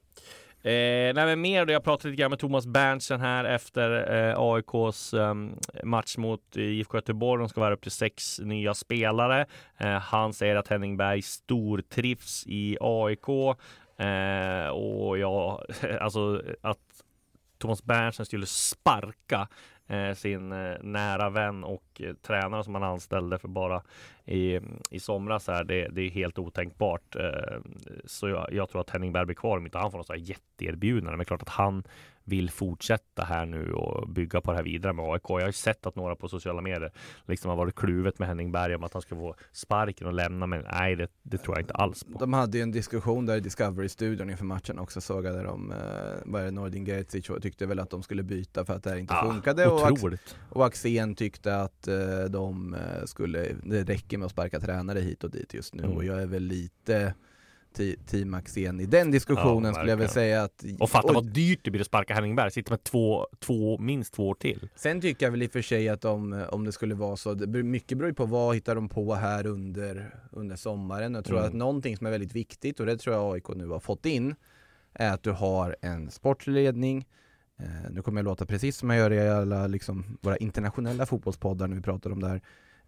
Eh, 0.61 1.13
nej 1.13 1.25
men 1.25 1.41
mer 1.41 1.65
då, 1.65 1.73
jag 1.73 1.83
pratade 1.83 2.09
lite 2.09 2.21
grann 2.21 2.29
med 2.31 2.39
Thomas 2.39 2.67
Berntsen 2.67 3.21
här 3.21 3.43
efter 3.45 4.13
eh, 4.29 4.35
AIKs 4.37 5.13
eh, 5.13 5.33
match 5.83 6.17
mot 6.17 6.57
eh, 6.57 6.63
IFK 6.63 6.97
Göteborg. 6.97 7.39
De 7.39 7.49
ska 7.49 7.61
vara 7.61 7.73
upp 7.73 7.81
till 7.81 7.91
sex 7.91 8.39
nya 8.39 8.73
spelare. 8.73 9.45
Eh, 9.77 9.97
han 9.97 10.33
säger 10.33 10.55
att 10.55 10.67
Henning 10.67 10.97
Berg 10.97 11.21
stortrivs 11.21 12.43
i 12.47 12.77
AIK. 12.81 13.29
Eh, 13.97 14.69
och 14.69 15.17
ja, 15.17 15.63
alltså 15.99 16.41
att 16.61 17.03
Thomas 17.57 17.83
Berntsen 17.83 18.25
skulle 18.25 18.45
sparka 18.45 19.47
Eh, 19.89 20.13
sin 20.13 20.51
eh, 20.51 20.75
nära 20.81 21.29
vän 21.29 21.63
och 21.63 21.83
eh, 21.99 22.13
tränare 22.13 22.63
som 22.63 22.73
han 22.73 22.83
anställde 22.83 23.37
för 23.39 23.47
bara 23.47 23.81
i, 24.25 24.59
i 24.89 24.99
somras 24.99 25.47
här. 25.47 25.63
Det, 25.63 25.87
det 25.87 26.01
är 26.01 26.09
helt 26.09 26.39
otänkbart. 26.39 27.15
Så 28.05 28.29
jag, 28.29 28.53
jag 28.53 28.69
tror 28.69 28.81
att 28.81 28.89
Henning 28.89 29.11
Berg 29.11 29.25
blir 29.25 29.35
kvar 29.35 29.57
om 29.57 29.65
inte 29.65 29.77
han 29.77 29.91
får 29.91 29.97
något 29.97 30.17
jätteerbjudande. 30.17 31.17
Men 31.17 31.25
klart 31.25 31.41
att 31.41 31.49
han 31.49 31.83
vill 32.29 32.49
fortsätta 32.51 33.23
här 33.23 33.45
nu 33.45 33.71
och 33.73 34.09
bygga 34.09 34.41
på 34.41 34.51
det 34.51 34.57
här 34.57 34.63
vidare 34.63 34.93
med 34.93 35.05
AIK. 35.05 35.21
Jag 35.27 35.39
har 35.39 35.45
ju 35.47 35.51
sett 35.51 35.85
att 35.85 35.95
några 35.95 36.15
på 36.15 36.27
sociala 36.27 36.61
medier 36.61 36.91
liksom 37.27 37.49
har 37.49 37.57
varit 37.57 37.75
kluvet 37.75 38.19
med 38.19 38.27
Henning 38.27 38.51
Berg 38.51 38.75
om 38.75 38.83
att 38.83 38.93
han 38.93 39.01
ska 39.01 39.15
få 39.15 39.35
sparken 39.51 40.07
och 40.07 40.13
lämna. 40.13 40.47
Men 40.47 40.65
nej, 40.71 40.95
det, 40.95 41.07
det 41.23 41.37
tror 41.37 41.55
jag 41.57 41.63
inte 41.63 41.73
alls 41.73 42.03
på. 42.03 42.19
De 42.19 42.33
hade 42.33 42.57
ju 42.57 42.61
en 42.63 42.71
diskussion 42.71 43.25
där 43.25 43.37
i 43.37 43.39
Discovery-studion 43.39 44.29
inför 44.29 44.45
matchen 44.45 44.79
också 44.79 45.01
såg 45.01 45.25
jag 45.25 45.33
där 45.33 45.43
de, 45.43 45.71
eh, 45.71 45.77
vad 46.25 46.41
är 46.41 46.45
det, 46.45 46.51
Nordin 46.51 46.85
Gerzic 46.85 47.29
tyckte 47.41 47.65
väl 47.65 47.79
att 47.79 47.89
de 47.89 48.03
skulle 48.03 48.23
byta 48.23 48.65
för 48.65 48.73
att 48.73 48.83
det 48.83 48.89
här 48.89 48.97
inte 48.97 49.15
funkade 49.23 49.67
och, 49.67 49.79
Ax- 49.81 49.91
otroligt. 49.91 50.35
och 50.49 50.65
Axén 50.65 51.15
tyckte 51.15 51.55
att 51.55 51.87
eh, 51.87 52.23
de 52.29 52.73
eh, 52.73 53.05
skulle, 53.05 53.47
det 53.63 53.83
räcker 53.83 54.17
med 54.17 54.25
att 54.25 54.31
sparka 54.31 54.59
tränare 54.59 54.99
hit 54.99 55.23
och 55.23 55.31
dit 55.31 55.53
just 55.53 55.75
nu 55.75 55.83
Mm. 55.83 55.97
och 55.97 56.05
jag 56.05 56.21
är 56.21 56.27
väl 56.27 56.43
lite 56.43 57.13
team 58.05 58.33
Axén 58.33 58.79
i 58.79 58.85
den 58.85 59.11
diskussionen 59.11 59.65
Ja, 59.65 59.73
skulle 59.73 59.91
jag 59.91 59.97
väl 59.97 60.09
säga 60.09 60.43
att 60.43 60.63
Och 60.79 60.89
fatta 60.89 61.07
och- 61.07 61.13
vad 61.13 61.25
dyrt 61.25 61.59
det 61.63 61.71
blir 61.71 61.81
att 61.81 61.87
sparka 61.87 62.13
Henning 62.13 62.35
Berg. 62.35 62.51
Sitter 62.51 62.71
med 62.71 62.83
två, 62.83 63.27
två, 63.39 63.77
minst 63.77 64.13
två 64.13 64.29
år 64.29 64.35
till. 64.35 64.69
Sen 64.75 65.01
tycker 65.01 65.25
jag 65.25 65.31
väl 65.31 65.43
i 65.43 65.47
och 65.47 65.51
för 65.51 65.61
sig 65.61 65.89
att 65.89 66.05
om, 66.05 66.45
om 66.51 66.65
det 66.65 66.71
skulle 66.71 66.95
vara 66.95 67.17
så, 67.17 67.35
mycket 67.47 67.97
beror 67.97 68.09
ju 68.09 68.15
på 68.15 68.25
vad 68.25 68.55
hittar 68.55 68.75
de 68.75 68.89
på 68.89 69.13
här 69.13 69.45
under, 69.47 70.15
under 70.31 70.55
sommaren. 70.55 71.13
Jag 71.13 71.25
tror 71.25 71.37
Mm. 71.37 71.47
att 71.49 71.55
någonting 71.55 71.97
som 71.97 72.07
är 72.07 72.11
väldigt 72.11 72.35
viktigt 72.35 72.79
och 72.79 72.85
det 72.85 72.97
tror 72.97 73.15
jag 73.15 73.33
AIK 73.35 73.47
nu 73.55 73.67
har 73.67 73.79
fått 73.79 74.05
in 74.05 74.35
är 74.93 75.13
att 75.13 75.23
du 75.23 75.31
har 75.31 75.75
en 75.81 76.11
sportledning. 76.11 77.07
Eh, 77.59 77.65
nu 77.91 78.01
kommer 78.01 78.19
jag 78.19 78.25
låta 78.25 78.45
precis 78.45 78.77
som 78.77 78.89
jag 78.89 78.99
gör 78.99 79.13
i 79.13 79.29
alla 79.29 79.67
liksom, 79.67 80.17
våra 80.21 80.37
internationella 80.37 81.05
fotbollspoddar 81.05 81.67
när 81.67 81.75
vi 81.75 81.81
pratar 81.81 82.11
om 82.11 82.19
det 82.21 82.27
här. 82.27 82.41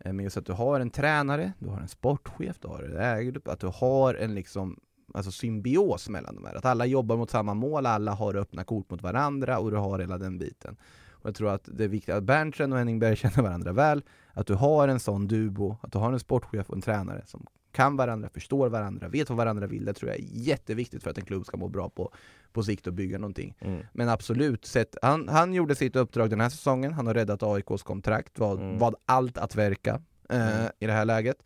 Eh, 0.06 0.14
Men 0.14 0.24
just 0.24 0.38
att 0.38 0.46
du 0.46 0.54
har 0.54 0.80
en 0.80 0.90
tränare, 0.90 1.54
du 1.60 1.70
har 1.70 1.80
en 1.80 1.88
sportchef, 1.88 2.60
du 2.60 2.68
har 2.68 2.84
en 2.84 2.98
ägargrupp, 2.98 3.48
att 3.48 3.60
du 3.60 3.68
har 3.68 4.14
en 4.14 4.36
liksom 4.36 4.80
alltså 5.14 5.32
symbios 5.32 6.10
mellan 6.10 6.36
de 6.36 6.46
här. 6.46 6.56
Att 6.56 6.66
alla 6.66 6.86
jobbar 6.86 7.18
mot 7.18 7.30
samma 7.30 7.54
mål, 7.54 7.86
alla 7.86 8.12
har 8.12 8.36
öppna 8.36 8.64
kort 8.64 8.90
mot 8.92 9.02
varandra 9.02 9.60
och 9.60 9.72
du 9.72 9.78
har 9.78 10.00
hela 10.00 10.18
den 10.18 10.38
biten. 10.38 10.76
Och 11.12 11.28
jag 11.28 11.36
tror 11.36 11.50
att 11.50 11.70
det 11.72 11.84
är 11.84 11.88
viktigt 11.88 12.16
att 12.16 12.24
Berntsen 12.24 12.72
och 12.74 12.78
Henning 12.80 13.00
Berg 13.00 13.16
känner 13.16 13.42
varandra 13.42 13.74
väl, 13.74 14.04
att 14.34 14.48
du 14.48 14.54
har 14.54 14.88
en 14.88 15.00
sån 15.00 15.28
duo, 15.28 15.78
att 15.82 15.92
du 15.92 15.98
har 15.98 16.14
en 16.14 16.20
sportchef 16.20 16.70
och 16.70 16.76
en 16.76 16.82
tränare 16.82 17.22
som 17.26 17.46
kan 17.72 17.98
varandra, 17.98 18.30
förstår 18.34 18.70
varandra, 18.70 19.08
vet 19.08 19.30
vad 19.30 19.38
varandra 19.38 19.68
vill. 19.68 19.86
Det 19.86 19.94
tror 19.94 20.12
jag 20.12 20.20
är 20.20 20.26
jätteviktigt 20.26 21.04
för 21.04 21.10
att 21.10 21.18
en 21.18 21.26
klubb 21.26 21.46
ska 21.46 21.58
må 21.58 21.68
bra 21.68 21.90
på, 21.90 22.12
på 22.52 22.64
sikt 22.64 22.88
och 22.88 22.94
bygga 22.94 23.18
någonting. 23.18 23.56
Mm. 23.60 23.82
Men 23.94 24.10
absolut, 24.10 24.66
sett, 24.66 24.96
han, 25.02 25.28
han 25.30 25.54
gjorde 25.54 25.76
sitt 25.76 25.96
uppdrag 25.96 26.30
den 26.30 26.42
här 26.42 26.50
säsongen, 26.50 26.94
han 26.94 27.08
har 27.08 27.14
räddat 27.14 27.44
AIKs 27.44 27.84
kontrakt, 27.84 28.40
vad, 28.40 28.60
Mm. 28.60 28.78
vad 28.80 28.96
allt 29.06 29.38
att 29.38 29.56
verka 29.56 30.02
eh, 30.30 30.58
Mm. 30.60 30.72
i 30.80 30.86
det 30.88 30.94
här 30.94 31.06
läget. 31.06 31.38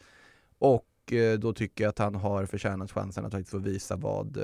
Och 0.60 1.14
eh, 1.14 1.40
då 1.40 1.54
tycker 1.54 1.84
jag 1.84 1.90
att 1.90 2.00
han 2.00 2.16
har 2.16 2.46
förtjänat 2.46 2.92
chansen 2.92 3.26
att 3.26 3.50
få 3.50 3.58
visa 3.58 3.96
vad, 3.96 4.38
eh, 4.38 4.44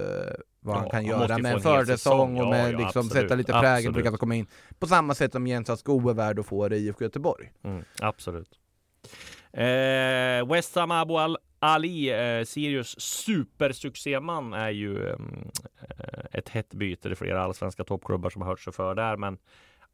vad 0.59 0.75
han 0.75 0.83
Ja, 0.85 0.89
kan 0.89 0.97
han 0.97 1.05
göra 1.05 1.37
med 1.37 1.53
en 1.53 1.61
försäsong 1.61 2.39
och 2.41 2.47
med 2.49 2.73
ja, 2.73 2.77
liksom 2.77 3.05
absolut. 3.05 3.11
sätta 3.23 3.35
lite 3.35 3.51
prägel 3.53 3.93
på 3.93 4.01
som 4.03 4.17
kommer 4.17 4.35
in. 4.35 4.47
På 4.79 4.87
samma 4.87 5.13
sätt 5.13 5.31
som 5.31 5.47
Jens 5.47 5.69
Asko 5.69 6.09
är 6.09 6.13
värd 6.13 6.39
att 6.39 6.45
få 6.45 6.67
det 6.69 6.77
i 6.77 6.85
IFK 6.87 7.03
Göteborg. 7.03 7.51
Mm, 7.63 7.83
absolut. 8.01 8.59
Eh, 9.53 10.47
West 10.53 10.75
Ham 10.75 10.91
Abu 10.91 11.13
Al 11.13 11.37
Ali, 11.63 12.09
eh, 12.09 12.43
Sirius 12.43 12.99
supersuccéman, 12.99 14.53
är 14.53 14.69
ju 14.69 15.09
ehm, 15.09 15.51
eh, 15.89 16.25
ett 16.31 16.49
hett 16.49 16.73
byte. 16.73 17.09
Det 17.09 17.13
är 17.13 17.15
flera 17.15 17.43
allsvenska 17.43 17.83
toppklubbar 17.83 18.29
som 18.29 18.41
har 18.41 18.49
hört 18.49 18.59
sig 18.59 18.73
för 18.73 18.95
där, 18.95 19.17
men 19.17 19.37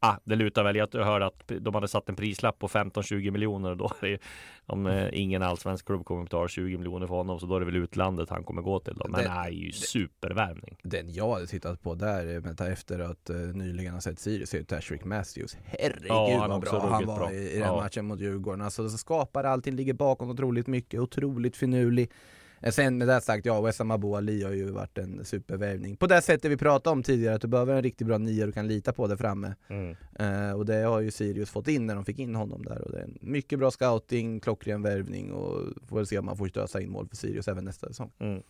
ah, 0.00 0.16
det 0.24 0.36
lutar 0.36 0.64
väl. 0.64 0.76
Jag 0.76 0.88
hörde 0.94 1.26
att 1.26 1.42
de 1.60 1.74
hade 1.74 1.88
satt 1.88 2.08
en 2.08 2.16
prislapp 2.16 2.58
på 2.58 2.68
15-20 2.68 3.30
miljoner 3.30 3.70
och 3.70 3.76
då 3.76 3.90
är 4.00 4.06
det, 4.08 4.18
om 4.66 4.86
eh, 4.86 5.08
ingen 5.12 5.42
allsvensk 5.42 5.86
klubb 5.86 6.04
kommer 6.04 6.22
betala 6.22 6.48
20 6.48 6.76
miljoner 6.76 7.06
för 7.06 7.14
honom 7.14 7.40
så 7.40 7.46
då 7.46 7.56
är 7.56 7.60
det 7.60 7.66
väl 7.66 7.76
utlandet 7.76 8.30
han 8.30 8.44
kommer 8.44 8.62
gå 8.62 8.80
till. 8.80 8.94
Då. 8.96 9.08
Men 9.08 9.20
det 9.24 9.28
är 9.28 9.50
ju 9.50 9.72
supervärvning. 9.72 10.76
Den 10.82 11.12
jag 11.12 11.32
hade 11.32 11.46
tittat 11.46 11.82
på 11.82 11.94
där, 11.94 12.34
eh, 12.34 12.40
vänta 12.40 12.72
efter 12.72 12.98
att 12.98 13.30
eh, 13.30 13.36
nyligen 13.36 13.92
har 13.94 14.00
sett 14.00 14.18
Sirius, 14.18 14.54
är 14.54 14.58
ju 14.58 14.64
Tashrik 14.64 15.04
Matthews. 15.04 15.56
Herregud 15.64 16.06
Ja, 16.08 16.38
han 16.40 16.50
vad 16.50 16.60
bra 16.60 16.88
han 16.90 17.06
var 17.06 17.16
bra. 17.16 17.32
i, 17.32 17.50
i 17.50 17.58
den 17.58 17.62
Ja. 17.68 17.76
matchen 17.76 18.06
mot 18.06 18.20
Djurgården. 18.20 18.60
Alltså 18.62 18.88
så 18.88 18.98
skapar 18.98 19.44
allting, 19.44 19.76
ligger 19.76 19.94
bakom 19.94 20.30
otroligt 20.30 20.66
mycket, 20.66 21.00
otroligt 21.00 21.56
finurlig. 21.56 22.10
Eh, 22.60 22.70
Sen 22.70 22.98
med 22.98 23.08
det 23.08 23.20
sagt, 23.20 23.46
ja, 23.46 23.60
Wessam 23.60 23.90
Abou 23.90 24.16
Ali 24.16 24.42
har 24.42 24.52
ju 24.52 24.70
varit 24.70 24.98
en 24.98 25.24
supervärvning. 25.24 25.96
På 25.96 26.06
det 26.06 26.22
sättet 26.22 26.50
vi 26.50 26.56
pratade 26.56 26.92
om 26.92 27.02
tidigare, 27.02 27.34
att 27.34 27.40
du 27.40 27.48
behöver 27.48 27.74
en 27.74 27.82
riktigt 27.82 28.06
bra 28.06 28.18
nia 28.18 28.46
du 28.46 28.52
kan 28.52 28.68
lita 28.68 28.92
på 28.92 29.06
där 29.06 29.16
framme. 29.16 29.54
Mm. 29.68 29.96
Eh, 30.18 30.52
och 30.52 30.66
det 30.66 30.82
har 30.82 31.00
ju 31.00 31.10
Sirius 31.10 31.50
fått 31.50 31.68
in 31.68 31.86
när 31.86 31.94
de 31.94 32.04
fick 32.04 32.18
in 32.18 32.34
honom 32.34 32.64
där. 32.64 32.82
Och 32.84 32.92
det 32.92 32.98
är 32.98 33.04
en 33.04 33.18
mycket 33.20 33.58
bra 33.58 33.70
scouting, 33.70 34.40
klockren 34.40 34.82
värvning 34.82 35.32
och 35.32 35.62
får 35.88 35.96
väl 35.96 36.06
se 36.06 36.18
om 36.18 36.26
man 36.26 36.36
får 36.36 36.48
stösa 36.48 36.80
in 36.80 36.90
mål 36.90 37.08
för 37.08 37.16
Sirius 37.16 37.48
även 37.48 37.64
nästa 37.64 37.88
säsong. 37.88 38.10
Mm. 38.18 38.42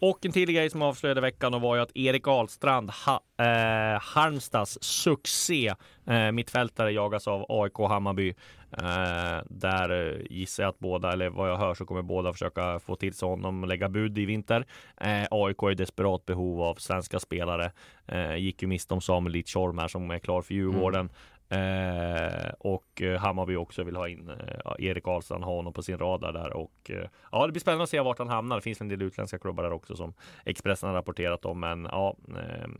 Och 0.00 0.26
en 0.26 0.32
till 0.32 0.52
grej 0.52 0.70
som 0.70 0.82
avslöjade 0.82 1.20
veckan 1.20 1.60
var 1.60 1.76
ju 1.76 1.82
att 1.82 1.96
Erik 1.96 2.28
Ahlstrand, 2.28 2.90
ha, 2.90 3.20
eh, 3.44 4.00
Halmstads 4.00 4.78
succé 4.80 5.74
eh, 6.06 6.32
mittfältare 6.32 6.92
jagas 6.92 7.28
av 7.28 7.46
AIK 7.48 7.78
Hammarby. 7.78 8.34
Eh, 8.72 9.42
där 9.50 10.22
gissar 10.30 10.62
jag 10.62 10.70
att 10.70 10.78
båda, 10.78 11.12
eller 11.12 11.30
vad 11.30 11.50
jag 11.50 11.56
hör 11.56 11.74
så 11.74 11.84
kommer 11.86 12.02
båda 12.02 12.32
försöka 12.32 12.80
få 12.80 12.96
till 12.96 13.14
sig 13.14 13.28
honom 13.28 13.62
och 13.62 13.68
lägga 13.68 13.88
bud 13.88 14.18
i 14.18 14.24
vinter. 14.24 14.66
Eh, 14.96 15.26
AIK 15.30 15.62
är 15.62 15.70
i 15.70 15.74
desperat 15.74 16.26
behov 16.26 16.62
av 16.62 16.74
svenska 16.74 17.18
spelare. 17.18 17.72
Eh, 18.06 18.36
gick 18.36 18.62
ju 18.62 18.68
miste 18.68 18.94
om 18.94 19.00
Samuel 19.00 19.32
Lith 19.32 19.50
Tjorm 19.50 19.78
här 19.78 19.88
som 19.88 20.10
är 20.10 20.18
klar 20.18 20.42
för 20.42 20.54
Djurgården. 20.54 21.10
Eh, 21.50 22.50
och 22.58 23.02
eh, 23.02 23.20
Hammarby 23.20 23.56
också 23.56 23.82
vill 23.82 23.96
ha 23.96 24.08
in 24.08 24.30
eh, 24.30 24.86
Erik 24.86 25.08
Ahlstrand, 25.08 25.44
ha 25.44 25.54
honom 25.54 25.72
på 25.72 25.82
sin 25.82 25.98
radar 25.98 26.32
där 26.32 26.52
och 26.52 26.90
eh, 26.90 27.08
ja, 27.32 27.46
det 27.46 27.52
blir 27.52 27.60
spännande 27.60 27.84
att 27.84 27.90
se 27.90 28.00
vart 28.00 28.18
han 28.18 28.28
hamnar. 28.28 28.56
Det 28.56 28.62
finns 28.62 28.80
en 28.80 28.88
del 28.88 29.02
utländska 29.02 29.38
klubbar 29.38 29.62
där 29.62 29.72
också 29.72 29.96
som 29.96 30.14
Expressen 30.44 30.88
har 30.88 30.96
rapporterat 30.96 31.44
om, 31.44 31.60
men 31.60 31.88
ja, 31.90 32.16
eh, 32.28 32.70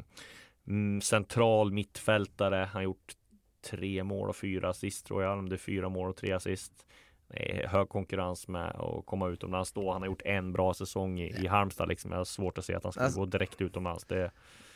mm, 0.69 1.01
central 1.01 1.73
mittfältare. 1.73 2.57
Han 2.57 2.75
har 2.75 2.83
gjort 2.83 3.15
tre 3.61 4.05
mål 4.05 4.29
och 4.29 4.37
fyra 4.37 4.69
assist 4.69 5.07
tror 5.07 5.23
jag. 5.23 5.39
Om 5.39 5.49
det 5.49 5.55
är 5.55 5.59
fyra 5.59 5.89
mål 5.89 6.09
och 6.09 6.17
tre 6.17 6.33
assist. 6.33 6.73
Det 7.29 7.63
är 7.63 7.69
hög 7.69 7.89
konkurrens 7.89 8.49
med 8.49 8.71
att 8.71 9.07
komma 9.07 9.29
utomlands 9.29 9.73
då. 9.73 9.93
Han 9.93 10.03
har 10.03 10.07
gjort 10.07 10.23
en 10.25 10.53
bra 10.53 10.75
säsong 10.75 11.21
i, 11.21 11.45
i 11.45 11.47
Halmstad 11.47 11.89
liksom. 11.89 12.11
Jag 12.11 12.19
har 12.19 12.25
svårt 12.25 12.59
att 12.59 12.65
se 12.65 12.75
att 12.75 12.83
han 12.85 12.93
ska 12.93 13.03
Alltså- 13.05 13.21
gå 13.21 13.27
direkt 13.27 13.61
utomlands. 13.61 14.05
Det, 14.05 14.31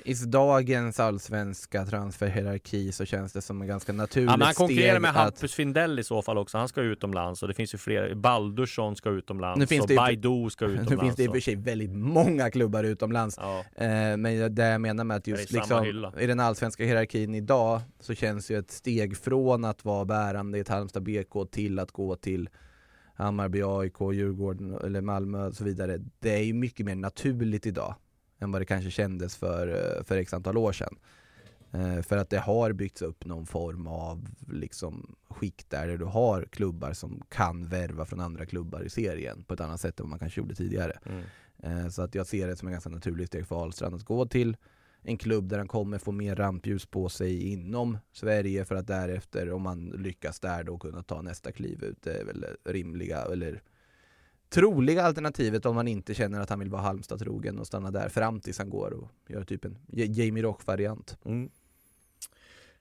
I 0.04 0.14
dagens 0.14 1.00
allsvenska 1.00 1.86
transferhierarki 1.86 2.92
så 2.92 3.04
känns 3.04 3.32
det 3.32 3.42
som 3.42 3.62
en 3.62 3.68
ganska 3.68 3.92
naturligt 3.92 4.30
ja, 4.30 4.36
men 4.36 4.46
han 4.46 4.54
konkurrerar 4.54 5.00
med 5.00 5.10
att... 5.10 5.16
Hampus 5.16 5.54
Findell 5.54 5.98
i 5.98 6.04
så 6.04 6.22
fall 6.22 6.38
också. 6.38 6.58
Han 6.58 6.68
ska 6.68 6.80
utomlands 6.80 7.42
och 7.42 7.48
det 7.48 7.54
finns 7.54 7.74
ju 7.74 7.78
fler. 7.78 8.14
Baldursson 8.14 8.96
ska 8.96 9.10
utomlands 9.10 9.58
Nu 9.58 9.66
finns 9.66 9.82
och 9.82 9.88
det 9.88 9.96
Baidu 9.96 10.50
ska 10.50 10.64
utomlands. 10.64 10.90
Nu 10.90 10.96
finns 10.98 11.16
det 11.16 11.24
i 11.24 11.28
och 11.28 11.32
för 11.32 11.40
sig 11.40 11.56
väldigt 11.56 11.92
många 11.92 12.50
klubbar 12.50 12.84
utomlands. 12.84 13.36
Ja. 13.40 13.64
Eh, 13.74 14.16
men 14.16 14.54
det 14.54 14.62
jag 14.62 14.80
menar 14.80 15.04
med 15.04 15.16
att 15.16 15.26
just 15.26 15.48
samma 15.50 15.80
liksom, 15.80 16.18
i 16.18 16.26
den 16.26 16.40
allsvenska 16.40 16.84
hierarkin 16.84 17.34
idag 17.34 17.80
så 18.00 18.14
känns 18.14 18.50
ju 18.50 18.58
ett 18.58 18.70
steg 18.70 19.16
från 19.16 19.64
att 19.64 19.84
vara 19.84 20.04
bärande 20.04 20.58
i 20.58 20.60
ett 20.60 20.68
Halmstad 20.68 21.02
BK 21.02 21.50
till 21.50 21.78
att 21.78 21.92
gå 21.92 22.16
till 22.16 22.48
Hammarby, 23.14 23.62
AIK, 23.62 24.00
Djurgården 24.12 24.74
eller 24.84 25.00
Malmö 25.00 25.46
och 25.46 25.54
så 25.54 25.64
vidare. 25.64 25.98
Det 26.18 26.34
är 26.34 26.42
ju 26.42 26.52
mycket 26.52 26.86
mer 26.86 26.94
naturligt 26.94 27.66
idag 27.66 27.94
än 28.42 28.52
vad 28.52 28.60
det 28.60 28.64
kanske 28.66 28.90
kändes 28.90 29.36
för, 29.36 29.68
eh, 29.98 30.04
för 30.04 30.16
x 30.16 30.34
antal 30.34 30.56
år 30.56 30.72
sedan. 30.72 30.96
Eh, 31.72 32.02
För 32.02 32.16
att 32.16 32.30
det 32.30 32.38
har 32.38 32.72
byggts 32.72 33.02
upp 33.02 33.24
någon 33.24 33.46
form 33.46 33.86
av 33.86 34.28
liksom 34.50 35.16
skikt 35.30 35.70
där 35.70 35.98
du 35.98 36.04
har 36.04 36.42
klubbar 36.50 36.92
som 36.92 37.22
kan 37.28 37.66
värva 37.68 38.04
från 38.04 38.20
andra 38.20 38.46
klubbar 38.46 38.82
i 38.82 38.90
serien 38.90 39.44
på 39.44 39.54
ett 39.54 39.60
annat 39.60 39.80
sätt 39.80 40.00
än 40.00 40.04
vad 40.04 40.10
man 40.10 40.18
kanske 40.18 40.40
gjorde 40.40 40.54
tidigare. 40.54 40.98
Mm. 41.04 41.24
Eh, 41.62 41.88
Så 41.88 42.02
att 42.02 42.14
jag 42.14 42.26
ser 42.26 42.48
det 42.48 42.56
som 42.56 42.68
en 42.68 42.72
ganska 42.72 42.90
naturligt 42.90 43.28
steg 43.28 43.46
för 43.46 43.56
Ahlstrand 43.62 43.94
att 43.94 44.04
gå 44.04 44.26
till 44.26 44.56
en 45.04 45.16
klubb 45.16 45.48
där 45.48 45.58
han 45.58 45.68
kommer 45.68 45.98
få 45.98 46.12
mer 46.12 46.36
rampljus 46.36 46.86
på 46.86 47.08
sig 47.08 47.42
inom 47.52 47.98
Sverige 48.12 48.64
för 48.64 48.74
att 48.74 48.86
därefter, 48.86 49.52
om 49.52 49.62
man 49.62 49.86
lyckas 49.86 50.40
där 50.40 50.64
då, 50.64 50.78
kunna 50.78 51.02
ta 51.02 51.22
nästa 51.22 51.52
kliv 51.52 51.84
ut. 51.84 52.02
Det 52.02 52.12
är 52.20 52.24
väl 52.24 52.44
rimliga, 52.64 53.22
eller 53.32 53.62
troliga 54.52 55.02
alternativet 55.02 55.66
om 55.66 55.74
man 55.74 55.88
inte 55.88 56.14
känner 56.14 56.40
att 56.40 56.50
han 56.50 56.58
vill 56.58 56.70
vara 56.70 56.82
Halmstad 56.82 57.18
trogen 57.18 57.58
och 57.58 57.66
stanna 57.66 57.90
där 57.90 58.08
fram 58.08 58.40
tills 58.40 58.58
han 58.58 58.70
går 58.70 58.92
och 58.92 59.10
gör 59.28 59.44
typ 59.44 59.64
en 59.64 59.78
Jamie 59.88 60.42
Rock-variant. 60.42 61.16
Mm. 61.24 61.50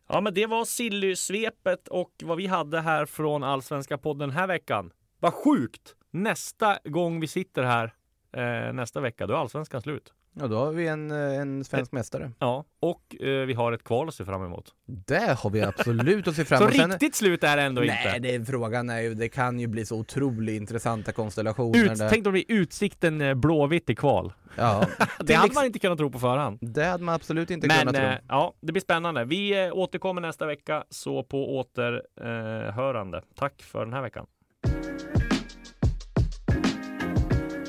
Ja, 0.07 0.21
men 0.21 0.33
det 0.33 0.45
var 0.45 0.65
Silly-svepet 0.65 1.87
och 1.87 2.11
vad 2.23 2.37
vi 2.37 2.47
hade 2.47 2.81
här 2.81 3.05
från 3.05 3.43
Allsvenska 3.43 3.97
podden 3.97 4.29
den 4.29 4.37
här 4.37 4.47
veckan. 4.47 4.91
Vad 5.19 5.33
sjukt! 5.33 5.95
Nästa 6.11 6.79
gång 6.83 7.19
vi 7.19 7.27
sitter 7.27 7.63
här 7.63 7.93
eh, 8.31 8.73
nästa 8.73 9.01
vecka, 9.01 9.27
då 9.27 9.33
är 9.33 9.37
Allsvenskan 9.37 9.81
slut. 9.81 10.13
Ja, 10.39 10.47
då 10.47 10.57
har 10.57 10.71
vi 10.71 10.87
en, 10.87 11.11
eh, 11.11 11.17
en 11.41 11.63
svensk 11.63 11.91
mästare. 11.91 12.31
Ja, 12.39 12.65
och 12.79 13.15
eh, 13.21 13.45
vi 13.45 13.53
har 13.53 13.71
ett 13.71 13.83
kval 13.83 14.07
att 14.07 14.13
se 14.15 14.25
fram 14.25 14.43
emot. 14.45 14.69
Det 14.87 15.37
har 15.39 15.49
vi 15.49 15.61
absolut 15.61 16.27
att 16.27 16.35
se 16.35 16.45
fram 16.45 16.57
Så 16.57 16.63
emot. 16.63 16.75
Sen- 16.75 16.91
riktigt 16.91 17.15
slut 17.15 17.43
är 17.43 17.57
det 17.57 17.63
ändå 17.63 17.81
Nej, 17.81 18.03
inte. 18.05 18.19
det 18.19 18.35
är, 18.35 18.45
frågan 18.45 18.89
är 18.89 18.99
ju, 19.01 19.13
det 19.13 19.29
kan 19.29 19.59
ju 19.59 19.67
bli 19.67 19.85
så 19.85 19.97
otroligt 19.97 20.55
intressanta 20.61 21.11
konstellationer. 21.11 21.79
Ut, 21.91 21.97
där. 21.99 22.09
tänk 22.09 22.17
om 22.27 22.33
det 22.33 22.43
blir 22.45 22.57
utsikten 22.61 23.21
eh, 23.21 23.33
blåvitt 23.33 23.89
i 23.89 23.95
kval. 23.95 24.33
Ja, 24.57 24.85
Det 25.19 25.33
hade 25.33 25.45
ex- 25.47 25.55
man 25.55 25.65
inte 25.65 25.79
kunnat 25.79 25.97
tro 25.97 26.11
på 26.11 26.19
förhand. 26.19 26.57
Det 26.61 26.83
hade 26.83 27.03
man 27.03 27.15
absolut 27.15 27.51
inte 27.51 27.67
Men 27.67 27.77
kunnat 27.79 27.95
tro. 27.95 28.03
eh, 28.05 28.15
ja, 28.27 28.53
det 28.61 28.71
blir 28.71 28.81
spännande. 28.81 29.25
Vi 29.25 29.65
eh, 29.65 29.73
återkommer 29.73 30.21
nästa 30.21 30.45
vecka, 30.45 30.83
så 30.89 31.23
på 31.23 31.57
återhörande. 31.57 32.71
Hörande. 32.71 33.21
Tack 33.35 33.61
för 33.61 33.85
den 33.85 33.93
här 33.93 34.01
veckan. 34.01 34.25